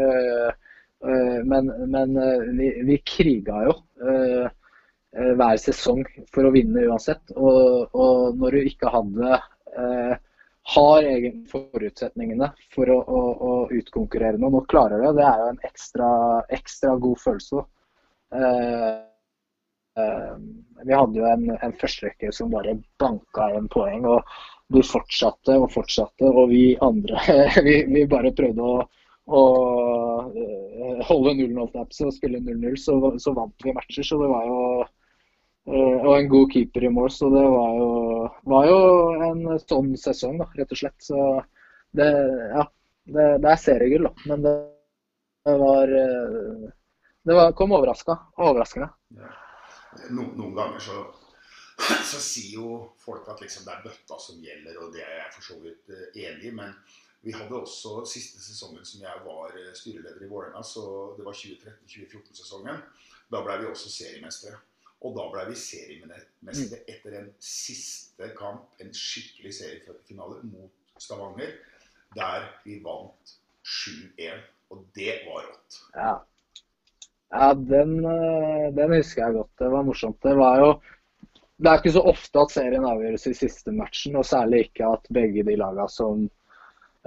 Men, 1.45 1.69
men 1.91 2.17
vi, 2.57 2.71
vi 2.87 2.97
kriga 3.07 3.61
jo 3.67 3.75
hver 5.15 5.59
sesong 5.61 6.01
for 6.33 6.47
å 6.47 6.51
vinne 6.51 6.87
uansett. 6.89 7.31
Og, 7.37 7.93
og 7.95 8.41
når 8.41 8.57
du 8.57 8.69
ikke 8.73 8.91
hadde 8.91 9.37
har 10.65 11.03
egentlig 11.03 11.49
forutsetningene 11.51 12.49
for 12.73 12.89
å, 12.89 12.97
å, 13.05 13.21
å, 13.47 13.51
utkonkurrere 13.75 14.39
noen 14.41 14.57
og 14.61 14.69
klarer 14.71 15.03
det, 15.03 15.11
det 15.19 15.25
er 15.27 15.41
jo 15.41 15.49
en 15.51 15.59
ekstra, 15.67 16.07
ekstra 16.57 16.95
god 17.03 17.21
følelse. 17.21 17.61
Eh, 18.33 18.87
eh, 20.01 20.31
vi 20.81 20.97
hadde 20.97 21.21
jo 21.21 21.27
en, 21.29 21.45
en 21.59 21.75
førsterekke 21.81 22.33
som 22.33 22.49
bare 22.53 22.79
banka 23.01 23.51
igjen 23.51 23.69
poeng. 23.75 24.09
og 24.09 24.41
Vi 24.73 24.81
fortsatte 24.81 25.59
og 25.61 25.69
fortsatte, 25.73 26.25
og 26.25 26.49
vi 26.49 26.75
andre 26.81 27.21
vi, 27.67 27.75
vi 27.91 28.05
bare 28.09 28.33
prøvde 28.33 28.65
å, 28.65 28.79
å 29.29 29.43
eh, 30.31 31.01
holde 31.05 31.35
nullen 31.37 31.61
og 31.61 31.93
spille 31.93 32.41
0-0, 32.41 32.77
så, 32.81 32.97
så 33.21 33.35
vant 33.37 33.67
vi 33.67 33.75
matcher. 33.75 34.07
Så 34.07 34.17
det 34.21 34.31
var 34.31 34.47
jo 34.49 34.61
Eh, 35.65 36.05
og 36.05 36.13
en 36.13 36.27
god 36.29 36.51
keeper 36.53 36.83
i 36.85 36.91
mål, 36.93 37.09
så 37.09 37.29
det 37.33 37.41
var 37.41 37.77
jo, 37.79 37.89
var 38.53 38.67
jo 38.69 38.79
en 39.25 39.39
sånn 39.63 39.95
sesong, 39.97 40.37
da, 40.37 40.45
rett 40.59 40.73
og 40.75 40.81
slett. 40.81 40.97
Så 41.01 41.21
det, 41.97 42.09
ja, 42.53 42.65
det, 43.09 43.25
det 43.41 43.51
er 43.51 43.61
seriegull, 43.61 44.05
da. 44.05 44.27
Men 44.29 44.45
det, 44.45 44.53
det 45.49 45.57
var 45.61 45.95
eh, 46.01 46.67
Det 47.25 47.33
var, 47.33 47.55
kom 47.57 47.73
overraska. 47.73 48.19
Overraskende. 48.37 48.91
Ja. 49.17 49.31
No, 50.11 50.27
noen 50.35 50.53
ganger 50.53 50.83
så, 50.83 51.01
så 52.11 52.19
sier 52.23 52.59
jo 52.59 52.69
folk 53.01 53.27
at 53.31 53.41
liksom 53.43 53.65
det 53.67 53.73
er 53.73 53.83
bøtta 53.83 54.19
som 54.21 54.43
gjelder, 54.43 54.77
og 54.81 54.93
det 54.95 55.03
er 55.03 55.17
jeg 55.19 55.33
for 55.35 55.47
så 55.49 55.57
vidt 55.63 55.91
eh, 55.91 56.21
enig 56.25 56.49
i. 56.49 56.53
Men 56.55 56.71
vi 57.25 57.33
hadde 57.35 57.57
også 57.57 58.03
siste 58.09 58.41
sesongen 58.43 58.85
som 58.87 59.03
jeg 59.03 59.25
var 59.25 59.57
eh, 59.59 59.73
styreleder 59.75 60.23
i 60.23 60.29
Vålerenga, 60.31 60.63
så 60.63 60.85
det 61.17 61.25
var 61.25 61.37
2013-2014-sesongen. 61.41 62.83
Da 63.33 63.41
ble 63.43 63.59
vi 63.61 63.69
også 63.71 63.91
seriemestere. 63.91 64.61
Og 65.05 65.13
da 65.17 65.25
ble 65.33 65.47
vi 65.51 65.57
seriemestere 65.59 66.83
etter 66.89 67.17
en 67.19 67.31
siste 67.43 68.29
kamp, 68.37 68.69
en 68.81 68.93
skikkelig 68.95 69.51
seriefinale 69.57 70.39
mot 70.47 71.01
Stavanger, 71.01 71.57
der 72.15 72.47
vi 72.63 72.79
vant 72.85 73.35
7-1. 73.65 74.45
Og 74.73 74.87
det 74.95 75.19
var 75.27 75.45
rått. 75.49 75.81
Ja. 75.93 76.13
Ja, 77.35 77.53
den, 77.53 77.97
eh, 78.05 78.71
den 78.77 78.93
husker 78.95 79.25
jeg 79.25 79.35
godt. 79.35 79.51
Det 79.59 79.71
var 79.71 79.83
morsomt. 79.83 80.21
Det 80.23 80.37
var 80.37 80.61
jo 80.61 80.69
Det 81.55 81.71
er 81.71 81.79
ikke 81.79 81.95
så 81.95 82.01
ofte 82.11 82.41
at 82.41 82.51
serien 82.51 82.85
avgjøres 82.87 83.27
i 83.31 83.35
siste 83.37 83.71
matchen, 83.71 84.17
og 84.19 84.25
særlig 84.27 84.65
ikke 84.65 84.89
at 84.97 85.07
begge 85.15 85.43
de 85.47 85.55
lagene 85.55 85.87
som 85.91 86.25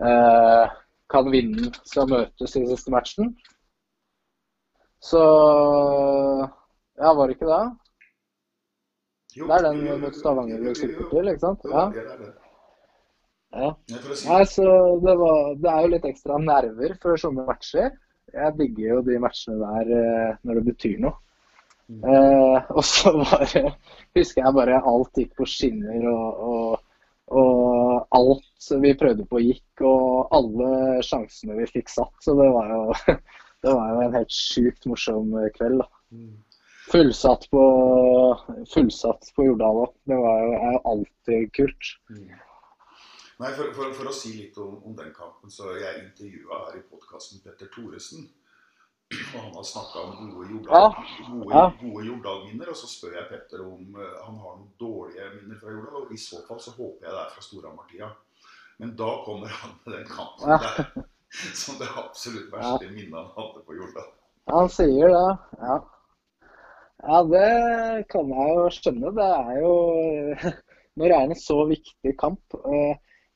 eh, 0.01 0.76
kan 1.12 1.28
vinne, 1.32 1.68
skal 1.84 2.09
møtes 2.09 2.57
i 2.57 2.64
siste 2.70 2.92
matchen. 2.94 3.34
Så 5.05 5.20
Ja, 6.99 7.12
var 7.14 7.28
det 7.28 7.36
ikke 7.36 7.46
det? 7.46 7.64
Jo, 9.36 9.46
Det 9.46 9.55
er 9.55 9.66
den 9.68 10.01
mot 10.01 10.16
Stavanger 10.16 10.59
du 10.59 10.64
vi 10.68 10.74
sikter 10.74 11.11
til, 11.12 11.28
ikke 11.30 11.44
sant? 11.44 11.66
Ja. 11.70 11.84
ja. 13.55 13.68
Nei, 14.32 14.40
så 14.51 14.66
det, 15.05 15.14
var, 15.20 15.53
det 15.62 15.70
er 15.70 15.84
jo 15.84 15.92
litt 15.92 16.09
ekstra 16.09 16.40
nerver 16.42 16.96
før 17.05 17.20
sånne 17.22 17.44
matcher. 17.46 17.92
Jeg 18.34 18.57
digger 18.59 18.96
jo 18.96 19.05
de 19.07 19.20
matchene 19.22 19.61
der 19.62 19.92
eh, 20.01 20.40
når 20.42 20.59
det 20.59 20.64
betyr 20.72 20.99
noe. 21.05 21.14
Eh, 21.89 22.70
og 22.76 22.84
så 22.84 23.14
bare 23.16 23.62
husker 24.16 24.43
jeg 24.43 24.57
bare 24.57 24.80
alt 24.91 25.20
gikk 25.20 25.32
på 25.39 25.47
skinner, 25.49 26.09
og, 26.11 26.43
og, 26.49 26.82
og 27.41 28.18
alt 28.18 28.68
vi 28.82 28.93
prøvde 29.01 29.24
på 29.30 29.41
gikk, 29.47 29.84
og 29.89 30.34
alle 30.36 30.99
sjansene 31.07 31.57
vi 31.62 31.68
fikk 31.70 31.89
satt. 31.93 32.12
Så 32.24 32.36
det 32.39 32.49
var 32.53 32.74
jo, 32.74 32.82
det 33.64 33.72
var 33.72 33.95
jo 33.95 34.03
en 34.05 34.18
helt 34.18 34.36
sjukt 34.36 34.91
morsom 34.91 35.32
kveld. 35.57 35.80
da. 35.84 35.89
Fullsatt 36.89 37.49
på, 37.53 37.62
fullsatt 38.72 39.32
på 39.36 39.49
Jordal 39.49 39.82
òg. 39.84 39.97
Det 40.09 40.16
var 40.16 40.45
jo, 40.45 40.53
er 40.59 40.76
jo 40.76 40.84
alltid 40.93 41.51
kult. 41.57 41.91
Nei, 43.39 43.51
for, 43.55 43.70
for, 43.76 43.93
for 43.95 44.11
å 44.11 44.14
si 44.16 44.32
litt 44.34 44.57
om, 44.59 44.78
om 44.89 44.95
den 44.99 45.12
kampen, 45.14 45.53
så 45.53 45.76
jeg 45.78 46.01
intervjua 46.03 46.64
her 46.66 46.80
i 46.80 46.86
podkasten 46.91 47.45
Petter 47.45 47.68
Thoresen. 47.74 48.24
Og 49.09 49.40
han 49.40 49.54
har 49.56 49.64
snakka 49.64 50.00
om 50.04 50.30
gode 50.34 50.56
Ja, 50.68 50.88
gode, 51.30 51.52
ja. 51.54 51.62
gode. 51.80 52.68
Og 52.68 52.76
så 52.76 52.88
spør 52.90 53.14
jeg 53.16 53.28
Petter 53.30 53.62
om 53.64 53.94
eh, 53.96 54.16
han 54.26 54.36
har 54.42 54.56
noen 54.59 54.72
dårlige 54.80 55.28
minner 55.36 55.61
fra 55.61 55.72
jorda. 55.72 56.02
Og 56.02 56.12
i 56.12 56.20
så 56.20 56.42
fall 56.48 56.61
så 56.61 56.74
håper 56.76 57.06
jeg 57.06 57.14
det 57.14 57.22
er 57.22 57.30
fra 57.32 57.44
Storhamar-tida. 57.46 58.11
Men 58.78 58.92
da 59.00 59.09
kommer 59.24 59.54
han 59.61 59.72
med 59.86 59.94
den 59.96 60.11
kampen 60.12 60.52
Ja. 60.52 60.59
der 60.61 61.06
som 61.62 61.76
det 61.80 61.88
absolutt 61.96 62.52
verste 62.52 62.90
minnet 62.92 63.16
han 63.16 63.32
hadde 63.36 63.64
på 63.64 63.78
jorda. 63.80 64.04
Han 64.52 64.68
sier 64.72 65.09
det, 65.12 65.24
ja. 65.61 65.78
Ja, 67.09 67.18
det 67.32 67.48
kan 68.12 68.30
jeg 68.34 68.54
jo 68.59 68.68
skjønne. 68.74 69.14
Det 69.16 69.30
er 69.32 69.59
jo 69.62 69.74
Når 70.98 71.04
det 71.12 71.16
er 71.16 71.26
en 71.30 71.38
så 71.38 71.59
viktig 71.68 72.12
kamp 72.18 72.56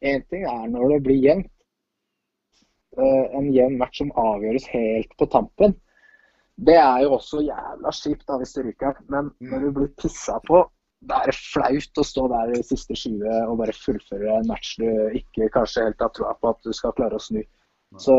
Én 0.03 0.25
ting 0.29 0.43
er 0.51 0.65
når 0.67 0.97
det 0.97 1.03
blir 1.05 1.21
jevnt. 1.23 1.53
Eh, 2.99 3.37
En 3.39 3.49
jevn 3.55 3.79
match 3.81 4.03
som 4.03 4.13
avgjøres 4.19 4.69
helt 4.75 5.17
på 5.19 5.29
tampen. 5.33 5.75
Det 6.57 6.77
er 6.77 7.07
jo 7.07 7.15
også 7.17 7.41
jævla 7.41 7.93
kjipt 7.97 8.27
da 8.29 8.37
hvis 8.41 8.53
du 8.57 8.63
ryker. 8.67 8.99
Men 9.09 9.33
når 9.41 9.65
du 9.65 9.71
blir 9.79 9.93
pissa 9.99 10.37
på, 10.47 10.61
da 11.03 11.23
er 11.23 11.33
det 11.33 11.39
flaut 11.39 11.99
å 11.99 12.05
stå 12.07 12.29
der 12.31 12.53
i 12.59 12.63
siste 12.63 12.95
20 12.95 13.49
og 13.49 13.57
bare 13.59 13.75
fullføre 13.75 14.37
en 14.37 14.47
match 14.51 14.77
du 14.79 14.87
ikke 15.19 15.49
kanskje 15.57 15.89
helt 15.89 16.05
har 16.05 16.13
troa 16.15 16.37
på 16.39 16.53
at 16.53 16.61
du 16.63 16.71
skal 16.77 16.95
klare 16.99 17.19
å 17.19 17.23
snu. 17.23 17.41
Så, 18.01 18.15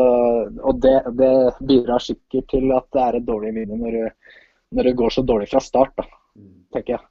og 0.62 0.82
det, 0.82 1.00
det 1.18 1.30
bidrar 1.66 2.02
sikkert 2.02 2.46
til 2.52 2.68
at 2.76 2.86
det 2.94 3.00
er 3.02 3.16
et 3.18 3.26
dårlig 3.26 3.54
minne 3.56 3.78
når, 3.80 3.96
du, 3.96 4.36
når 4.76 4.90
det 4.90 4.98
går 5.00 5.16
så 5.16 5.24
dårlig 5.26 5.48
fra 5.50 5.62
start, 5.64 5.96
da, 5.98 6.04
tenker 6.76 6.98
jeg. 6.98 7.06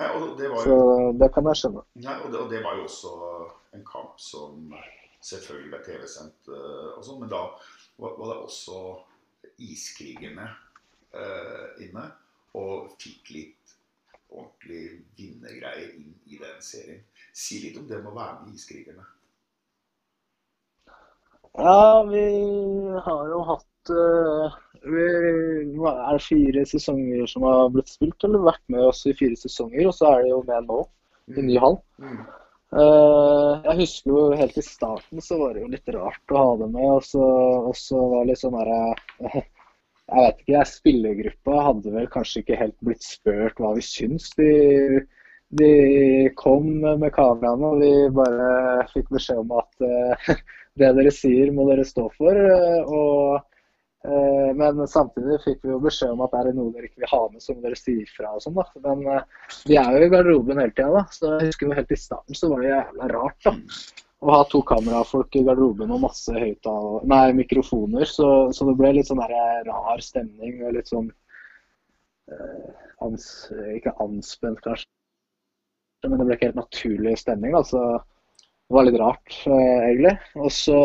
Nei, 0.00 0.08
og 0.16 0.38
det 0.38 0.48
var 0.48 0.62
Så 0.64 0.76
det 1.20 1.28
kan 1.34 1.50
jeg 1.50 1.60
skjønne. 1.60 1.82
Nei, 2.00 2.14
og, 2.22 2.30
det, 2.32 2.40
og 2.40 2.54
det 2.54 2.62
var 2.64 2.78
jo 2.78 2.86
også 2.86 3.12
en 3.76 3.84
kamp 3.90 4.22
som 4.22 4.72
selvfølgelig 5.22 5.72
ble 5.72 5.80
TV-sendt 5.86 6.50
eh, 6.50 6.90
og 6.96 7.06
sånn, 7.06 7.22
men 7.22 7.32
da 7.32 7.44
var, 8.02 8.18
det 8.18 8.38
også 8.42 8.78
iskrigerne 9.62 10.48
eh, 11.14 11.86
inne 11.86 12.08
og 12.58 12.92
fikk 13.00 13.32
litt 13.36 13.76
ordentlig 14.32 14.82
vinnergreie 15.18 15.90
inn 15.96 16.12
i 16.26 16.38
den 16.40 16.60
serien. 16.64 17.02
Si 17.36 17.60
litt 17.62 17.78
om 17.80 17.88
det 17.88 18.00
med 18.00 18.12
å 18.12 18.16
være 18.16 18.38
med 18.42 18.52
i 18.52 18.60
Iskrigerne. 18.60 19.04
Ja, 21.52 22.02
vi 22.08 22.24
har 23.04 23.24
jo 23.28 23.40
hatt 23.44 23.92
eh, 23.92 24.54
vi, 24.88 25.02
Er 25.84 26.16
det 26.16 26.24
fire 26.24 26.62
sesonger 26.68 27.26
som 27.28 27.44
har 27.44 27.68
blitt 27.74 27.92
spilt, 27.92 28.24
eller 28.24 28.46
vært 28.48 28.64
med 28.72 28.86
oss 28.88 29.04
i 29.04 29.12
fire 29.16 29.36
sesonger? 29.36 29.84
Og 29.90 29.96
så 29.96 30.14
er 30.14 30.24
det 30.24 30.32
jo 30.32 30.40
med 30.48 30.70
nå, 30.70 30.78
i 31.36 31.44
ny 31.44 31.58
hall. 31.60 31.76
Eh, 32.00 32.22
jeg 32.72 33.76
husker 33.82 34.10
jo 34.12 34.20
helt 34.38 34.56
i 34.56 34.64
starten 34.64 35.20
så 35.24 35.36
var 35.40 35.54
det 35.54 35.64
jo 35.64 35.72
litt 35.74 35.90
rart 35.92 36.32
å 36.32 36.38
ha 36.38 36.52
det 36.62 36.68
med. 36.72 36.86
Og 36.96 37.04
så, 37.04 37.24
og 37.68 37.74
så 37.76 38.00
var 38.00 38.22
det 38.24 38.32
litt 38.32 38.42
sånn 38.42 38.56
derre 38.56 38.78
Jeg 40.12 40.22
vet 40.22 40.40
ikke, 40.40 40.52
jeg, 40.54 40.68
spillergruppa 40.70 41.58
hadde 41.68 41.92
vel 41.94 42.08
kanskje 42.12 42.42
ikke 42.42 42.60
helt 42.60 42.78
blitt 42.84 43.04
spurt 43.06 43.60
hva 43.62 43.74
vi 43.76 43.84
syns. 43.86 44.30
De, 44.36 44.48
de 45.60 45.70
kom 46.40 46.68
med 46.82 47.12
kameraene, 47.14 47.70
og 47.74 47.80
vi 47.80 47.92
bare 48.16 48.88
fikk 48.92 49.12
beskjed 49.14 49.44
om 49.44 49.54
at 49.60 49.86
eh, 49.88 50.34
det 50.80 50.92
dere 50.98 51.12
sier, 51.14 51.52
må 51.54 51.68
dere 51.70 51.86
stå 51.88 52.08
for. 52.18 52.36
eh, 52.36 52.82
og 52.88 53.40
Eh, 53.40 53.51
Men 54.02 54.80
samtidig 54.90 55.38
fikk 55.44 55.60
vi 55.62 55.70
jo 55.70 55.78
beskjed 55.82 56.10
om 56.10 56.22
at 56.26 56.32
er 56.34 56.48
det 56.48 56.56
noe 56.56 56.72
dere 56.74 56.88
ikke 56.88 57.04
vil 57.04 57.10
ha 57.12 57.20
med, 57.30 57.42
så 57.42 57.54
må 57.54 57.62
dere 57.62 57.78
si 57.78 57.94
ifra 58.02 58.32
og 58.34 58.42
sånn, 58.42 58.56
da. 58.58 58.64
Men 58.82 59.04
eh, 59.14 59.50
vi 59.70 59.76
er 59.78 59.94
jo 59.94 60.06
i 60.06 60.08
garderoben 60.10 60.58
hele 60.58 60.74
tida, 60.74 60.90
da. 60.96 61.02
Så 61.14 61.30
jeg 61.36 61.50
husker 61.52 61.68
jo 61.68 61.76
helt 61.78 61.94
i 61.94 61.98
starten 62.00 62.38
så 62.38 62.50
var 62.50 62.64
det 62.64 62.72
jævla 62.72 63.10
rart, 63.12 63.38
da. 63.46 63.54
Å 64.22 64.34
ha 64.36 64.42
to 64.50 64.60
kamerafolk 64.66 65.38
i 65.38 65.44
garderoben 65.46 65.94
og 65.94 66.02
masse 66.04 66.34
høytal, 66.34 67.00
Nei, 67.10 67.24
mikrofoner. 67.38 68.06
Så, 68.06 68.28
så 68.54 68.66
det 68.68 68.76
ble 68.78 68.92
litt 68.98 69.10
sånn 69.10 69.22
der 69.22 69.66
rar 69.70 70.02
stemning 70.02 70.60
og 70.66 70.76
litt 70.76 70.90
sånn 70.90 71.10
eh, 72.30 72.68
ans, 73.06 73.28
Ikke 73.76 73.94
anspent, 74.02 74.62
kanskje, 74.66 74.90
men 76.08 76.18
det 76.18 76.26
ble 76.26 76.38
ikke 76.38 76.50
helt 76.50 76.62
naturlig 76.62 77.16
stemning. 77.22 77.54
Altså, 77.58 78.02
det 78.72 78.76
var 78.76 78.84
litt 78.84 79.00
rart, 79.00 79.46
eh, 79.46 79.80
egentlig. 79.84 80.18
Og 80.34 80.52
så 80.52 80.76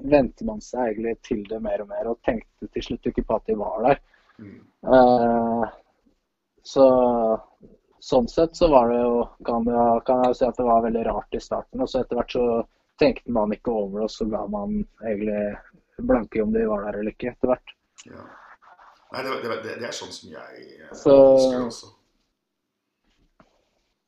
vente 0.00 0.46
man 0.48 0.62
seg 0.64 0.94
egentlig 0.94 1.18
til 1.28 1.42
det 1.44 1.58
mer 1.60 1.82
og 1.84 1.90
mer, 1.90 2.06
og 2.08 2.20
tenkte 2.24 2.68
til 2.72 2.84
slutt 2.86 3.08
ikke 3.10 3.24
på 3.28 3.36
at 3.36 3.50
de 3.50 3.56
var 3.60 3.82
der. 3.84 3.98
Eh, 4.40 5.64
så 6.64 6.86
sånn 8.00 8.30
sett 8.32 8.56
så 8.56 8.70
var 8.72 8.88
det 8.88 9.02
jo 9.02 9.18
kan, 9.44 9.68
jeg, 9.68 9.98
kan 10.08 10.24
jeg 10.24 10.38
si 10.38 10.46
at 10.46 10.56
det 10.56 10.64
var 10.70 10.86
veldig 10.86 11.02
rart 11.10 11.36
i 11.36 11.40
starten. 11.44 11.82
Og 11.84 11.90
så 11.92 12.00
etter 12.00 12.16
hvert 12.16 12.32
så 12.32 12.46
tenkte 13.02 13.34
man 13.36 13.52
ikke 13.52 13.74
over 13.76 13.98
det, 13.98 14.06
og 14.08 14.14
så 14.14 14.28
ga 14.32 14.40
man 14.54 14.78
egentlig 15.02 16.06
blanke 16.08 16.40
i 16.40 16.46
om 16.46 16.54
de 16.56 16.64
var 16.70 16.86
der 16.86 17.02
eller 17.02 17.12
ikke 17.12 17.34
etter 17.34 17.52
hvert. 17.52 17.74
Ja. 18.06 18.24
Nei, 19.12 19.26
det, 19.26 19.36
det, 19.44 19.60
det, 19.68 19.84
er 19.84 19.92
sånn 20.00 20.16
som 20.16 20.32
jeg 20.32 20.64
ønsker 20.88 21.58
det 21.58 21.60
også. 21.66 21.92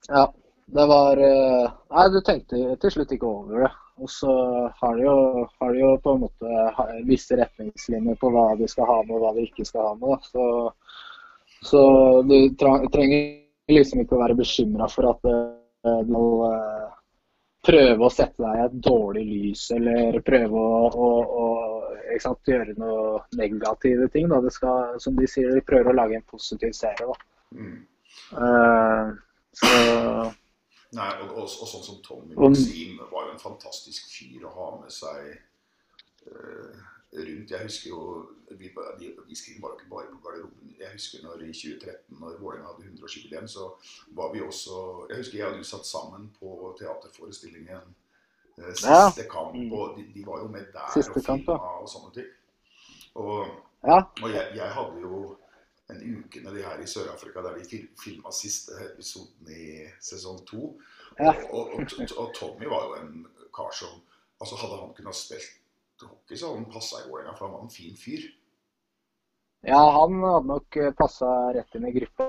Ja, 0.09 0.25
det 0.75 0.87
var 0.91 1.21
eh, 1.23 1.73
Nei, 1.95 2.05
du 2.11 2.21
tenkte 2.27 2.61
til 2.83 2.95
slutt 2.95 3.13
ikke 3.15 3.31
over 3.31 3.65
det. 3.65 3.71
Og 4.03 4.11
så 4.11 4.33
har 4.81 4.97
de 4.99 5.05
jo, 5.07 5.45
har 5.61 5.71
de 5.71 5.83
jo 5.85 5.93
på 6.03 6.17
en 6.17 6.25
måte 6.25 6.65
visse 7.07 7.37
retningslinjer 7.39 8.19
på 8.19 8.31
hva 8.35 8.49
de 8.59 8.67
skal 8.71 8.89
ha 8.91 8.97
med 9.05 9.15
og 9.15 9.23
hva 9.23 9.31
de 9.37 9.45
ikke 9.47 9.67
skal 9.69 9.87
ha 9.87 9.95
med. 10.01 10.27
Så, 10.33 10.47
så 11.63 11.85
du 12.27 12.35
trenger 12.59 13.71
liksom 13.71 14.03
ikke 14.03 14.19
å 14.19 14.25
være 14.25 14.39
bekymra 14.43 14.91
for 14.91 15.13
at 15.13 15.31
eh, 15.31 16.03
du 16.03 16.11
må 16.11 16.27
eh, 16.51 16.91
prøve 17.65 18.09
å 18.09 18.13
sette 18.13 18.43
deg 18.43 18.59
i 18.59 18.67
et 18.67 18.79
dårlig 18.91 19.25
lys 19.31 19.65
eller 19.79 20.21
prøve 20.27 20.59
å, 20.59 20.85
å, 20.91 21.11
å 21.45 22.21
sant, 22.21 22.51
gjøre 22.51 22.75
noe 22.83 23.21
negative 23.39 24.11
ting. 24.11 24.27
Da. 24.33 24.43
Det 24.43 24.53
skal, 24.59 24.99
som 25.01 25.15
de 25.23 25.31
sier, 25.31 25.55
de 25.55 25.63
prøver 25.65 25.95
å 25.95 26.01
lage 26.03 26.19
en 26.19 26.31
positiv 26.31 26.75
serie. 26.77 27.07
Da. 27.07 27.17
Mm. 27.55 27.77
Uh, 28.35 29.15
så 29.55 29.71
Nei, 30.95 31.11
og, 31.23 31.31
og, 31.37 31.43
og 31.49 31.69
sånn 31.69 31.83
som 31.85 31.97
Tommy 32.07 32.35
Om- 32.37 32.53
Maxim 32.53 32.99
var 33.11 33.27
jo 33.29 33.33
en 33.35 33.41
fantastisk 33.43 34.11
fyr 34.15 34.45
å 34.47 34.53
ha 34.55 34.67
med 34.83 34.93
seg 34.95 35.33
uh, 36.31 36.77
rundt. 37.15 37.51
Jeg 37.51 37.63
husker 37.67 37.91
jo 37.91 38.05
vi, 38.59 38.71
de, 39.01 39.09
vi 39.29 39.35
skrev 39.39 39.61
bare 39.63 39.77
ikke 39.79 39.91
bare 39.91 40.13
på 40.13 40.21
garderoben. 40.27 40.75
Jeg 40.79 40.93
husker 40.93 41.25
når 41.25 41.43
i 41.49 41.53
2013, 41.55 42.19
når 42.21 42.39
Vålerenga 42.43 42.71
hadde 42.73 42.87
100-årsjubileum, 42.93 43.47
så 43.51 43.69
var 44.19 44.33
vi 44.35 44.43
også 44.45 44.79
Jeg 45.11 45.21
husker 45.23 45.39
jeg 45.39 45.51
og 45.53 45.59
du 45.59 45.65
satt 45.69 45.87
sammen 45.89 46.29
på 46.39 46.55
teaterforestillingen 46.81 47.95
uh, 48.59 48.73
Siste 48.73 48.91
Ja. 49.25 49.29
kamp, 49.31 49.55
Mm. 49.55 49.73
og 49.73 49.97
de, 49.99 50.07
de 50.15 50.27
var 50.27 50.43
jo 50.43 50.49
med 50.49 50.67
der 50.75 50.91
Siste 50.95 51.19
og 51.19 51.25
filma 51.27 51.59
og 51.81 51.89
sånne 51.91 52.13
ting. 52.15 52.31
Og, 53.15 53.47
Ja. 53.85 53.99
og 54.23 54.31
jeg, 54.31 54.53
jeg 54.57 54.71
hadde 54.79 55.01
jo 55.01 55.37
en 55.93 56.01
uke 56.01 56.41
de 56.41 56.63
her 56.65 56.81
i 56.81 56.87
Sør-Afrika 56.89 57.43
der 57.45 57.59
de 57.59 57.67
fil 57.69 57.89
filma 58.01 58.33
siste 58.33 58.77
episoden 58.87 59.51
i 59.53 59.85
sesong 60.01 60.41
to. 60.49 60.71
Ja. 61.19 61.35
Og, 61.51 61.75
og, 61.77 61.93
og, 62.17 62.31
Tommy 62.39 62.71
var 62.71 62.89
jo 62.89 62.97
en 63.03 63.27
kar 63.55 63.71
som 63.73 64.01
altså 64.43 64.57
Hadde 64.59 64.81
han 64.81 64.95
kunnet 64.97 65.17
spilt 65.17 65.61
hockey, 66.03 66.37
så 66.37 66.49
hadde 66.49 66.65
han 66.65 66.73
passa 66.73 66.99
i 67.01 67.09
Vålerenga, 67.09 67.37
for 67.37 67.47
han 67.47 67.55
var 67.55 67.63
en 67.65 67.71
fin 67.73 67.95
fyr. 67.97 68.25
Ja, 69.65 69.79
han 70.01 70.19
hadde 70.21 70.51
nok 70.51 70.79
passa 70.99 71.31
rett 71.55 71.77
inn 71.79 71.87
i 71.89 71.93
gruppa. 71.95 72.27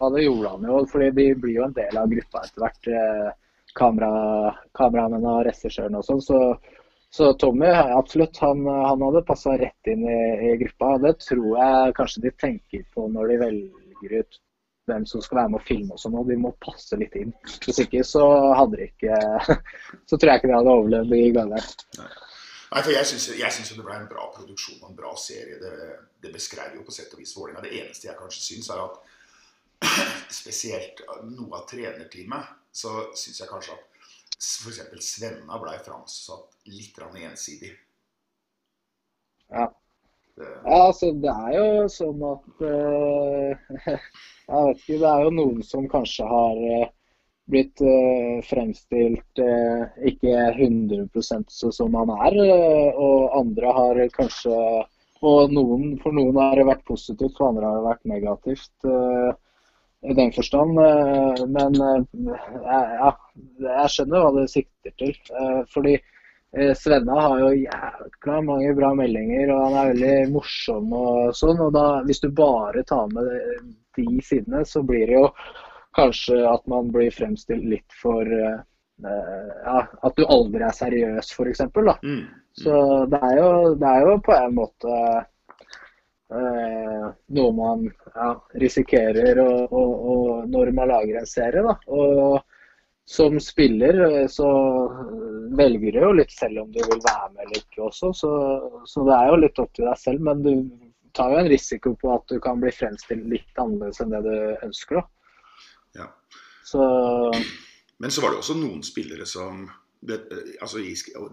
Ja, 0.00 0.08
det 0.10 0.24
gjorde 0.24 0.54
han 0.54 0.64
jo, 0.66 0.80
fordi 0.90 1.10
de 1.14 1.26
blir 1.38 1.58
jo 1.60 1.66
en 1.68 1.76
del 1.76 2.00
av 2.00 2.10
gruppa 2.10 2.42
etter 2.42 2.64
hvert. 2.64 2.88
Eh, 2.88 3.28
kamera, 3.78 4.54
kameramennene 4.74 5.36
og 5.36 5.44
regissøren 5.46 5.98
og 6.00 6.06
sånn. 6.06 6.22
Så, 6.24 6.40
så, 7.14 7.32
Tommy, 7.38 7.66
absolutt, 7.66 8.38
han, 8.42 8.66
han 8.66 9.02
hadde 9.02 9.20
passa 9.22 9.52
rett 9.58 9.86
inn 9.86 10.00
i, 10.02 10.22
i, 10.48 10.56
gruppa. 10.58 10.96
Det 10.98 11.12
tror 11.22 11.44
jeg 11.60 11.92
kanskje 11.94 12.22
de 12.24 12.32
tenker 12.42 12.82
på 12.90 13.04
når 13.06 13.30
de 13.30 13.36
velger 13.44 14.14
ut 14.18 14.38
hvem 14.90 15.06
som 15.06 15.22
skal 15.22 15.38
være 15.38 15.52
med 15.52 15.60
å 15.60 15.68
filme 15.68 15.94
og 15.94 16.02
sånn. 16.02 16.16
De 16.26 16.38
må 16.42 16.50
passe 16.66 16.98
litt 16.98 17.14
inn. 17.20 17.30
Hvis 17.62 17.78
ikke 17.84 18.02
så 18.02 18.24
hadde 18.58 18.80
de 18.80 18.88
ikke 18.88 19.20
Så 20.10 20.18
tror 20.18 20.32
jeg 20.32 20.42
ikke 20.42 20.50
de 20.50 20.56
hadde 20.56 20.74
overlevd 20.74 21.14
i 21.20 21.30
gangen. 21.38 21.70
Nei, 22.74 22.82
for 22.82 22.90
Jeg 22.90 23.06
syns 23.06 23.70
det 23.76 23.86
ble 23.86 23.94
en 24.00 24.10
bra 24.10 24.26
produksjon 24.34 24.82
og 24.82 24.90
en 24.90 24.98
bra 24.98 25.14
serie. 25.14 25.62
Det, 25.62 25.72
det 26.26 26.34
beskrev 26.34 26.74
jo 26.80 26.82
på 26.82 26.98
sett 26.98 27.14
og 27.14 27.22
vis 27.22 27.38
Vålerenga. 27.38 27.62
Det 27.62 27.78
eneste 27.78 28.10
jeg 28.10 28.18
kanskje 28.18 28.46
syns, 28.48 28.74
er 28.74 28.82
at 28.88 28.98
spesielt 30.42 31.06
noe 31.30 31.62
av 31.62 31.70
trenerteamet, 31.70 32.58
så 32.74 33.04
syns 33.14 33.38
jeg 33.38 33.54
kanskje 33.54 33.78
at 33.78 33.93
f.eks. 34.38 34.80
Svenna 35.04 35.58
blei 35.60 35.78
framsatt 35.84 36.58
litt 36.70 36.98
ensidig. 36.98 37.72
Ja. 39.50 39.68
ja. 40.36 40.50
altså 40.64 41.12
det 41.12 41.30
er 41.30 41.54
jo 41.58 41.88
sånn 41.92 42.22
at 42.26 42.64
uh, 42.64 43.74
Jeg 44.44 44.66
vet 44.66 44.80
ikke, 44.80 44.98
det 45.00 45.10
er 45.10 45.24
jo 45.24 45.34
noen 45.38 45.62
som 45.64 45.88
kanskje 45.88 46.26
har 46.28 46.62
uh, 46.80 46.88
blitt 47.52 47.84
uh, 47.84 48.40
fremstilt 48.48 49.44
ikke 50.10 50.34
100 50.56 51.06
sånn 51.20 51.76
som 51.76 51.96
han 52.00 52.12
er, 52.16 52.38
og 52.96 53.36
andre 53.36 53.76
har 53.78 54.02
kanskje 54.16 54.58
og 55.24 55.52
noen, 55.56 55.94
for 56.02 56.12
noen 56.12 56.36
har 56.36 56.58
det 56.58 56.66
vært 56.68 56.82
positivt, 56.84 57.38
for 57.38 57.48
andre 57.48 57.68
har 57.68 57.78
det 57.78 57.86
vært 57.86 58.08
negativt 58.10 58.88
i 60.04 60.14
den 60.14 60.32
forstand. 60.32 60.78
Eh, 60.78 61.46
men 61.46 61.74
eh, 61.80 62.02
ja, 62.64 63.12
jeg 63.66 63.92
skjønner 63.94 64.24
hva 64.24 64.32
du 64.34 64.42
sikter 64.50 64.92
til. 65.00 65.14
Eh, 65.40 65.62
fordi 65.72 65.98
Svenna 66.78 67.16
har 67.18 67.40
jo 67.40 67.48
jækla 67.50 68.36
mange 68.46 68.74
bra 68.78 68.92
meldinger, 68.94 69.48
og 69.50 69.62
han 69.64 69.78
er 69.80 69.88
veldig 69.88 70.34
morsom 70.36 70.92
og 70.94 71.32
sånn. 71.34 71.58
Og 71.64 71.72
da, 71.74 71.86
hvis 72.06 72.22
du 72.22 72.28
bare 72.30 72.84
tar 72.86 73.08
med 73.10 73.26
de 73.98 74.06
sidene, 74.22 74.60
så 74.62 74.84
blir 74.86 75.08
det 75.10 75.16
jo 75.16 75.24
kanskje 75.98 76.38
at 76.46 76.62
man 76.70 76.92
blir 76.94 77.10
fremstilt 77.14 77.66
litt 77.66 77.98
for 77.98 78.30
ja, 78.30 79.80
At 80.06 80.14
du 80.14 80.22
aldri 80.30 80.62
er 80.62 80.78
seriøs, 80.78 81.32
f.eks. 81.34 81.64
Mm. 81.74 81.90
mm. 82.06 82.22
Så 82.62 82.78
det 83.10 83.18
er, 83.18 83.34
jo, 83.40 83.50
det 83.80 83.90
er 83.90 84.06
jo 84.06 84.14
på 84.22 84.36
en 84.38 84.54
måte 84.54 84.98
Eh, 86.32 87.08
noe 87.36 87.52
man 87.52 87.84
ja, 88.14 88.30
risikerer 88.56 89.38
og, 89.42 89.72
og, 89.72 89.92
og 90.14 90.48
når 90.48 90.72
man 90.76 90.88
lager 90.88 91.20
en 91.20 91.28
serie. 91.28 91.62
Da. 91.66 91.76
Og 91.92 92.40
som 93.04 93.36
spiller 93.42 94.00
eh, 94.06 94.26
så 94.32 94.48
velger 95.58 95.92
du 95.92 96.00
jo 96.06 96.14
litt 96.16 96.32
selv 96.32 96.64
om 96.64 96.72
du 96.72 96.80
vil 96.80 97.02
være 97.04 97.28
med 97.34 97.44
eller 97.44 97.60
ikke 97.60 97.84
også. 97.90 98.12
Så, 98.16 98.32
så, 98.88 99.04
det 99.04 99.18
er 99.18 99.30
jo 99.30 99.42
litt 99.42 99.62
opp 99.62 99.76
til 99.76 99.88
deg 99.90 100.00
selv. 100.00 100.24
Men 100.30 100.42
du 100.46 100.52
tar 101.14 101.34
jo 101.34 101.42
en 101.42 101.52
risiko 101.52 101.94
på 102.00 102.14
at 102.16 102.26
du 102.32 102.40
kan 102.42 102.62
bli 102.62 102.72
fremstilt 102.74 103.28
litt 103.30 103.60
annerledes 103.60 104.00
enn 104.02 104.16
det 104.16 104.24
du 104.24 104.66
ønsker. 104.66 105.02
Da. 105.02 105.06
Ja. 106.00 106.10
Så, 106.64 106.82
men 108.00 108.10
så 108.10 108.24
var 108.24 108.32
det 108.32 108.40
også 108.40 108.56
noen 108.58 108.82
spillere 108.82 109.28
som 109.28 109.66
altså 110.60 110.80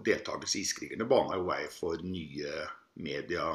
Deltakelse 0.04 0.58
i 0.58 0.62
Iskrigerne 0.64 1.04
bana 1.08 1.36
jo 1.36 1.48
vei 1.48 1.64
for 1.72 2.00
nye 2.04 2.52
media 3.04 3.50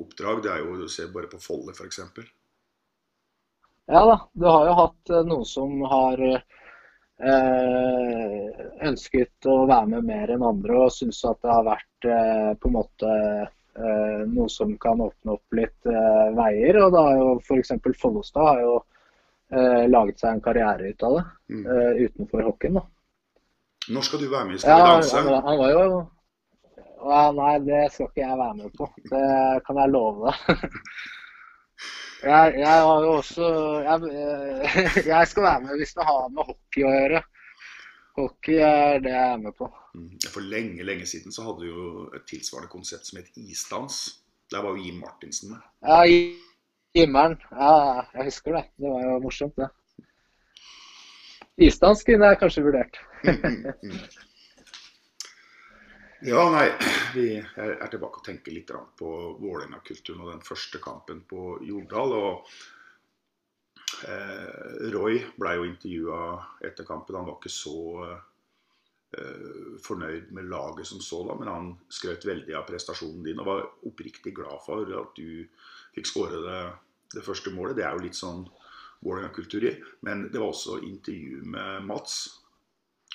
oppdrag. 0.00 0.42
Det 0.44 0.52
er 0.52 0.64
jo, 0.64 0.76
Du 0.80 0.88
ser 0.88 1.12
bare 1.14 1.30
på 1.30 1.40
Folle, 1.42 1.72
f.eks. 1.72 2.00
Ja 3.86 4.02
da. 4.06 4.16
Du 4.32 4.46
har 4.46 4.66
jo 4.66 4.72
hatt 4.80 5.10
eh, 5.10 5.26
noen 5.26 5.44
som 5.46 5.82
har 5.86 6.22
eh, 6.26 6.40
ønsket 8.88 9.46
å 9.46 9.66
være 9.68 9.86
med 9.94 10.08
mer 10.08 10.32
enn 10.34 10.46
andre 10.46 10.80
og 10.86 10.94
syns 10.94 11.22
at 11.28 11.38
det 11.44 11.52
har 11.54 11.68
vært 11.68 12.08
eh, 12.10 12.50
på 12.58 12.68
en 12.70 12.76
måte 12.80 13.12
eh, 13.12 14.26
noe 14.32 14.48
som 14.52 14.74
kan 14.82 15.00
åpne 15.06 15.38
opp 15.38 15.58
litt 15.58 15.92
eh, 15.92 16.26
veier. 16.36 16.80
Og 16.82 16.92
da 16.96 17.06
har 17.10 17.22
jo 17.22 17.30
f.eks. 17.38 17.72
Follestad 18.02 18.50
har 18.50 18.60
jo 18.64 18.74
eh, 19.54 19.86
laget 19.92 20.18
seg 20.20 20.34
en 20.34 20.44
karriere 20.48 20.90
ut 20.90 21.06
av 21.06 21.12
det 21.20 21.24
mm. 21.54 21.64
utenfor 22.08 22.50
hockeyen. 22.50 22.80
da. 22.80 22.84
Når 23.86 24.02
skal 24.02 24.18
du 24.18 24.28
være 24.32 24.44
med 24.48 24.58
i 24.58 24.58
Skal 24.58 24.82
vi 24.82 24.90
danse? 24.90 25.16
Ja, 25.30 25.40
han 25.46 25.58
var 25.62 25.70
jo 25.70 25.86
ja, 27.10 27.22
nei, 27.36 27.54
det 27.66 27.84
skal 27.92 28.08
ikke 28.08 28.22
jeg 28.22 28.40
være 28.40 28.58
med 28.62 28.74
på. 28.78 28.88
Det 29.12 29.28
kan 29.66 29.80
jeg 29.82 29.92
love 29.94 30.32
deg. 30.32 30.66
Jeg, 32.26 32.54
jeg, 32.58 32.76
har 32.88 33.02
jo 33.04 33.10
også 33.20 33.48
jeg, 33.84 33.96
jeg, 35.12 35.28
skal 35.28 35.42
være 35.44 35.60
med 35.66 35.76
hvis 35.78 35.92
det 35.94 36.06
har 36.08 36.30
med 36.32 36.48
hockey 36.48 36.86
å 36.86 36.94
gjøre. 36.94 37.20
Hockey 38.16 38.56
er 38.64 39.02
det 39.04 39.12
jeg 39.12 39.32
er 39.34 39.42
med 39.42 39.54
på. 39.58 39.68
Mm, 39.94 40.14
for 40.32 40.48
lenge 40.54 40.86
lenge 40.88 41.06
siden 41.06 41.34
så 41.34 41.44
hadde 41.44 41.66
du 41.66 41.68
jo 41.68 42.06
et 42.16 42.24
tilsvarende 42.30 42.72
konsept 42.72 43.06
som 43.08 43.20
het 43.20 43.36
isdans. 43.36 44.00
Der 44.50 44.64
var 44.64 44.74
jo 44.74 44.86
Jim 44.86 45.02
Martinsen 45.04 45.52
med. 45.52 45.62
Ja, 45.84 46.00
Jimmeren. 46.96 47.36
Ja, 47.52 48.06
jeg 48.14 48.30
husker 48.30 48.56
det. 48.56 48.64
Det 48.80 48.90
var 48.90 49.02
jo 49.04 49.18
morsomt, 49.20 49.56
det. 49.60 49.68
Isdans 51.66 52.04
kunne 52.04 52.30
jeg 52.30 52.38
kanskje 52.40 52.64
vurdert. 52.64 52.98
Ja, 56.26 56.50
nei, 56.50 56.72
vi 57.14 57.26
er 57.38 57.86
tilbake 57.86 58.18
og 58.18 58.24
tenker 58.26 58.50
litt 58.50 58.72
på 58.98 59.08
Vålerenga-kulturen 59.38 60.24
og 60.24 60.32
den 60.32 60.40
første 60.42 60.80
kampen 60.82 61.20
på 61.30 61.60
Jordal. 61.62 62.14
og 62.18 62.48
eh, 64.10 64.88
Roy 64.90 65.20
ble 65.38 65.52
jo 65.54 65.68
intervjua 65.68 66.18
etter 66.66 66.88
kampen. 66.88 67.14
Han 67.20 67.28
var 67.28 67.36
ikke 67.38 67.52
så 67.54 67.82
eh, 68.10 69.76
fornøyd 69.86 70.32
med 70.34 70.50
laget 70.50 70.90
som 70.90 71.04
så 71.04 71.20
da, 71.28 71.36
men 71.38 71.52
han 71.52 71.70
skrøt 71.94 72.26
veldig 72.26 72.58
av 72.58 72.66
prestasjonen 72.72 73.22
din 73.28 73.44
og 73.44 73.50
var 73.52 73.62
oppriktig 73.86 74.34
glad 74.34 74.58
for 74.66 74.82
at 74.82 75.14
du 75.14 75.46
fikk 75.94 76.10
skåre 76.10 76.42
det, 76.42 76.64
det 77.14 77.22
første 77.28 77.54
målet. 77.54 77.78
Det 77.78 77.86
er 77.86 77.94
jo 77.94 78.02
litt 78.08 78.18
sånn 78.18 78.42
Vålerenga-kultur 79.06 79.68
i. 79.70 79.76
Men 80.02 80.26
det 80.32 80.42
var 80.42 80.50
også 80.50 80.80
intervju 80.90 81.46
med 81.54 81.86
Mats 81.86 82.18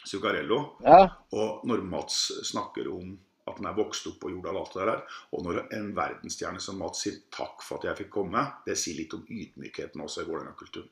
Zuccarello. 0.07 0.61
Ja. 0.85 1.03
Og 1.37 1.65
når 1.67 1.83
Mats 1.85 2.23
snakker 2.49 2.89
om 2.91 3.13
at 3.49 3.57
han 3.57 3.69
er 3.71 3.77
vokst 3.77 4.07
opp 4.09 4.19
på 4.21 4.31
Jordal, 4.31 4.59
alt 4.61 4.75
det 4.77 4.87
der, 4.87 5.19
og 5.33 5.45
når 5.45 5.61
en 5.75 5.87
verdensstjerne 5.97 6.61
som 6.61 6.77
Mats 6.81 7.03
sier 7.05 7.21
'takk 7.33 7.63
for 7.65 7.79
at 7.79 7.89
jeg 7.89 8.03
fikk 8.03 8.11
komme', 8.17 8.43
det 8.65 8.77
sier 8.77 8.99
litt 8.99 9.15
om 9.17 9.25
ydmykheten 9.27 10.01
også 10.01 10.23
i 10.23 10.29
Vålerenga-kulturen. 10.29 10.91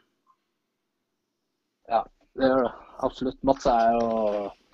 Ja, 1.90 2.02
det 2.38 2.50
gjør 2.50 2.66
det. 2.66 2.74
Absolutt. 3.08 3.44
Mats 3.44 3.70
er 3.70 3.94
jo 3.96 4.10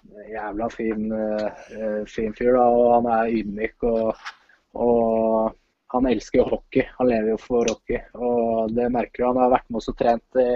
en 0.06 0.32
jævla 0.32 0.70
fin, 0.70 1.06
uh, 1.12 2.02
fin 2.10 2.34
fyr, 2.38 2.56
da, 2.58 2.66
og 2.66 2.90
han 2.96 3.12
er 3.18 3.36
ydmyk. 3.42 3.86
Og, 3.92 4.26
og, 4.74 5.56
han 5.94 6.08
elsker 6.10 6.42
jo 6.42 6.50
hockey. 6.50 6.84
Han 6.98 7.08
lever 7.08 7.30
jo 7.36 7.38
for 7.40 7.70
hockey. 7.72 8.02
Og 8.20 8.74
det 8.76 8.90
merker 8.92 9.24
du. 9.24 9.28
Han 9.30 9.40
har 9.44 9.54
vært 9.54 9.70
med 9.70 9.80
oss 9.80 9.92
og 9.92 9.98
trent 10.00 10.42
i 10.42 10.50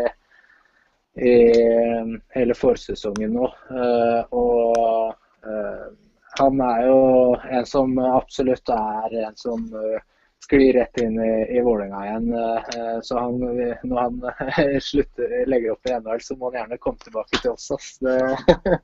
i 1.21 1.35
hele 2.35 2.55
forsesongen 2.55 3.33
nå. 3.33 3.47
Eh, 3.69 4.21
og 4.35 5.09
eh, 5.45 5.87
han 6.39 6.61
er 6.63 6.85
jo 6.87 7.01
en 7.49 7.67
som 7.67 7.97
absolutt 7.99 8.71
er 8.75 9.15
en 9.25 9.37
som 9.39 9.65
eh, 9.75 10.01
sklir 10.45 10.73
rett 10.79 11.01
inn 11.03 11.17
i, 11.19 11.31
i 11.57 11.61
Vålerenga 11.61 12.03
igjen. 12.07 12.29
Så 13.03 13.19
han, 13.19 13.41
når 13.83 13.99
han 13.99 14.21
slutter, 14.89 15.33
legger 15.51 15.75
opp 15.75 15.89
i 15.89 15.97
NHL, 15.99 16.21
så 16.23 16.37
må 16.39 16.49
han 16.49 16.61
gjerne 16.61 16.79
komme 16.81 17.03
tilbake 17.03 17.41
til 17.43 17.51
oss. 17.53 17.97
Det, 18.01 18.15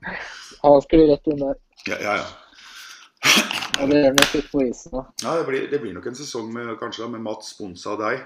han 0.62 0.82
sklir 0.84 1.08
rett 1.14 1.32
inn 1.32 1.40
der. 1.42 1.56
Ja, 1.88 2.02
ja, 2.04 2.18
ja. 2.20 2.28
Og 3.80 3.90
det 3.90 3.98
gjør 4.00 4.14
nok 4.16 4.34
litt 4.36 4.48
på 4.52 4.62
isen 4.64 4.94
òg. 5.00 5.08
Ja, 5.24 5.34
det 5.38 5.46
blir, 5.48 5.66
det 5.72 5.80
blir, 5.82 5.94
nok 5.96 6.06
en 6.08 6.18
sesong 6.18 6.48
med, 6.52 6.70
kanskje 6.80 7.08
med 7.12 7.24
Mats 7.24 7.50
sponsa 7.56 7.96
deg. 8.00 8.22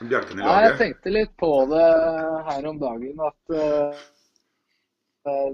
Bjelken 0.00 0.38
i 0.38 0.42
laget? 0.42 0.52
Ja, 0.52 0.68
jeg 0.68 0.78
tenkte 0.78 1.12
litt 1.14 1.34
på 1.40 1.50
det 1.72 1.88
her 2.48 2.68
om 2.70 2.78
dagen. 2.78 3.24
At 3.26 3.54
uh, 3.54 4.06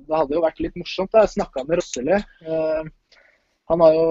det 0.05 0.15
hadde 0.15 0.37
jo 0.37 0.45
vært 0.45 0.61
litt 0.63 0.77
morsomt. 0.79 1.17
Jeg 1.17 1.33
snakka 1.33 1.65
med 1.65 1.81
Rosseli. 1.81 2.21
Uh, 2.45 2.85
han 3.73 3.81
har 3.81 3.97
jo, 3.97 4.07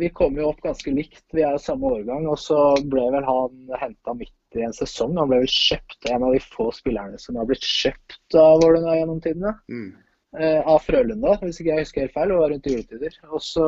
Vi 0.00 0.10
kom 0.12 0.36
jo 0.36 0.50
opp 0.50 0.60
ganske 0.64 0.92
likt, 0.92 1.24
vi 1.32 1.44
er 1.44 1.56
jo 1.56 1.64
samme 1.64 1.94
årgang. 1.96 2.28
Og 2.28 2.38
så 2.40 2.60
ble 2.84 3.08
vel 3.14 3.26
han 3.28 3.76
henta 3.80 4.16
midt 4.18 4.58
i 4.58 4.66
en 4.66 4.76
sesong. 4.76 5.16
Han 5.16 5.30
ble 5.30 5.42
vel 5.44 5.52
kjøpt, 5.52 6.10
en 6.12 6.26
av 6.28 6.36
de 6.36 6.42
få 6.44 6.68
spillerne 6.76 7.20
som 7.20 7.40
har 7.40 7.48
blitt 7.48 7.64
kjøpt 7.64 8.36
av 8.36 8.60
Vålerenga 8.60 8.98
gjennom 9.00 9.22
tidene. 9.24 9.54
Mm. 9.72 9.92
Uh, 10.36 10.60
av 10.74 10.84
Frølunda, 10.84 11.38
hvis 11.40 11.60
ikke 11.60 11.72
jeg 11.72 11.86
husker 11.86 12.04
helt 12.04 12.18
feil. 12.18 12.34
Det 12.34 12.42
var 12.42 12.52
rundt 12.52 12.68
juletider. 12.68 13.18
Og 13.32 13.40
så, 13.44 13.66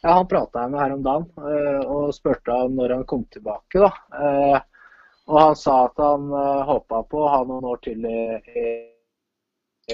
ja, 0.00 0.16
Han 0.16 0.28
prata 0.32 0.64
jeg 0.64 0.72
med 0.72 0.80
her 0.80 0.96
om 0.96 1.04
dagen 1.04 1.86
og 1.92 2.12
spurte 2.16 2.56
om 2.56 2.80
når 2.80 2.96
han 2.96 3.08
kom 3.08 3.28
tilbake. 3.28 3.84
da. 3.84 4.64
Og 5.30 5.36
han 5.38 5.58
sa 5.58 5.84
at 5.86 6.00
han 6.02 6.30
uh, 6.34 6.40
eh, 6.40 6.62
håpa 6.66 7.04
på 7.10 7.20
å 7.22 7.28
ha 7.30 7.44
noen 7.46 7.68
år 7.70 7.82
til 7.86 8.06
i, 8.08 8.22
i, 8.50 8.64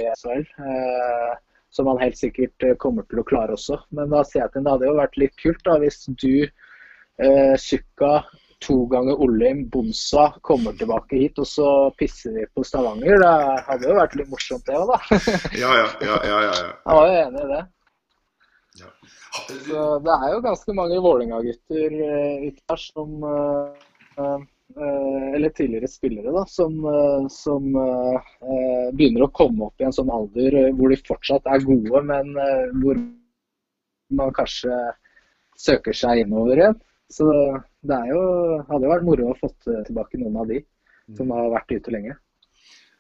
i 0.01 0.07
SHL. 0.17 0.47
Uh, 0.57 1.35
som 1.77 1.87
han 1.87 2.01
helt 2.01 2.19
sikkert 2.19 2.63
eh, 2.63 2.77
kommer 2.81 3.05
til 3.11 3.21
å 3.21 3.27
klare 3.27 3.57
også. 3.57 3.79
Men 3.97 4.11
da 4.15 4.25
sier 4.25 4.45
jeg 4.45 4.55
til 4.55 4.61
ham 4.61 4.67
det 4.67 4.75
hadde 4.75 4.89
jo 4.89 4.99
vært 5.01 5.21
litt 5.21 5.39
kult 5.43 5.63
da, 5.67 5.77
hvis 5.83 6.03
du, 6.23 6.35
eh, 7.21 7.55
Sukka, 7.61 8.13
to 8.65 8.79
ganger 8.89 9.21
Olim, 9.21 9.67
Bonsa 9.73 10.31
kommer 10.47 10.77
tilbake 10.81 11.21
hit, 11.21 11.41
og 11.43 11.49
så 11.51 11.69
pisser 12.01 12.33
vi 12.39 12.47
på 12.57 12.65
Stavanger. 12.65 13.21
Det 13.21 13.33
hadde 13.69 13.91
jo 13.91 13.99
vært 13.99 14.17
litt 14.17 14.33
morsomt 14.33 14.65
det 14.69 14.79
òg, 14.79 14.95
da. 14.95 15.21
Ja, 15.63 15.73
ja, 15.83 15.89
ja, 16.01 16.19
ja, 16.31 16.39
ja, 16.49 16.55
ja. 16.63 16.71
Jeg 16.87 17.01
var 17.01 17.11
jo 17.11 17.21
enig 17.21 17.45
i 17.45 17.51
det. 17.53 17.63
Ja. 18.81 18.91
Så 19.37 19.85
det 20.05 20.15
er 20.17 20.33
jo 20.33 20.43
ganske 20.45 20.75
mange 20.77 21.01
Vålerenga-gutter 21.05 21.97
ute 22.47 22.71
her 22.73 22.81
som 22.81 23.29
eh, 23.29 23.89
eh, 24.17 24.25
eh, 24.25 24.47
Eller 24.75 25.53
tidligere 25.55 25.87
spillere, 25.89 26.33
da, 26.35 26.43
som, 26.51 26.73
eh, 26.85 27.29
som 27.31 27.77
eh, 27.77 28.15
eh, 28.43 28.95
begynner 28.99 29.23
å 29.25 29.33
komme 29.33 29.65
opp 29.69 29.81
i 29.81 29.85
en 29.87 29.95
sånn 29.95 30.11
alder 30.11 30.55
eh, 30.59 30.73
hvor 30.75 30.89
de 30.91 30.97
fortsatt 31.07 31.47
er 31.49 31.65
gode, 31.65 32.03
men 32.09 32.27
eh, 32.43 32.67
hvor 32.83 32.97
man 34.19 34.33
kanskje 34.35 34.75
søker 35.57 35.93
seg 35.97 36.19
innover 36.25 36.57
igjen. 36.59 36.77
Så 37.15 37.25
det 37.87 37.95
er 37.95 38.07
jo, 38.11 38.23
hadde 38.67 38.85
jo 38.89 38.91
vært 38.91 39.07
moro 39.07 39.31
å 39.31 39.39
eh, 39.39 39.85
tilbake 39.87 40.19
noen 40.21 40.37
av 40.43 40.47
de 40.51 40.59
som 41.15 41.31
har 41.31 41.55
vært 41.55 41.71
ute 41.79 41.91
lenge. 41.95 42.13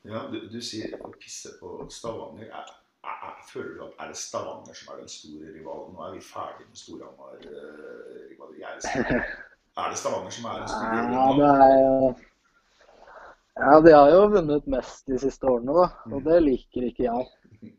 Ja, 0.07 0.23
du, 0.31 0.39
du 0.47 0.61
sier 0.62 0.95
å 1.03 1.11
pisse 1.19 1.51
på 1.59 1.83
Stavanger. 1.91 2.47
Er, 2.47 2.62
er, 3.03 3.17
er, 3.27 3.43
føler 3.51 3.75
du 3.75 3.83
at 3.89 3.99
er 4.05 4.09
det 4.14 4.19
Stavanger 4.23 4.71
som 4.79 4.95
er 4.95 5.03
den 5.03 5.11
store 5.11 5.51
rivalen? 5.51 5.91
Nå 5.97 5.99
er 6.07 6.14
vi 6.14 6.23
ferdig 6.23 6.71
med 6.71 6.79
Storhamar-rivalen. 6.79 9.43
er 9.77 9.93
det 9.93 9.99
Stavanger 10.01 10.35
som 10.35 10.49
er 10.51 10.64
store 10.70 11.03
Ja, 11.12 11.27
det 11.37 11.51
er 11.66 12.24
Ja, 13.57 13.81
de 13.81 13.93
har 13.97 14.11
jo 14.12 14.24
vunnet 14.35 14.66
mest 14.68 15.07
de 15.09 15.18
siste 15.18 15.49
årene, 15.49 15.72
da. 15.72 15.87
Og 16.12 16.24
det 16.27 16.43
liker 16.45 16.89
ikke 16.91 17.07
jeg. 17.07 17.72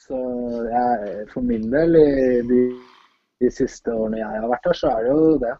Så 0.00 0.20
jeg, 0.66 1.26
for 1.34 1.44
min 1.44 1.66
del, 1.72 1.98
i 2.00 2.38
de, 2.48 2.60
de 3.44 3.50
siste 3.52 3.92
årene 3.92 4.22
jeg 4.22 4.40
har 4.40 4.48
vært 4.48 4.70
her, 4.70 4.78
så 4.78 4.94
er 4.94 5.04
det 5.04 5.12
jo 5.12 5.34
det. 5.42 5.52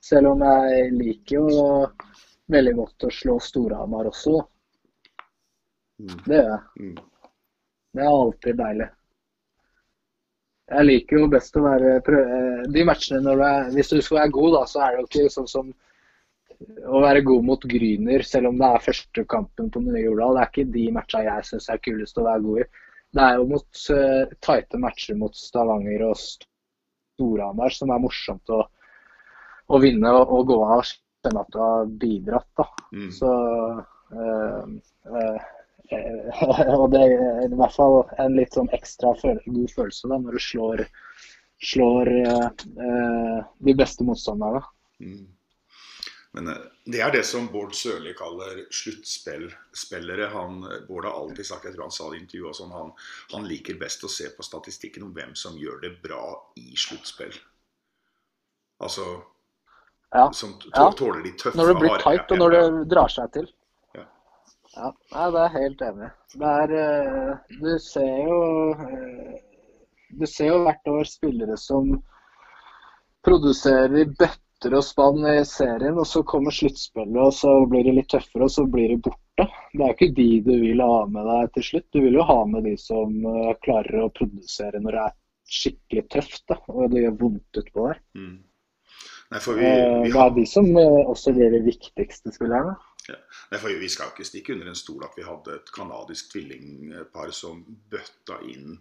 Selv 0.00 0.32
om 0.32 0.46
jeg 0.46 0.88
liker 0.96 1.36
jo 1.36 1.68
veldig 2.50 2.74
godt 2.80 3.06
å 3.06 3.12
slå 3.12 3.36
Storhamar 3.44 4.08
også. 4.08 4.38
da. 4.40 4.48
Det 6.24 6.40
gjør 6.40 6.48
jeg. 6.48 6.62
Mm. 6.80 6.96
Det 7.92 8.06
er 8.06 8.14
alltid 8.14 8.58
deilig. 8.62 8.88
Jeg 10.70 10.86
liker 10.86 11.18
jo 11.18 11.28
best 11.32 11.56
å 11.58 11.64
være 11.64 11.96
eh, 11.98 12.66
De 12.70 12.82
matchene 12.86 13.22
når 13.24 13.40
du 13.40 13.44
er 13.46 13.70
Hvis 13.74 13.90
du 13.90 13.96
skal 13.98 14.20
være 14.20 14.34
god, 14.36 14.52
da, 14.56 14.60
så 14.70 14.82
er 14.84 14.92
det 14.92 15.00
jo 15.00 15.08
ikke 15.08 15.32
sånn 15.34 15.48
som 15.50 15.72
å 16.60 17.00
være 17.00 17.22
god 17.24 17.46
mot 17.48 17.62
Gryner, 17.64 18.22
selv 18.26 18.50
om 18.50 18.58
det 18.60 18.68
er 18.68 18.82
første 18.84 19.22
kampen 19.32 19.70
på 19.72 19.80
Nye 19.80 20.02
Jordal. 20.02 20.36
Det 20.36 20.42
er 20.42 20.50
ikke 20.50 20.72
de 20.74 20.82
matcha 20.92 21.22
jeg 21.24 21.46
syns 21.48 21.68
er 21.72 21.80
kulest 21.80 22.20
å 22.20 22.26
være 22.26 22.44
god 22.44 22.60
i. 22.60 22.66
Det 23.16 23.22
er 23.24 23.38
jo 23.38 23.46
mot 23.50 23.84
uh, 23.96 24.34
tighte 24.44 24.80
matcher 24.82 25.16
mot 25.18 25.38
Stavanger 25.40 26.04
og 26.10 26.18
Storhamar 26.20 27.72
som 27.74 27.94
er 27.94 28.02
morsomt 28.04 28.52
å, 28.52 28.60
å 29.72 29.80
vinne 29.80 30.12
og, 30.18 30.34
og 30.36 30.50
gå 30.52 30.58
av 30.66 30.82
og 30.82 30.90
kjenne 30.90 31.46
at 31.46 31.54
du 31.54 31.58
har 31.64 31.90
bidratt. 32.04 32.50
da. 32.60 32.68
Mm. 32.92 33.08
Så 33.16 33.32
uh, 34.12 34.68
eh, 35.08 35.48
Og 36.80 36.86
det 36.92 37.00
er 37.02 37.44
i 37.46 37.50
hvert 37.58 37.74
fall 37.74 38.00
en 38.22 38.36
litt 38.38 38.54
sånn 38.54 38.70
ekstra 38.76 39.12
føl 39.18 39.40
god 39.46 39.74
følelse 39.74 40.10
da, 40.10 40.18
når 40.22 40.38
du 40.38 40.44
slår, 40.44 40.84
slår 41.72 42.10
eh, 42.20 42.48
eh, 42.86 43.38
de 43.66 43.76
beste 43.78 44.06
motstanderne. 44.06 44.62
Mm. 45.02 45.26
Men 46.38 46.52
eh, 46.52 46.62
det 46.94 47.02
er 47.02 47.14
det 47.14 47.24
som 47.26 47.48
Bård 47.50 47.74
Sørli 47.74 48.14
kaller 48.18 48.62
sluttspillere. 48.70 50.30
Han, 50.36 50.62
Bård 50.86 51.08
har 51.08 51.18
alltid 51.24 51.48
sagt, 51.48 51.66
jeg 51.66 51.74
tror 51.74 51.88
han 51.88 51.96
sa 51.96 52.10
det 52.12 52.20
i 52.20 52.22
intervjuet, 52.22 52.52
og 52.52 52.58
sånn, 52.60 52.76
han, 52.76 52.94
han 53.34 53.50
liker 53.50 53.80
best 53.80 54.06
å 54.06 54.12
se 54.12 54.30
på 54.36 54.46
statistikken 54.46 55.08
om 55.08 55.14
hvem 55.16 55.34
som 55.38 55.58
gjør 55.58 55.82
det 55.88 55.96
bra 56.04 56.22
i 56.60 56.70
sluttspill. 56.78 57.34
Altså 58.80 59.10
Ja. 60.10 60.24
som 60.34 60.56
tåler 60.58 61.20
de 61.22 61.30
tøffe 61.38 61.54
Når 61.58 61.68
det 61.68 61.74
blir 61.78 62.00
tight, 62.02 62.32
og 62.32 62.38
når 62.40 62.54
det 62.54 62.62
drar 62.90 63.12
seg 63.12 63.28
til. 63.34 63.50
Ja. 64.76 64.90
Nei, 65.12 65.30
det 65.34 65.40
er 65.44 65.54
helt 65.56 65.80
enig. 65.82 66.10
Det 66.34 66.50
er 66.64 66.74
eh, 66.80 67.56
Du 67.58 67.72
ser 67.82 68.12
jo 68.22 68.36
eh, 68.86 69.40
Du 70.20 70.26
ser 70.30 70.52
jo 70.52 70.60
hvert 70.66 70.90
år 70.92 71.08
spillere 71.08 71.56
som 71.58 71.96
produserer 73.26 74.14
bøtter 74.18 74.76
og 74.78 74.84
spann 74.84 75.26
i 75.28 75.40
serien, 75.44 75.98
og 75.98 76.06
så 76.08 76.22
kommer 76.24 76.54
sluttspillet, 76.54 77.18
og 77.20 77.34
så 77.36 77.52
blir 77.68 77.84
det 77.84 77.92
litt 77.98 78.08
tøffere, 78.12 78.46
og 78.46 78.52
så 78.54 78.64
blir 78.68 78.94
det 78.94 79.02
borte. 79.04 79.46
Det 79.74 79.84
er 79.84 79.92
ikke 79.92 80.08
de 80.16 80.28
du 80.46 80.52
vil 80.62 80.80
ha 80.84 81.02
med 81.12 81.28
deg 81.28 81.50
til 81.56 81.66
slutt. 81.66 81.88
Du 81.92 82.00
vil 82.06 82.16
jo 82.16 82.26
ha 82.30 82.38
med 82.48 82.64
de 82.68 82.76
som 82.80 83.12
eh, 83.32 83.50
klarer 83.66 84.06
å 84.06 84.12
produsere 84.16 84.80
når 84.80 84.96
det 84.96 85.02
er 85.08 85.18
skikkelig 85.50 86.06
tøft, 86.14 86.44
da, 86.48 86.60
og 86.70 86.94
det 86.94 87.04
gjør 87.04 87.18
vondt 87.24 87.60
utpå 87.60 87.88
der. 87.90 88.00
Mm. 88.16 88.38
Nei, 89.30 89.40
vi, 89.46 89.54
vi 89.54 90.10
Det 90.10 90.22
er 90.24 90.32
de 90.38 90.46
som 90.50 90.70
også 90.80 91.34
blir 91.36 91.52
de 91.54 91.60
viktigste 91.66 92.32
spillerne. 92.34 92.78
Nei, 93.50 93.58
for 93.60 93.82
Vi 93.82 93.88
skal 93.92 94.10
jo 94.10 94.16
ikke 94.16 94.28
stikke 94.28 94.56
under 94.56 94.70
en 94.70 94.78
stol 94.78 95.04
at 95.06 95.16
vi 95.18 95.26
hadde 95.26 95.56
et 95.58 95.72
kanadisk 95.74 96.32
tvillingpar 96.34 97.32
som 97.36 97.62
bøtta 97.92 98.40
inn 98.50 98.78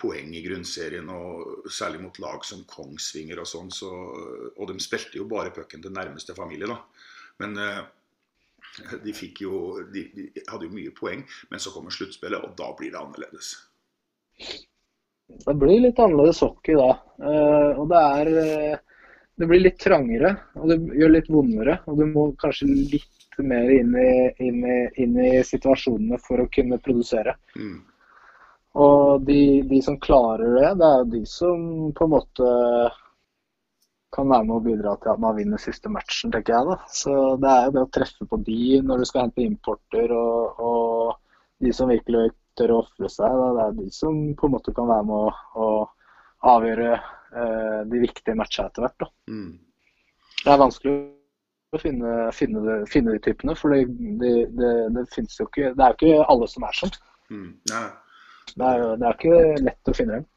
poeng 0.00 0.32
i 0.34 0.42
grunnserien, 0.42 1.08
og 1.10 1.68
særlig 1.70 2.00
mot 2.02 2.16
lag 2.22 2.44
som 2.46 2.64
Kongsvinger 2.68 3.40
og 3.42 3.46
sånn. 3.48 3.70
Så, 3.74 3.90
og 4.56 4.70
de 4.70 4.78
spilte 4.82 5.20
jo 5.20 5.28
bare 5.30 5.54
pucken 5.54 5.84
til 5.84 5.94
nærmeste 5.94 6.34
familie, 6.36 6.70
da. 6.70 6.80
Men 7.42 7.58
eh, 7.62 7.82
de 9.04 9.14
fikk 9.14 9.44
jo 9.44 9.60
de, 9.94 10.06
de 10.14 10.28
hadde 10.48 10.68
jo 10.68 10.74
mye 10.74 10.94
poeng, 10.96 11.24
men 11.50 11.62
så 11.62 11.72
kommer 11.74 11.94
sluttspillet, 11.94 12.42
og 12.42 12.56
da 12.58 12.72
blir 12.78 12.94
det 12.94 13.00
annerledes. 13.00 13.54
Det 15.24 15.54
blir 15.56 15.80
litt 15.86 16.00
annerledes 16.02 16.42
hockey 16.44 16.76
da. 16.78 16.90
Eh, 17.22 17.70
og 17.78 17.86
det 17.92 18.02
er 18.18 18.32
eh, 18.42 18.93
Det 19.36 19.48
blir 19.50 19.64
litt 19.64 19.80
trangere, 19.82 20.30
og 20.60 20.70
det 20.70 20.76
gjør 21.00 21.10
litt 21.10 21.30
vondere. 21.32 21.80
Og 21.90 21.98
du 21.98 22.04
må 22.06 22.28
kanskje 22.38 22.68
litt 22.70 23.38
mer 23.42 23.70
inn 23.74 23.96
i, 23.98 24.10
inn 24.46 24.60
i, 24.62 24.78
inn 25.02 25.18
i 25.18 25.32
situasjonene 25.46 26.20
for 26.22 26.44
å 26.44 26.50
kunne 26.54 26.78
produsere. 26.82 27.34
Mm. 27.58 27.80
Og 28.84 29.24
de, 29.26 29.62
de 29.70 29.80
som 29.82 29.98
klarer 30.02 30.54
det, 30.54 30.68
det 30.78 30.86
er 30.86 31.02
jo 31.02 31.10
de 31.12 31.24
som 31.30 31.66
på 31.94 32.06
en 32.06 32.14
måte 32.14 32.52
kan 34.14 34.30
være 34.30 34.46
med 34.46 34.54
å 34.56 34.62
bidra 34.62 34.94
til 35.02 35.10
at 35.14 35.22
man 35.22 35.36
vinner 35.38 35.62
siste 35.62 35.90
matchen, 35.90 36.32
tenker 36.34 36.54
jeg. 36.54 36.70
da. 36.70 36.76
Så 36.90 37.14
det 37.42 37.50
er 37.50 37.66
jo 37.66 37.74
det 37.74 37.84
å 37.84 37.90
treffe 37.98 38.26
på 38.30 38.38
de 38.46 38.80
når 38.86 39.02
du 39.02 39.08
skal 39.10 39.26
hente 39.26 39.42
importer, 39.42 40.14
og, 40.14 40.62
og 40.62 41.64
de 41.64 41.74
som 41.74 41.90
virkelig 41.90 42.30
tør 42.58 42.76
å 42.76 42.80
ofre 42.84 43.10
seg. 43.10 43.34
Da. 43.40 43.50
Det 43.56 43.64
er 43.66 43.76
de 43.80 43.90
som 43.94 44.20
på 44.38 44.48
en 44.48 44.54
måte 44.54 44.74
kan 44.76 44.90
være 44.90 45.06
med 45.10 45.18
å, 45.18 45.34
å 45.58 46.50
avgjøre 46.54 46.98
de 47.34 48.00
viktige 48.02 48.36
matchene 48.38 48.70
etter 48.70 48.84
hvert. 48.84 49.06
Mm. 49.26 49.52
Det 50.44 50.52
er 50.52 50.60
vanskelig 50.60 50.94
å 51.74 51.80
finne, 51.82 52.12
finne, 52.36 52.76
finne 52.90 53.16
de 53.16 53.22
typene, 53.24 53.56
for 53.58 53.74
det, 53.74 53.88
det, 54.20 54.34
det, 54.54 54.72
det 54.94 55.04
finnes 55.14 55.38
jo 55.40 55.48
ikke 55.48 55.72
Det 55.74 55.86
er 55.86 55.94
jo 55.94 55.98
ikke 55.98 56.28
alle 56.34 56.48
som 56.50 56.66
er 56.68 56.78
sånn. 56.78 56.94
Mm. 57.32 57.48
Er, 57.74 57.88
det 58.54 59.08
er 59.08 59.16
ikke 59.16 59.40
lett 59.64 59.90
å 59.90 59.96
finne 59.96 60.20
dem. 60.20 60.28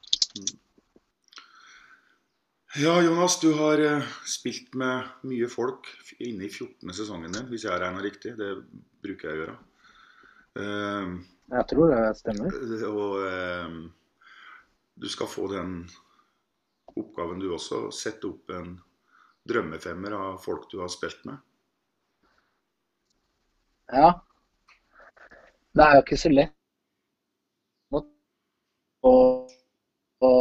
Ja, 2.77 2.99
Jonas, 3.01 3.39
du 3.41 3.53
har 3.57 3.81
eh, 3.81 4.09
spilt 4.27 4.75
med 4.77 5.07
mye 5.25 5.47
folk 5.49 5.87
inne 6.21 6.45
i 6.45 6.49
14. 6.51 6.91
sesongen 6.93 7.33
din, 7.33 7.47
hvis 7.49 7.65
jeg 7.65 7.79
regner 7.81 8.05
riktig. 8.05 8.35
Det 8.37 8.51
bruker 9.05 9.29
jeg 9.29 9.37
å 9.37 9.41
gjøre. 9.41 9.55
Uh, 10.57 11.15
Jeg 11.53 11.69
tror 11.69 11.93
det 11.93 12.01
stemmer. 12.17 12.59
og 12.89 13.15
uh, 13.23 13.79
du 14.97 15.07
skal 15.09 15.29
få 15.29 15.47
den 15.53 15.79
oppgaven 17.01 17.41
du 17.41 17.49
også, 17.53 17.87
sette 17.93 18.27
opp 18.29 18.53
en 18.55 18.75
drømmefemmer 19.47 20.15
av 20.17 20.39
folk 20.43 20.67
du 20.71 20.79
har 20.81 20.91
spilt 20.91 21.23
med. 21.27 21.37
Ja. 23.93 24.11
Det 25.77 25.85
er 25.85 25.95
jo 25.95 26.03
ikke 26.03 26.19
så 26.19 26.31
lett 26.33 26.53
på, 27.91 28.01
på, 30.19 30.31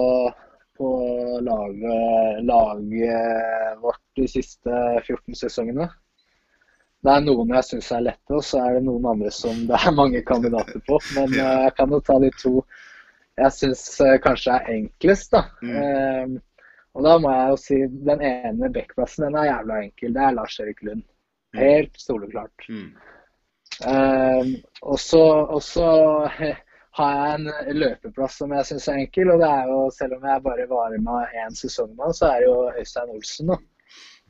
på 0.78 0.88
laget, 1.46 2.42
laget 2.48 3.78
vårt 3.82 4.02
de 4.16 4.26
siste 4.28 4.80
14 5.04 5.38
sesongene. 5.38 5.88
Det 7.04 7.12
er 7.12 7.22
noen 7.22 7.52
jeg 7.54 7.68
syns 7.68 7.92
er 7.94 8.02
lette, 8.08 8.32
og 8.34 8.42
så 8.42 8.64
er 8.64 8.78
det 8.78 8.86
noen 8.88 9.04
andre 9.12 9.30
som 9.30 9.60
det 9.68 9.78
er 9.78 9.94
mange 9.94 10.24
kandidater 10.26 10.82
på. 10.88 10.98
Men 11.14 11.36
eh, 11.38 11.62
jeg 11.68 11.74
kan 11.78 11.94
jo 11.94 12.02
ta 12.02 12.18
de 12.22 12.32
to 12.40 12.56
jeg 13.36 13.52
syns 13.52 13.82
kanskje 14.24 14.54
er 14.56 14.70
enklest, 14.72 15.34
da. 15.34 15.42
Eh, 15.60 16.36
og 16.96 17.04
da 17.04 17.16
må 17.20 17.32
jeg 17.34 17.52
jo 17.52 17.58
si 17.60 17.78
den 18.08 18.22
ene 18.24 18.70
backplassen, 18.72 19.26
den 19.26 19.36
er 19.36 19.50
jævla 19.50 19.82
enkel. 19.84 20.14
Det 20.16 20.22
er 20.24 20.36
Lars-Erik 20.38 20.82
Lund. 20.86 21.04
Helt 21.56 22.00
soleklart. 22.00 22.68
Mm. 22.72 22.88
Eh, 23.92 24.52
og 24.82 24.98
så 25.00 25.24
har 26.96 27.16
jeg 27.18 27.34
en 27.34 27.76
løpeplass 27.76 28.38
som 28.40 28.54
jeg 28.56 28.68
syns 28.70 28.88
er 28.88 29.00
enkel. 29.04 29.32
Og 29.34 29.42
det 29.42 29.48
er 29.48 29.72
jo, 29.72 29.80
selv 29.92 30.16
om 30.16 30.28
jeg 30.30 30.44
bare 30.46 30.68
varer 30.70 31.02
med 31.04 31.40
én 31.44 31.58
sesong 31.58 31.92
nå, 31.98 32.12
så 32.16 32.30
er 32.30 32.44
det 32.44 32.48
jo 32.48 32.56
Øystein 32.80 33.12
Olsen, 33.16 33.52
da. 33.52 33.58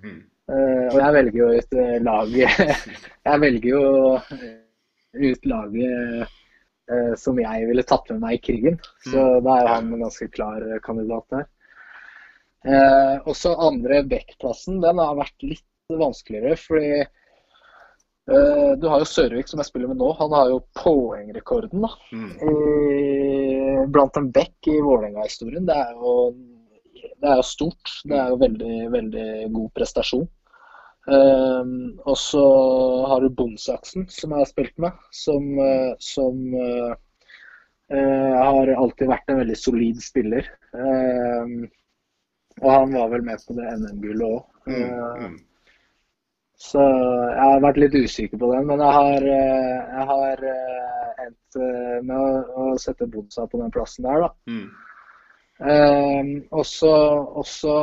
Mm. 0.02 0.22
Uh, 0.46 0.86
og 0.92 0.98
jeg 1.00 1.14
velger 1.16 1.38
jo 1.40 1.46
ut 1.58 1.72
eh, 1.74 1.94
lag 2.06 2.34
Jeg 3.26 3.38
velger 3.42 3.64
jo 3.66 3.86
eh, 4.14 5.30
ut 5.32 5.48
laget 5.50 6.28
uh, 6.92 7.14
som 7.18 7.40
jeg 7.42 7.64
ville 7.66 7.82
tatt 7.82 8.12
med 8.12 8.20
meg 8.22 8.36
i 8.36 8.42
krigen. 8.44 8.78
Så 9.08 9.24
da 9.42 9.56
er 9.56 9.64
jo 9.64 9.72
han 9.72 9.90
en 9.90 10.04
ganske 10.06 10.28
klar 10.34 10.62
kandidat 10.86 11.26
der. 11.34 11.48
Eh, 12.66 13.16
også 13.30 13.54
andre 13.62 14.02
backplassen, 14.10 14.80
den 14.82 14.98
har 14.98 15.18
vært 15.18 15.46
litt 15.46 15.96
vanskeligere, 16.00 16.56
fordi 16.58 16.88
eh, 16.98 18.72
du 18.80 18.88
har 18.90 19.02
jo 19.02 19.06
Sørvik, 19.06 19.46
som 19.46 19.62
jeg 19.62 19.68
spiller 19.68 19.92
med 19.92 20.00
nå. 20.02 20.10
Han 20.18 20.34
har 20.34 20.50
jo 20.50 20.64
poengrekorden 20.80 21.86
da, 21.86 21.92
i, 22.42 23.86
blant 23.94 24.18
en 24.18 24.32
back 24.34 24.70
i 24.72 24.80
Vålerenga-historien. 24.82 25.68
Det, 25.68 25.78
det 27.22 27.30
er 27.30 27.38
jo 27.38 27.46
stort. 27.46 27.94
Det 28.04 28.18
er 28.18 28.34
jo 28.34 28.42
veldig, 28.42 28.74
veldig 28.96 29.28
god 29.54 29.70
prestasjon. 29.78 30.26
Eh, 31.06 31.72
og 32.02 32.18
så 32.18 32.44
har 33.12 33.22
du 33.22 33.30
Bonsaksen, 33.30 34.08
som 34.10 34.34
jeg 34.34 34.42
har 34.42 34.50
spilt 34.50 34.78
med, 34.82 35.02
som, 35.14 35.50
eh, 35.62 35.92
som 36.02 36.42
eh, 36.66 36.94
eh, 37.94 38.38
har 38.42 38.74
alltid 38.74 39.14
vært 39.14 39.30
en 39.30 39.42
veldig 39.44 39.58
solid 39.60 40.02
spiller. 40.02 40.50
Um, 40.74 41.68
og 42.62 42.70
han 42.72 42.94
var 42.96 43.10
vel 43.12 43.26
med 43.26 43.42
på 43.46 43.56
det 43.58 43.68
NM-gullet 43.80 44.26
òg. 44.30 44.44
Så 46.56 46.80
jeg 46.80 47.44
har 47.44 47.60
vært 47.60 47.78
litt 47.82 47.94
usikker 48.00 48.40
på 48.40 48.48
den, 48.54 48.64
men 48.70 48.80
jeg 48.80 48.96
har, 48.96 49.28
eh, 49.28 49.74
jeg 49.92 50.06
har 50.10 50.44
eh, 50.52 51.24
endt 51.26 51.58
eh, 51.60 51.98
med 52.00 52.54
å, 52.56 52.70
sette 52.80 53.08
Bonsa 53.12 53.44
på 53.44 53.60
den 53.60 53.72
plassen 53.74 54.08
der, 54.08 54.24
da. 54.24 54.30
Mm. 54.48 54.66
så 56.68 56.92
og 57.40 57.44
så 57.48 57.74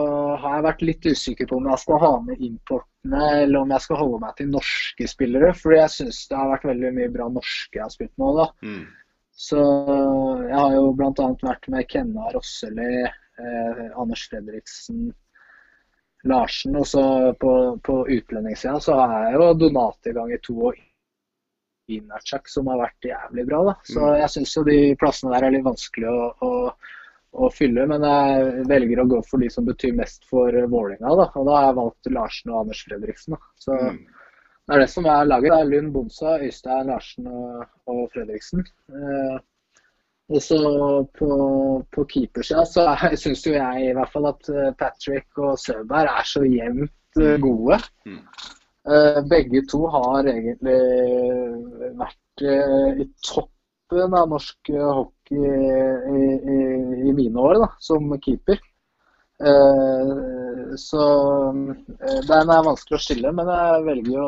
har 0.42 0.58
jeg 0.58 0.66
vært 0.66 0.84
litt 0.86 1.06
usikker 1.10 1.48
på 1.50 1.58
om 1.58 1.70
jeg 1.72 1.82
skal 1.82 2.02
ha 2.04 2.12
med 2.26 2.42
importene, 2.46 3.30
eller 3.44 3.62
om 3.62 3.72
jeg 3.74 3.86
skal 3.86 4.02
holde 4.02 4.20
meg 4.26 4.36
til 4.38 4.52
norske 4.54 5.08
spillere. 5.10 5.54
Fordi 5.58 5.80
jeg 5.80 5.94
syns 5.96 6.20
det 6.30 6.38
har 6.38 6.52
vært 6.52 6.68
veldig 6.70 6.92
mye 6.98 7.14
bra 7.14 7.30
norske 7.34 7.80
jeg 7.80 7.86
har 7.86 7.94
spilt 7.94 8.14
nå, 8.22 8.30
da. 8.42 8.50
Så 9.34 9.60
jeg 10.46 10.54
har 10.54 10.76
jo 10.76 10.94
bl.a. 10.98 11.28
vært 11.42 11.70
med 11.74 11.90
Kenna 11.90 12.30
Rosseli, 12.36 12.90
eh, 13.02 13.16
Anders 13.98 14.28
Fredriksen, 14.30 15.12
Larsen. 16.24 16.76
Og 16.80 16.88
så 16.88 17.04
på, 17.40 17.54
på 17.84 18.00
utlendingssida 18.08 18.80
så 18.80 18.98
har 19.02 19.30
jeg 19.30 19.40
jo 19.40 19.48
Donati 19.66 20.14
ganger 20.16 20.42
to 20.44 20.58
og 20.70 20.82
Inacak 21.92 22.48
som 22.48 22.70
har 22.72 22.80
vært 22.80 23.04
jævlig 23.10 23.44
bra, 23.50 23.64
da. 23.68 23.74
Så 23.84 24.00
Mm. 24.00 24.18
jeg 24.22 24.30
syns 24.32 24.54
jo 24.56 24.64
de 24.64 24.78
plassene 24.96 25.34
der 25.34 25.44
er 25.50 25.52
litt 25.52 25.66
vanskelig 25.66 26.08
å, 26.08 26.30
å, 26.48 26.52
å 27.44 27.50
fylle. 27.52 27.84
Men 27.92 28.06
jeg 28.08 28.66
velger 28.70 29.02
å 29.04 29.08
gå 29.12 29.20
for 29.28 29.44
de 29.44 29.50
som 29.52 29.66
betyr 29.68 29.92
mest 29.98 30.24
for 30.30 30.48
Vålinga 30.72 31.12
da. 31.20 31.26
Og 31.36 31.46
da 31.50 31.58
har 31.58 31.66
jeg 31.68 31.80
valgt 31.82 32.12
Larsen 32.16 32.54
og 32.54 32.62
Anders 32.62 32.84
Fredriksen, 32.88 33.36
da. 33.36 33.42
Så 33.60 33.76
det 34.64 34.78
er 34.78 34.80
det 34.80 34.90
som 34.94 35.06
er 35.12 35.26
laget. 35.28 35.52
Det 35.52 35.60
er 35.60 35.72
Lund 35.74 35.92
Bonsa, 35.92 36.38
Øystein 36.40 36.88
Larsen 36.88 37.28
og, 37.28 37.66
og 37.92 38.06
Fredriksen. 38.16 38.64
Eh, 38.96 39.36
og 40.34 40.42
så 40.42 40.58
på, 41.18 41.30
på 41.94 42.06
keepersida 42.10 42.66
så 42.66 42.88
syns 43.22 43.46
jo 43.48 43.54
jeg 43.56 43.88
i 43.90 43.94
hvert 43.98 44.12
fall 44.14 44.30
at 44.32 44.50
eh, 44.50 44.74
Patrick 44.80 45.42
og 45.42 45.56
Søberg 45.62 46.10
er 46.10 46.28
så 46.30 46.44
jevnt 46.48 47.22
eh, 47.22 47.38
gode. 47.44 47.80
Mm. 48.10 48.22
begge 49.32 49.62
to 49.72 49.86
har 49.88 50.28
egentlig 50.28 50.80
vært 52.00 52.44
eh, 52.44 53.04
i 53.04 53.08
toppen 53.24 54.18
av 54.18 54.30
norsk 54.34 54.74
eh, 54.74 54.90
hockey 55.00 55.40
i, 55.40 56.24
i, 56.58 56.60
i 57.10 57.16
mine 57.16 57.40
år 57.40 57.62
da, 57.64 57.70
som 57.80 58.10
keeper. 58.24 58.60
Eh, 59.44 60.76
så 60.80 61.04
eh, 61.54 62.20
den 62.28 62.54
er 62.54 62.68
vanskelig 62.68 62.98
å 62.98 63.04
skille, 63.06 63.32
men 63.36 63.50
jeg 63.50 63.86
velger 63.88 64.14
jo 64.16 64.28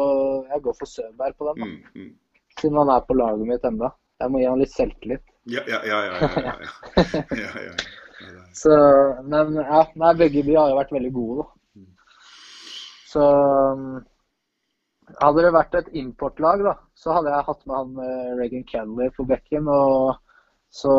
Jeg 0.49 0.63
går 0.65 0.77
for 0.79 0.91
Søberg 0.91 1.37
på 1.37 1.51
den. 1.51 1.61
da. 1.61 2.07
Siden 2.59 2.79
han 2.79 2.91
er 2.95 3.05
på 3.07 3.17
laget 3.17 3.49
mitt 3.49 3.67
enda. 3.67 3.91
Jeg 4.21 4.31
må 4.31 4.41
gi 4.41 4.49
han 4.49 4.61
litt 4.61 4.73
selvtillit. 4.73 5.25
Ja, 5.45 5.61
ja, 5.67 5.81
ja. 5.85 5.99
ja, 6.01 6.55
ja, 7.31 7.51
ja. 7.69 7.75
Så, 8.55 8.71
men 9.27 9.57
ja, 9.59 9.81
nei, 9.99 10.11
begge 10.17 10.41
de 10.47 10.55
har 10.55 10.71
jo 10.71 10.77
vært 10.79 10.93
veldig 10.95 11.11
gode, 11.13 11.43
da. 11.43 11.51
Så 13.11 13.25
um, 13.75 13.83
hadde 15.21 15.43
det 15.45 15.51
vært 15.55 15.75
et 15.79 15.91
importlag, 16.01 16.63
da, 16.65 16.75
så 16.97 17.17
hadde 17.17 17.33
jeg 17.33 17.47
hatt 17.49 17.65
med 17.67 17.75
han 17.77 17.99
eh, 18.03 18.31
Regan 18.39 18.65
Kelly 18.67 19.09
på 19.15 19.27
bekken. 19.29 19.69
Og 19.71 20.15
så 20.75 20.91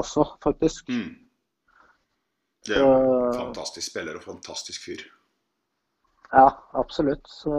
også, 0.00 0.26
faktisk. 0.44 0.90
Det 2.66 2.76
er 2.76 2.82
jo 2.82 3.30
fantastisk 3.36 3.86
spiller 3.92 4.18
og 4.18 4.26
fantastisk 4.26 4.88
fyr. 4.88 5.04
Ja, 6.32 6.50
absolutt. 6.76 7.28
Så 7.30 7.54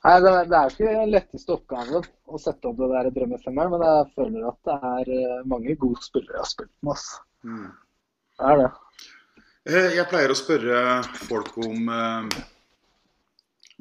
Nei, 0.00 0.14
det, 0.24 0.30
det 0.48 0.56
er 0.58 0.70
ikke 0.72 0.92
den 0.96 1.10
letteste 1.12 1.52
oppgaven 1.52 2.06
å 2.32 2.38
sette 2.40 2.70
opp 2.70 2.78
det 2.80 2.86
der 2.94 3.10
drømmefemmeren, 3.18 3.74
men 3.74 3.82
jeg 3.84 4.06
føler 4.16 4.46
at 4.48 4.60
det 4.68 4.76
er 4.90 5.10
eh, 5.16 5.42
mange 5.52 5.74
gode 5.82 6.00
spillere 6.06 6.38
jeg 6.38 6.44
har 6.44 6.48
spilt 6.48 6.72
med. 6.86 6.94
ass. 6.94 7.08
Det 8.40 8.52
er 8.52 8.62
det. 8.62 8.70
Eh, 9.68 9.90
Jeg 9.98 10.06
pleier 10.08 10.32
å 10.32 10.38
spørre 10.38 10.78
folk 11.28 11.58
om 11.66 11.90
eh, 11.92 12.38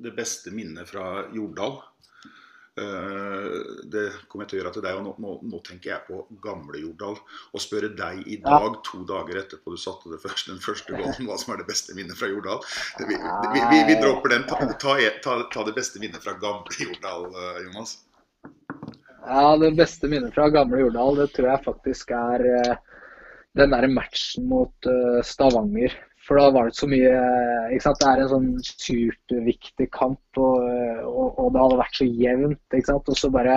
det 0.04 0.12
beste 0.18 0.52
minnet 0.52 0.92
fra 0.92 1.06
Jordal. 1.36 1.80
Eh, 2.80 3.56
Det 3.90 4.04
kommer 4.30 4.46
jeg 4.46 4.52
til 4.52 4.60
å 4.60 4.62
gjøre 4.62 4.74
til 4.76 4.84
deg, 4.86 4.98
og 5.00 5.06
nå, 5.08 5.14
nå, 5.24 5.32
nå 5.52 5.60
tenker 5.66 5.92
jeg 5.92 6.06
på 6.08 6.20
gamle 6.44 6.82
Jordal. 6.82 7.18
Og 7.54 7.64
spørre 7.64 7.90
deg 7.98 8.22
i 8.30 8.38
dag, 8.44 8.78
to 8.88 9.02
dager 9.10 9.42
etterpå 9.42 9.74
du 9.74 9.80
satte 9.82 10.12
det 10.14 10.22
først, 10.24 10.52
den 10.52 10.62
første 10.64 10.96
gålen, 10.96 11.28
hva 11.28 11.38
som 11.42 11.56
er 11.56 11.64
det 11.64 11.70
beste 11.70 11.96
minnet 11.98 12.20
fra 12.20 12.30
Jordal. 12.32 12.62
Vi, 13.00 13.08
vi, 13.10 13.64
vi, 13.74 13.80
vi 13.90 13.98
dropper 14.02 14.36
den. 14.36 14.46
Ta, 14.50 14.62
ta, 14.80 14.98
ta, 15.26 15.40
ta 15.54 15.66
det 15.68 15.76
beste 15.78 16.02
minnet 16.04 16.24
fra 16.24 16.38
gamle 16.40 16.86
Jordal, 16.86 17.28
eh, 17.34 17.64
Jonas. 17.68 17.98
Ja, 19.30 19.58
det 19.60 19.74
beste 19.78 20.08
minnet 20.12 20.34
fra 20.38 20.48
gamle 20.54 20.86
Jordal, 20.86 21.20
det 21.20 21.32
tror 21.36 21.52
jeg 21.52 21.66
faktisk 21.66 22.14
er 22.16 22.46
eh, 22.54 22.78
den 23.58 23.74
der 23.74 23.90
matchen 23.92 24.46
mot 24.48 24.88
Stavanger. 25.26 25.96
For 26.30 26.38
da 26.38 26.52
var 26.54 26.70
det 26.70 26.78
så 26.78 26.86
mye 26.86 27.12
ikke 27.74 27.88
sant? 27.88 28.00
Det 28.04 28.10
er 28.12 28.20
en 28.22 28.30
sånn 28.30 28.50
superviktig 28.62 29.88
kamp, 29.96 30.22
og, 30.38 30.60
og, 31.10 31.40
og 31.42 31.48
det 31.56 31.64
hadde 31.64 31.80
vært 31.80 31.98
så 31.98 32.06
jevnt. 32.06 32.62
ikke 32.70 32.90
sant? 32.92 33.10
Og 33.10 33.18
så 33.18 33.32
bare 33.34 33.56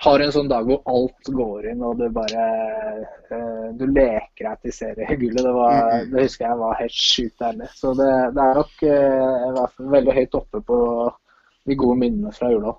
har 0.00 0.16
du 0.16 0.24
en 0.24 0.32
sånn 0.32 0.48
dag 0.52 0.68
hvor 0.68 0.78
alt 0.88 1.30
går 1.34 1.66
inn, 1.72 1.82
og 1.84 1.98
du 1.98 2.06
bare 2.14 2.44
eh, 3.34 3.64
Du 3.76 3.82
leker 3.90 4.46
deg 4.46 4.62
til 4.62 4.76
seriegullet. 4.78 5.42
Det, 5.42 5.56
var, 5.58 6.06
det 6.12 6.28
husker 6.28 6.46
jeg 6.46 6.60
var 6.62 6.78
helt 6.78 7.00
sjukt 7.10 7.44
ærlig. 7.50 7.68
Så 7.76 7.92
det, 7.98 8.08
det 8.38 8.46
er 8.46 8.60
nok 8.62 8.86
eh, 8.86 9.34
i 9.50 9.52
hvert 9.58 9.74
fall 9.74 9.92
veldig 9.98 10.16
høyt 10.20 10.38
oppe 10.40 10.62
på 10.70 10.78
de 11.68 11.76
gode 11.82 11.98
minnene 12.00 12.32
fra 12.38 12.52
jula. 12.54 12.76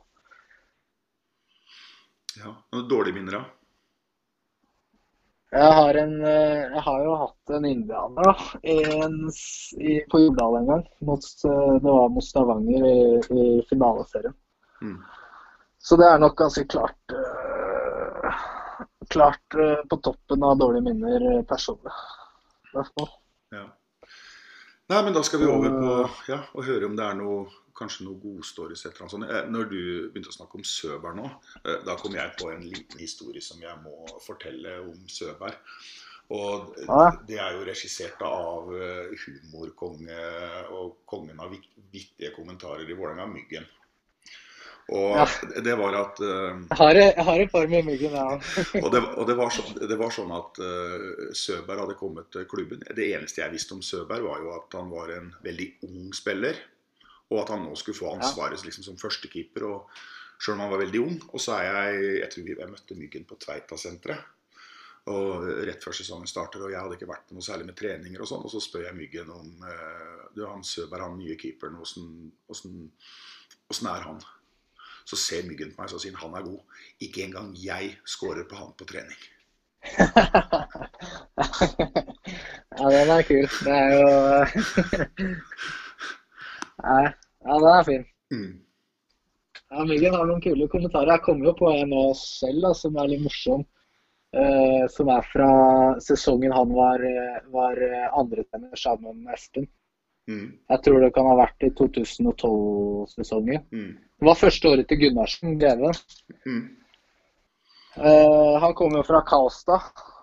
Ja, 2.39 2.55
Noen 2.71 2.87
dårlige 2.89 3.19
minner, 3.19 3.41
da? 3.41 3.60
Jeg 5.51 5.71
har, 5.75 5.97
en, 5.99 6.13
eh, 6.23 6.59
jeg 6.71 6.81
har 6.85 7.01
jo 7.03 7.15
hatt 7.19 7.51
en 7.57 7.65
indianer 7.67 8.27
da, 8.29 8.35
en, 8.71 9.17
i, 9.83 9.97
på 10.11 10.21
Jordal 10.21 10.61
en 10.61 10.69
gang. 10.69 10.85
Mot, 11.03 11.25
eh, 11.49 11.73
det 11.83 11.95
var 11.97 12.13
mot 12.15 12.23
Stavanger 12.23 12.85
i, 12.87 13.01
i 13.35 13.47
finaleserien. 13.69 14.37
Mm. 14.81 14.95
Så 15.83 15.97
det 15.99 16.07
er 16.07 16.21
nok 16.23 16.37
ganske 16.39 16.63
klart 16.71 17.15
eh, 17.17 18.39
Klart 19.11 19.59
eh, 19.59 19.81
på 19.91 19.97
toppen 19.99 20.43
av 20.47 20.55
dårlige 20.61 20.85
minner 20.87 21.43
personlig. 21.49 21.91
I 22.71 22.77
hvert 22.77 22.93
fall. 22.95 23.09
Ja. 23.51 23.65
Nei, 24.91 25.03
men 25.07 25.15
da 25.15 25.21
skal 25.23 25.39
vi 25.39 25.47
over 25.47 25.71
på 25.71 25.91
ja, 26.27 26.41
å 26.51 26.63
høre 26.67 26.89
om 26.89 26.95
det 26.99 27.05
er 27.05 27.15
noe 27.15 27.45
kanskje 27.77 28.05
noe 28.05 28.19
godstories 28.21 28.83
eller 28.85 29.03
annet 29.05 29.13
sånt. 29.15 29.27
Eh, 29.29 29.49
Når 29.53 29.69
du 29.71 29.81
begynte 30.11 30.31
å 30.31 30.35
snakke 30.35 30.59
om 30.59 30.67
Søberg 30.67 31.17
nå, 31.17 31.27
eh, 31.63 31.81
da 31.87 31.95
kom 31.99 32.15
jeg 32.17 32.35
på 32.39 32.51
en 32.51 32.65
liten 32.67 32.99
historie 32.99 33.43
som 33.43 33.61
jeg 33.63 33.77
må 33.85 33.95
fortelle 34.25 34.79
om 34.83 35.05
Søberg. 35.07 35.55
Og 36.31 36.75
det 37.27 37.39
er 37.43 37.57
jo 37.57 37.65
regissert 37.67 38.21
av 38.23 38.69
eh, 38.75 39.15
humorkonge 39.23 40.19
og 40.77 41.01
kongen 41.09 41.39
av 41.43 41.51
vittige 41.91 42.31
kommentarer 42.35 42.87
i 42.87 42.95
Vålerenga, 42.95 43.27
Myggen. 43.31 43.67
Og 44.89 45.15
Ja. 45.15 45.25
det 45.61 45.75
var 45.79 45.95
at 45.95 46.19
uh, 46.19 46.57
Jeg 46.67 47.23
har, 47.23 47.39
et 47.39 47.51
par 47.51 47.67
med 47.67 47.85
myggen, 47.85 48.11
ja. 48.11 48.39
og 48.83 48.89
det, 48.91 49.01
og 49.15 49.27
det, 49.27 49.37
var 49.37 49.53
så, 49.53 49.63
det 49.77 49.97
var 49.99 50.11
sånn 50.11 50.33
at 50.35 50.59
uh, 50.59 51.29
Søberg 51.37 51.85
hadde 51.85 51.99
kommet 51.99 52.31
til 52.33 52.47
klubben. 52.49 52.83
Det 52.83 53.11
eneste 53.13 53.43
jeg 53.43 53.53
visste 53.53 53.77
om 53.77 53.85
Søberg, 53.85 54.25
var 54.25 54.41
jo 54.43 54.51
at 54.57 54.77
han 54.79 54.91
var 54.91 55.13
en 55.15 55.31
veldig 55.45 55.69
ung 55.87 56.11
spiller. 56.17 56.59
Og 57.31 57.39
at 57.43 57.53
han 57.53 57.63
nå 57.63 57.77
skulle 57.79 57.97
få 57.97 58.11
ansvaret 58.17 58.65
liksom, 58.65 58.83
som 58.83 58.99
førstekeeper. 58.99 59.63
Og 59.69 60.01
selv 60.41 60.57
om 60.57 60.65
han 60.65 60.73
var 60.73 60.83
veldig 60.83 61.01
ung. 61.05 61.17
Og 61.31 61.39
så 61.39 61.55
er 61.61 61.69
jeg 61.69 62.19
Jeg 62.19 62.29
tror 62.33 62.51
jeg 62.51 62.73
møtte 62.73 62.99
Myggen 62.99 63.27
på 63.29 63.39
Tveita-senteret. 63.39 64.37
Og 65.11 65.47
rett 65.65 65.81
før 65.81 65.95
sesongen 65.97 66.29
starter, 66.29 66.61
og 66.61 66.69
jeg 66.69 66.77
hadde 66.77 66.93
ikke 66.93 67.09
vært 67.09 67.23
på 67.25 67.33
noe 67.33 67.45
særlig 67.45 67.65
med 67.71 67.77
treninger 67.79 68.21
og 68.21 68.27
sånn. 68.29 68.43
Og 68.45 68.51
så 68.53 68.59
spør 68.61 68.85
jeg 68.85 68.97
Myggen 68.99 69.31
om 69.33 69.63
uh, 69.63 70.27
du, 70.35 70.43
han 70.45 70.61
Søberg, 70.67 71.07
han 71.07 71.17
nye 71.17 71.37
keeperen, 71.41 71.79
åssen 71.81 72.91
er 73.89 74.05
han? 74.05 74.21
Så 75.11 75.19
ser 75.19 75.43
Myggen 75.43 75.75
på 75.75 75.83
meg 75.83 75.91
og 75.91 75.99
sier 75.99 76.15
han 76.21 76.37
er 76.39 76.47
god. 76.47 76.63
Ikke 77.03 77.25
engang 77.25 77.51
jeg 77.59 77.99
scorer 78.07 78.47
på 78.47 78.55
han 78.61 78.71
på 78.79 78.87
trening. 78.93 79.19
Ja, 82.81 82.89
den 82.89 83.09
er 83.13 83.21
kul. 83.27 83.47
Det 83.65 83.73
er 83.75 83.91
jo 83.99 84.09
Nei, 86.85 87.05
ja, 87.43 87.53
den 87.59 87.71
er 87.71 87.83
fin. 87.85 88.05
Mm. 88.31 88.53
Ja, 89.71 89.83
Myggen 89.89 90.15
har 90.15 90.25
noen 90.29 90.43
kule 90.43 90.67
kommentarer. 90.71 91.11
Jeg 91.13 91.25
kommer 91.27 91.45
jo 91.51 91.55
på 91.59 91.67
en 91.75 91.91
av 91.91 92.13
oss 92.13 92.23
selv 92.39 92.59
da, 92.63 92.71
som 92.77 92.97
er 92.97 93.11
litt 93.11 93.23
morsom. 93.25 93.61
Uh, 94.31 94.83
som 94.95 95.05
er 95.11 95.23
fra 95.27 95.51
sesongen 95.99 96.55
han 96.55 96.69
var, 96.71 97.03
eh, 97.03 97.43
var 97.51 97.75
eh, 97.83 98.07
andretrener 98.15 98.79
sammen 98.79 99.25
med 99.25 99.35
Espen. 99.35 99.67
Mm. 100.29 100.51
Jeg 100.69 100.83
tror 100.85 101.01
det 101.01 101.13
kan 101.15 101.27
ha 101.27 101.33
vært 101.39 101.65
i 101.65 101.71
2012-sesongen. 101.77 103.65
Mm. 103.73 103.91
Det 104.21 104.27
var 104.27 104.39
første 104.39 104.69
året 104.69 104.89
til 104.89 105.01
Gunnarsen, 105.01 105.57
Greven. 105.59 105.97
Mm. 106.45 106.63
Eh, 107.97 108.55
han 108.63 108.75
kom 108.77 108.95
jo 108.95 109.03
fra 109.03 109.19
Kaosta 109.27 109.75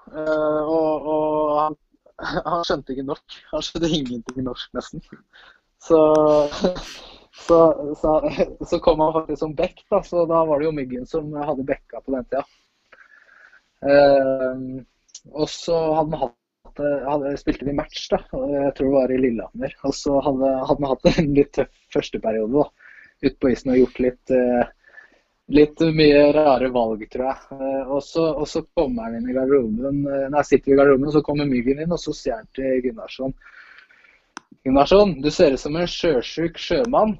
eh, 0.08 0.60
og, 0.62 1.08
og 1.12 1.58
han, 1.58 1.76
han 2.52 2.64
skjønte 2.64 2.94
ikke 2.94 3.08
norsk. 3.10 3.38
Han 3.52 3.64
skjønte 3.66 3.92
ingenting 3.98 4.46
norsk, 4.46 4.70
nesten. 4.78 5.04
Så, 5.84 6.00
så, 7.46 7.58
så, 8.00 8.14
så 8.70 8.80
kom 8.84 9.02
han 9.04 9.14
faktisk 9.18 9.42
som 9.42 9.56
back, 9.58 9.82
da, 9.90 10.02
så 10.06 10.24
da 10.30 10.44
var 10.48 10.60
det 10.62 10.70
jo 10.70 10.76
Myggen 10.78 11.10
som 11.10 11.34
hadde 11.42 11.66
backa 11.68 12.00
på 12.04 12.14
den 12.14 12.30
tida. 12.30 12.46
Eh, 13.88 14.62
og 15.34 15.50
så 15.50 15.76
hadde 15.98 16.14
han 16.14 16.22
hatt 16.22 16.36
hadde, 16.78 17.36
spilte 17.40 17.66
vi 17.68 17.76
match, 17.76 18.08
da. 18.12 18.20
Jeg 18.32 18.74
tror 18.78 18.88
det 18.88 18.96
var 18.96 19.12
i 19.14 19.20
Lillehammer. 19.20 19.76
Og 19.88 19.94
så 19.96 20.18
hadde, 20.24 20.50
hadde 20.70 20.84
han 20.84 20.92
hatt 20.94 21.08
en 21.14 21.30
litt 21.36 21.52
tøff 21.58 21.72
førsteperiode 21.94 22.66
ute 23.24 23.36
på 23.40 23.50
isen 23.50 23.72
og 23.74 23.80
gjort 23.82 24.04
litt 24.04 24.34
eh, 24.34 24.74
Litt 25.48 25.80
mye 25.96 26.26
rare 26.36 26.66
valg, 26.68 27.06
tror 27.08 27.24
jeg. 27.24 27.56
Eh, 27.56 27.92
og 27.96 28.02
så, 28.04 28.60
kommer 28.76 29.06
han 29.06 29.14
inn 29.16 29.30
i 29.30 29.36
garderoben. 29.36 30.02
eh, 30.04 30.26
Nei, 30.28 30.42
sitter 30.44 30.74
i 30.74 30.76
garderoben, 30.76 31.08
så 31.14 31.22
kommer 31.24 31.48
Myggen 31.48 31.80
inn, 31.80 31.94
og 31.94 32.02
så 32.02 32.12
sier 32.12 32.36
han 32.36 32.50
til 32.52 32.82
Gunnarsson 32.84 33.32
Gunnarsson, 34.68 35.14
du 35.22 35.30
ser 35.32 35.54
ut 35.56 35.62
som 35.62 35.76
en 35.80 35.88
sjøsjuk 35.88 36.58
sjømann 36.60 37.14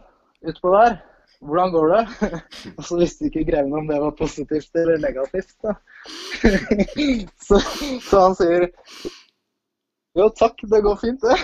utpå 0.44 0.74
der. 0.74 0.98
Hvordan 1.40 1.72
går 1.72 1.94
det? 1.94 2.32
og 2.76 2.84
så 2.84 2.98
visste 2.98 3.28
ikke 3.28 3.46
Greven 3.48 3.72
om 3.78 3.88
det 3.88 4.00
var 4.02 4.16
positivt 4.18 4.76
eller 4.76 4.98
negativt. 5.00 5.54
så, 7.46 7.60
så 8.10 8.22
han 8.26 8.36
sier 8.36 8.68
jo 10.16 10.28
takk, 10.34 10.60
det 10.70 10.80
går 10.82 10.96
fint, 10.96 11.20
det. 11.22 11.38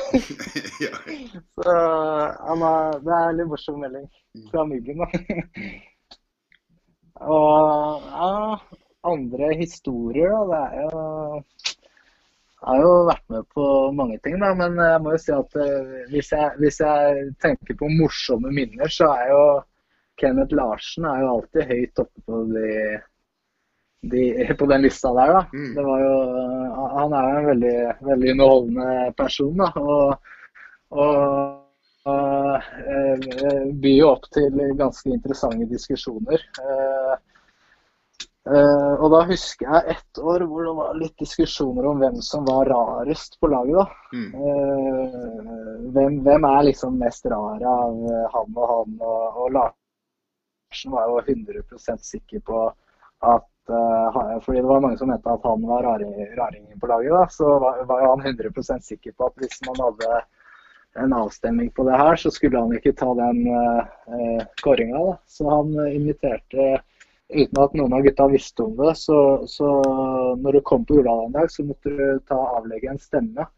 Så 1.54 1.74
er, 1.74 2.98
det 3.04 3.12
er 3.16 3.28
en 3.28 3.36
litt 3.38 3.50
morsom 3.50 3.80
melding 3.82 4.08
fra 4.50 4.64
Myggen, 4.68 4.98
da. 5.02 5.06
Og 7.34 8.02
ja, 8.08 8.58
andre 9.06 9.46
historier, 9.60 10.34
da. 10.50 10.62
Det 10.72 10.80
er 10.80 10.88
jo 10.88 11.04
Jeg 12.64 12.70
har 12.70 12.78
jo 12.80 13.08
vært 13.10 13.26
med 13.28 13.44
på 13.52 13.64
mange 13.92 14.18
ting, 14.24 14.40
da. 14.40 14.54
Men 14.56 14.72
jeg 14.80 15.00
må 15.04 15.12
jo 15.12 15.18
si 15.20 15.32
at 15.36 15.56
eh, 15.60 16.08
hvis 16.10 16.32
jeg, 16.32 16.48
hvis 16.62 16.78
jeg 16.80 17.34
tenker 17.44 17.74
på 17.76 17.86
morsomme 18.00 18.48
minner, 18.56 18.88
så 18.88 19.04
er 19.12 19.26
jo 19.34 19.44
Kenneth 20.20 20.54
Larsen 20.56 21.04
er 21.10 21.18
jo 21.20 21.32
alltid 21.34 21.62
høyt 21.68 22.00
oppe 22.00 22.18
på 22.24 22.34
de, 22.54 22.68
de 24.12 24.54
på 24.58 24.68
den 24.70 24.84
lista 24.84 25.12
der, 25.16 25.34
da. 25.38 25.42
Mm. 25.52 25.74
Det 25.76 25.84
var 25.88 26.04
jo 26.04 26.14
Han 26.94 27.12
er 27.18 27.28
jo 27.28 27.36
en 27.40 27.50
veldig, 27.50 27.76
veldig 28.08 28.32
underholdende 28.34 29.12
person, 29.18 29.60
da. 29.60 29.70
Og, 29.80 30.32
og 30.94 31.60
og 32.04 32.56
eh, 32.84 33.68
byr 33.80 33.94
jo 33.96 34.10
opp 34.10 34.26
til 34.34 34.58
ganske 34.76 35.12
interessante 35.12 35.68
diskusjoner. 35.70 36.42
Eh, 36.60 37.14
eh, 38.52 38.92
og 38.98 39.06
da 39.14 39.22
husker 39.30 39.70
jeg 39.70 39.96
ett 39.96 40.20
år 40.20 40.44
hvor 40.50 40.68
det 40.68 40.74
var 40.80 40.98
litt 41.00 41.16
diskusjoner 41.22 41.88
om 41.88 42.02
hvem 42.02 42.20
som 42.26 42.44
var 42.48 42.68
rarest 42.68 43.38
på 43.40 43.48
laget. 43.54 43.80
da. 43.80 43.86
Mm. 44.12 44.28
Eh, 44.34 45.88
hvem, 45.96 46.20
hvem 46.28 46.48
er 46.50 46.68
liksom 46.68 47.00
mest 47.00 47.24
rar 47.32 47.64
av 47.72 48.04
eh, 48.12 48.28
han 48.36 48.60
og 48.60 48.68
han? 48.74 49.00
Og, 49.00 49.40
og 49.40 49.56
Larsen 49.56 50.92
var 50.92 51.08
jo 51.08 51.24
100% 51.24 52.04
sikker 52.04 52.44
på 52.44 52.66
at 52.68 53.48
eh, 53.48 53.53
Fordi 53.66 54.60
det 54.60 54.68
var 54.68 54.82
mange 54.84 54.98
som 55.00 55.08
mente 55.08 55.30
at 55.30 55.44
han 55.48 55.62
var 55.68 55.82
raring, 55.86 56.14
raringen 56.36 56.80
på 56.80 56.88
laget, 56.90 57.12
da, 57.14 57.26
så 57.32 57.58
var, 57.62 57.84
var 57.88 58.02
han 58.10 58.24
100% 58.26 58.84
sikker 58.84 59.14
på 59.16 59.28
at 59.30 59.38
hvis 59.40 59.62
man 59.68 59.80
hadde 59.80 60.18
en 60.94 61.12
avstemning 61.12 61.70
på 61.70 61.84
det 61.84 61.96
her, 61.98 62.16
så 62.16 62.30
skulle 62.30 62.60
han 62.60 62.74
ikke 62.76 62.94
ta 62.98 63.08
den 63.18 63.46
uh, 63.50 64.42
kåringa. 64.62 65.16
Så 65.26 65.48
han 65.50 65.72
eh, 65.86 65.96
inviterte, 65.96 66.66
uten 67.34 67.62
at 67.62 67.74
noen 67.74 67.96
av 67.96 68.04
gutta 68.04 68.28
visste 68.30 68.62
om 68.62 68.76
det, 68.78 68.92
så, 69.00 69.18
så 69.50 69.70
når 70.38 70.58
du 70.58 70.60
kom 70.68 70.84
på 70.86 71.00
Urdal 71.00 71.24
en 71.26 71.34
dag, 71.34 71.50
så 71.50 71.64
måtte 71.66 71.90
du 71.90 72.20
ta 72.28 72.38
avlegge 72.60 72.92
en 72.92 73.02
stemme. 73.02 73.48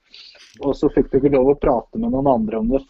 Og 0.63 0.73
så 0.79 0.89
fikk 0.95 1.11
du 1.13 1.19
ikke 1.19 1.35
lov 1.35 1.53
å 1.53 1.59
prate 1.61 2.01
med 2.01 2.15
noen 2.15 2.31
andre 2.39 2.63
om 2.63 2.73
det 2.73 2.81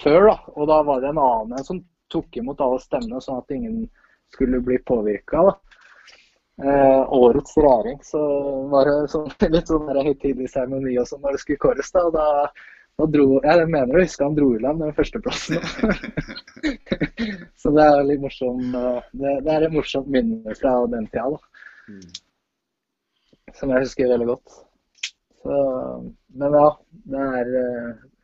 før, 0.00 0.30
da. 0.30 0.38
Og 0.56 0.72
da 0.72 0.80
var 0.86 1.02
det 1.02 1.12
en 1.12 1.20
annen 1.20 1.58
en 1.58 1.68
som 1.68 1.84
tok 2.12 2.40
imot 2.40 2.60
alle 2.64 2.80
stemmene, 2.80 3.20
sånn 3.20 3.42
at 3.42 3.52
ingen 3.52 3.84
skulle 4.32 4.62
bli 4.64 4.78
påvirka. 4.88 5.50
Eh, 6.56 7.12
årets 7.12 7.56
regjering, 7.56 7.98
så 8.02 8.20
var 8.72 8.88
det 8.88 9.10
sånn, 9.12 9.28
litt 9.52 9.68
sånn 9.68 9.90
høytidelig 9.92 10.48
seremoni 10.54 10.96
og 11.00 11.08
sånn 11.10 11.20
når 11.24 11.36
det 11.36 11.42
skulle 11.42 11.62
kåres. 11.66 11.92
da, 11.92 12.08
da 12.14 12.28
da 12.96 13.04
dro, 13.12 13.24
jeg 13.44 13.64
mener 13.68 13.92
å 13.92 14.00
huske 14.00 14.24
han 14.24 14.36
dro 14.36 14.46
i 14.56 14.60
land 14.62 14.80
den 14.80 14.94
førsteplassen. 14.96 15.58
så 17.60 17.72
det 17.76 17.84
er 17.84 18.06
litt 18.08 18.22
morsom, 18.22 18.62
eh, 18.72 19.02
det, 19.20 19.34
det 19.44 19.52
er 19.52 19.66
et 19.66 19.74
morsomt 19.74 20.08
minne 20.14 20.56
fra 20.56 20.72
den 20.94 21.04
tida, 21.12 21.26
da. 21.34 21.66
Mm. 21.92 22.06
Som 23.58 23.74
jeg 23.74 23.84
husker 23.84 24.08
veldig 24.14 24.30
godt. 24.30 24.56
Så, 25.42 25.58
men 26.40 26.56
ja, 26.56 26.70
det 27.12 27.26
er 27.42 27.52
eh, 27.60 27.90
det 28.00 28.00
er 28.00 28.15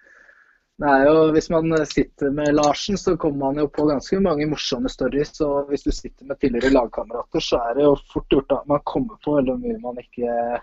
jo, 0.83 1.31
Hvis 1.35 1.51
man 1.51 1.71
sitter 1.87 2.31
med 2.35 2.55
Larsen, 2.55 2.99
så 2.99 3.17
kommer 3.17 3.39
man 3.39 3.61
jo 3.63 3.69
på 3.69 3.87
ganske 3.87 4.21
mange 4.21 4.47
morsomme 4.51 4.91
stories. 4.91 5.41
Og 5.41 5.71
hvis 5.71 5.87
du 5.87 5.93
sitter 5.93 6.27
med 6.27 6.41
tidligere 6.41 6.73
lagkamerater, 6.75 7.41
så 7.41 7.61
er 7.69 7.79
det 7.79 7.87
jo 7.87 7.97
fort 8.13 8.29
gjort 8.31 8.57
at 8.59 8.69
man 8.71 8.83
kommer 8.85 9.21
på 9.25 9.37
veldig 9.39 9.59
mye 9.63 9.81
man 9.83 10.01
ikke 10.03 10.61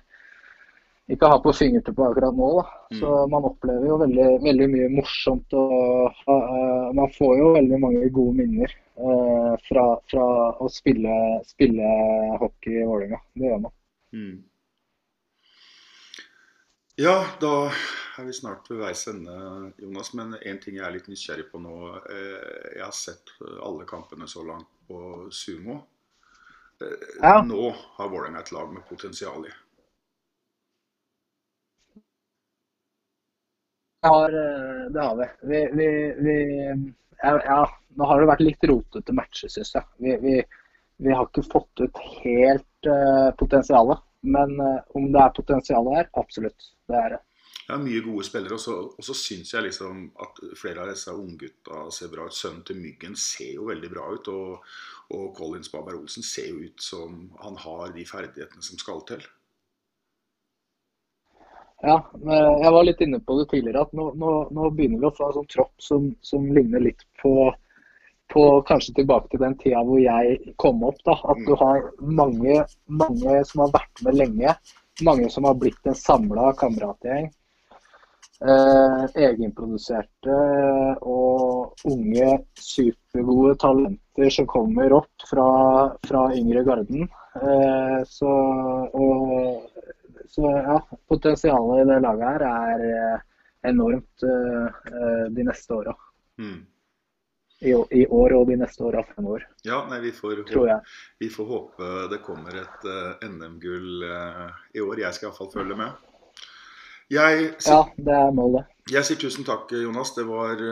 ikke 1.09 1.29
har 1.31 1.39
på 1.41 1.53
fingertuppet 1.57 2.05
akkurat 2.05 2.35
nå. 2.37 2.49
Da. 2.59 2.97
Så 2.99 3.13
man 3.31 3.47
opplever 3.49 3.87
jo 3.89 3.97
veldig, 4.01 4.27
veldig 4.43 4.67
mye 4.69 4.89
morsomt. 4.93 5.55
og 5.57 6.11
uh, 6.29 6.91
Man 6.97 7.09
får 7.15 7.33
jo 7.39 7.53
veldig 7.55 7.79
mange 7.81 8.11
gode 8.13 8.35
minner 8.37 8.75
uh, 9.01 9.55
fra, 9.65 9.85
fra 10.11 10.27
å 10.61 10.69
spille, 10.69 11.15
spille 11.49 11.89
hockey 12.43 12.77
i 12.77 12.85
Vålerenga. 12.85 13.21
Det 13.33 13.49
gjør 13.49 13.65
man. 13.65 13.75
Mm. 14.13 14.37
Ja, 16.99 17.25
da 17.41 17.71
er 18.19 18.25
vi 18.27 18.33
snart 18.35 18.65
ved 18.69 18.81
veis 18.81 19.05
ende, 19.07 19.35
Jonas. 19.79 20.09
Men 20.19 20.33
én 20.49 20.57
ting 20.63 20.75
jeg 20.79 20.83
er 20.87 20.95
litt 20.97 21.07
nysgjerrig 21.07 21.45
på 21.51 21.61
nå. 21.63 21.75
Eh, 22.15 22.75
Jeg 22.75 22.83
har 22.83 22.95
sett 22.97 23.31
alle 23.69 23.85
kampene 23.87 24.27
så 24.27 24.43
langt 24.43 24.67
på 24.89 24.99
sumo. 25.31 25.77
Eh, 26.81 27.07
Ja. 27.23 27.41
Nå 27.41 27.71
har 27.95 28.09
Vålerenga 28.09 28.39
et 28.43 28.51
lag 28.51 28.73
med 28.73 28.87
potensial 28.89 29.47
i. 29.47 29.53
Det 34.01 34.07
har, 34.07 34.29
eh, 34.33 34.91
det 34.91 35.01
har 35.01 35.15
vi. 35.15 35.27
vi, 35.41 35.69
vi, 35.73 36.13
vi 36.25 36.35
ja, 37.23 37.41
ja, 37.45 37.59
nå 37.95 38.05
har 38.05 38.21
det 38.21 38.27
vært 38.31 38.43
litt 38.45 38.63
rotete 38.71 39.15
matcher, 39.15 39.51
syns 39.51 39.73
jeg. 39.75 39.87
Vi, 40.03 40.15
vi, 40.23 40.35
vi 41.07 41.15
har 41.15 41.27
ikke 41.27 41.43
fått 41.51 41.83
ut 41.83 41.99
helt 42.23 42.87
uh, 42.87 43.31
potensialet. 43.39 43.99
Men 44.21 44.59
eh, 44.59 44.79
om 44.99 45.09
det 45.13 45.23
er 45.23 45.35
potensial 45.35 45.89
her, 45.95 46.09
absolutt. 46.19 46.71
Det 46.89 46.97
er 46.99 47.15
det. 47.15 47.23
Det 47.69 47.75
er 47.75 47.81
mye 47.83 48.01
gode 48.01 48.25
spillere, 48.25 48.55
og 48.57 49.03
så, 49.05 49.13
syns 49.13 49.51
jeg 49.53 49.67
liksom 49.67 50.07
at 50.23 50.39
flere 50.57 50.81
av 50.81 50.89
disse 50.89 51.13
unggutta 51.13 51.83
ser 51.93 52.09
bra 52.09 52.25
ut. 52.25 52.33
Sønnen 52.33 52.63
til 52.65 52.79
Myggen 52.81 53.13
ser 53.13 53.51
jo 53.59 53.67
veldig 53.69 53.91
bra 53.93 54.07
ut, 54.09 54.29
og, 54.33 54.71
og 55.13 55.27
Collins 55.37 55.69
Spaberg 55.69 56.01
Olsen 56.01 56.25
ser 56.25 56.49
jo 56.49 56.63
ut 56.65 56.81
som 56.81 57.19
han 57.43 57.59
har 57.61 57.93
de 57.93 58.07
ferdighetene 58.09 58.65
som 58.65 58.81
skal 58.81 59.03
til. 59.11 59.21
Ja, 61.85 62.01
jeg 62.11 62.71
var 62.75 62.83
litt 62.83 63.05
inne 63.05 63.21
på 63.23 63.37
det 63.37 63.45
tidligere 63.53 63.85
at 63.85 63.93
nå, 63.95 64.09
nå, 64.19 64.31
nå 64.51 64.71
begynner 64.75 64.99
vi 64.99 65.07
å 65.07 65.15
få 65.15 65.29
en 65.29 65.37
sånn 65.37 65.51
tropp 65.53 65.77
som, 65.79 66.09
som 66.25 66.49
ligner 66.51 66.83
litt 66.83 67.05
på, 67.21 67.53
på 68.29 68.43
kanskje 68.67 68.93
tilbake 68.99 69.31
til 69.31 69.41
den 69.41 69.57
tida 69.57 69.81
hvor 69.85 69.99
jeg 70.01 70.53
kom 70.61 70.83
opp. 70.85 70.99
da, 71.05 71.17
At 71.33 71.41
du 71.47 71.55
har 71.59 71.89
mange, 71.99 72.61
mange 72.87 73.41
som 73.49 73.65
har 73.65 73.73
vært 73.73 74.05
med 74.05 74.19
lenge. 74.21 74.55
Mange 75.05 75.29
som 75.31 75.47
har 75.47 75.55
blitt 75.59 75.87
en 75.87 75.97
samla 75.97 76.51
kameratgjeng. 76.59 77.29
Eh, 78.39 79.05
egenproduserte 79.19 80.35
og 81.03 81.81
unge, 81.89 82.37
supergode 82.55 83.57
talenter 83.59 84.31
som 84.31 84.47
kommer 84.47 84.95
opp 85.01 85.25
fra, 85.27 85.47
fra 86.07 86.21
yngre 86.35 86.63
garden. 86.67 87.09
Eh, 87.35 87.97
så, 88.07 88.31
og, 88.95 89.83
så 90.31 90.53
ja, 90.55 90.77
potensialet 91.11 91.83
i 91.83 91.89
det 91.91 91.99
laget 92.05 92.29
her 92.29 92.47
er 92.47 92.85
eh, 92.93 93.27
enormt 93.73 94.23
eh, 94.23 94.83
eh, 94.93 95.25
de 95.35 95.47
neste 95.49 95.75
åra. 95.81 95.95
Mm. 96.39 96.61
I, 97.59 97.73
I 97.91 98.05
år 98.07 98.33
og 98.37 98.45
de 98.47 98.55
neste 98.61 98.83
åra 98.87 99.01
fremover, 99.03 99.43
Ja, 99.67 99.81
nei, 99.89 99.99
vi 99.99 100.11
får, 100.15 100.45
tror 100.47 100.67
jeg. 100.69 100.79
vi 101.19 101.27
får 101.33 101.47
håpe 101.49 101.89
det 102.11 102.21
kommer 102.23 102.55
et 102.55 102.85
uh, 102.87 103.25
NM-gull 103.27 104.05
uh, 104.07 104.53
i 104.71 104.79
år. 104.79 105.01
Jeg 105.03 105.17
skal 105.17 105.27
iallfall 105.29 105.51
følge 105.51 105.75
med. 105.75 106.05
Jeg, 107.11 107.49
Ja, 107.65 107.81
det 107.97 108.15
er 108.15 108.31
målet. 108.37 108.69
jeg 108.87 109.03
sier 109.07 109.19
tusen 109.19 109.43
takk, 109.47 109.71
Jonas. 109.75 110.13
Det 110.15 110.27
var, 110.29 110.63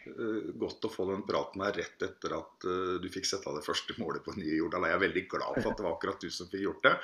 Eh, 0.00 0.46
Godt 0.56 0.86
å 0.88 0.88
få 0.90 1.04
den 1.10 1.20
praten 1.28 1.60
her 1.60 1.74
rett 1.76 2.02
etter 2.02 2.32
at 2.34 2.64
du 3.02 3.08
fikk 3.12 3.26
sette 3.28 3.46
av 3.50 3.58
det 3.58 3.62
første 3.66 3.94
målet 4.00 4.24
på 4.24 4.32
nye 4.34 4.56
Jordal. 4.56 4.86
Jeg 4.88 4.96
er 4.96 5.02
veldig 5.02 5.22
glad 5.28 5.58
for 5.60 5.70
at 5.70 5.76
det 5.76 5.84
var 5.84 5.92
akkurat 5.92 6.24
du 6.24 6.30
som 6.32 6.48
fikk 6.50 6.64
gjort 6.64 6.86
det. 6.88 6.94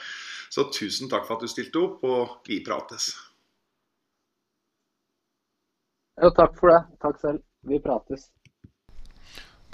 Så 0.51 0.65
tusen 0.73 1.11
takk 1.13 1.27
for 1.29 1.37
at 1.37 1.45
du 1.45 1.53
stilte 1.53 1.83
opp, 1.85 2.03
og 2.09 2.49
vi 2.49 2.63
prates. 2.67 3.11
Jo, 6.23 6.33
takk 6.33 6.57
for 6.59 6.73
det. 6.73 6.81
Takk 7.05 7.21
selv. 7.21 7.45
Vi 7.69 7.79
prates. 7.85 8.31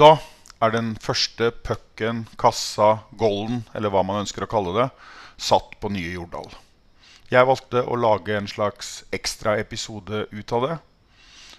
Da 0.03 0.17
er 0.59 0.73
den 0.75 0.95
første 0.99 1.53
pucken, 1.63 2.25
kassa, 2.41 3.05
golden, 3.21 3.61
eller 3.71 3.93
hva 3.95 4.01
man 4.03 4.25
ønsker 4.25 4.43
å 4.43 4.49
kalle 4.51 4.73
det, 4.75 4.87
satt 5.39 5.77
på 5.79 5.91
nye 5.95 6.17
Jordal. 6.17 6.49
Jeg 7.31 7.47
valgte 7.47 7.85
å 7.87 7.99
lage 8.01 8.35
en 8.35 8.49
slags 8.51 8.89
ekstra 9.15 9.55
episode 9.63 10.25
ut 10.33 10.55
av 10.59 10.67
det. 10.67 10.79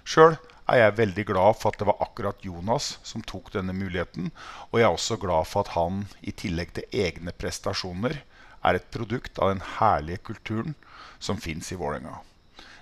Sjøl 0.04 0.36
er 0.68 0.82
jeg 0.82 0.98
veldig 0.98 1.26
glad 1.30 1.60
for 1.62 1.72
at 1.72 1.80
det 1.80 1.88
var 1.88 2.04
akkurat 2.04 2.44
Jonas 2.44 2.98
som 3.08 3.24
tok 3.24 3.54
denne 3.56 3.72
muligheten. 3.78 4.34
Og 4.74 4.82
jeg 4.82 4.90
er 4.90 4.98
også 4.98 5.20
glad 5.24 5.48
for 5.48 5.64
at 5.64 5.72
han, 5.78 6.04
i 6.20 6.36
tillegg 6.36 6.76
til 6.76 7.00
egne 7.06 7.32
prestasjoner, 7.32 8.20
er 8.60 8.80
et 8.80 8.92
produkt 8.92 9.40
av 9.40 9.54
den 9.54 9.64
herlige 9.78 10.20
kulturen 10.34 10.76
som 11.16 11.40
fins 11.40 11.72
i 11.72 11.80
Vålerenga. 11.80 12.20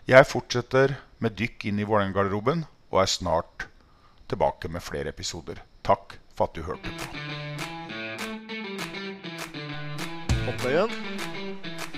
Jeg 0.10 0.32
fortsetter 0.32 0.98
med 1.22 1.38
dykk 1.38 1.70
inn 1.70 1.84
i 1.84 1.86
Vålerenga-garderoben 1.86 2.66
og 2.90 3.04
er 3.06 3.14
snart 3.14 3.68
tilbake 4.32 4.72
med 4.72 4.84
flere 4.84 5.10
episoder. 5.12 5.60
Takk 5.84 6.14
for 6.38 6.44
at 6.48 6.56
du 6.56 6.62
hørte 6.64 6.90
på. 7.00 7.06
Oppøyen. 10.52 10.92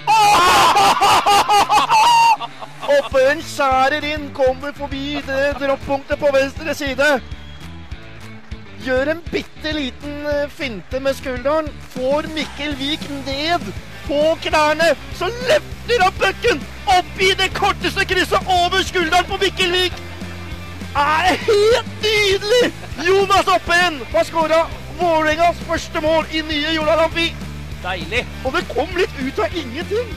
Oppøyen 2.97 3.41
skjærer 3.45 4.03
inn, 4.13 4.25
kommer 4.35 4.71
forbi 4.77 5.21
det 5.27 5.55
droppunktet 5.61 6.19
på 6.19 6.27
venstre 6.35 6.73
side. 6.75 7.21
Gjør 8.83 9.05
en 9.13 9.21
bitte 9.29 9.71
liten 9.71 10.25
eh, 10.27 10.49
finte 10.51 10.99
med 10.99 11.13
skulderen. 11.15 11.69
Får 11.93 12.27
Mikkel 12.35 12.75
Vik 12.81 13.03
ned 13.23 13.61
på 14.07 14.21
knærne. 14.43 14.89
Så 15.15 15.25
løfter 15.47 16.03
han 16.03 16.13
pucken 16.19 16.59
opp 16.97 17.13
i 17.23 17.31
det 17.39 17.49
korteste 17.55 18.03
krysset 18.09 18.43
over 18.57 18.79
skulderen 18.83 19.25
på 19.29 19.39
Mikkel 19.45 19.71
Vik. 19.77 19.95
Er 20.95 21.37
helt 21.47 22.01
nydelig! 22.01 22.73
Jonas 23.07 23.47
Oppen 23.47 24.01
har 24.13 24.23
skåra 24.23 24.59
Vålerengas 24.99 25.57
første 25.67 26.01
mål 26.01 26.27
i 26.31 26.43
nye 26.45 26.75
Jordal 26.75 27.07
Amfi. 27.07 27.31
Deilig. 27.81 28.21
Og 28.45 28.53
det 28.53 28.61
kom 28.69 28.93
litt 28.97 29.15
ut 29.17 29.41
av 29.41 29.57
ingenting. 29.57 30.11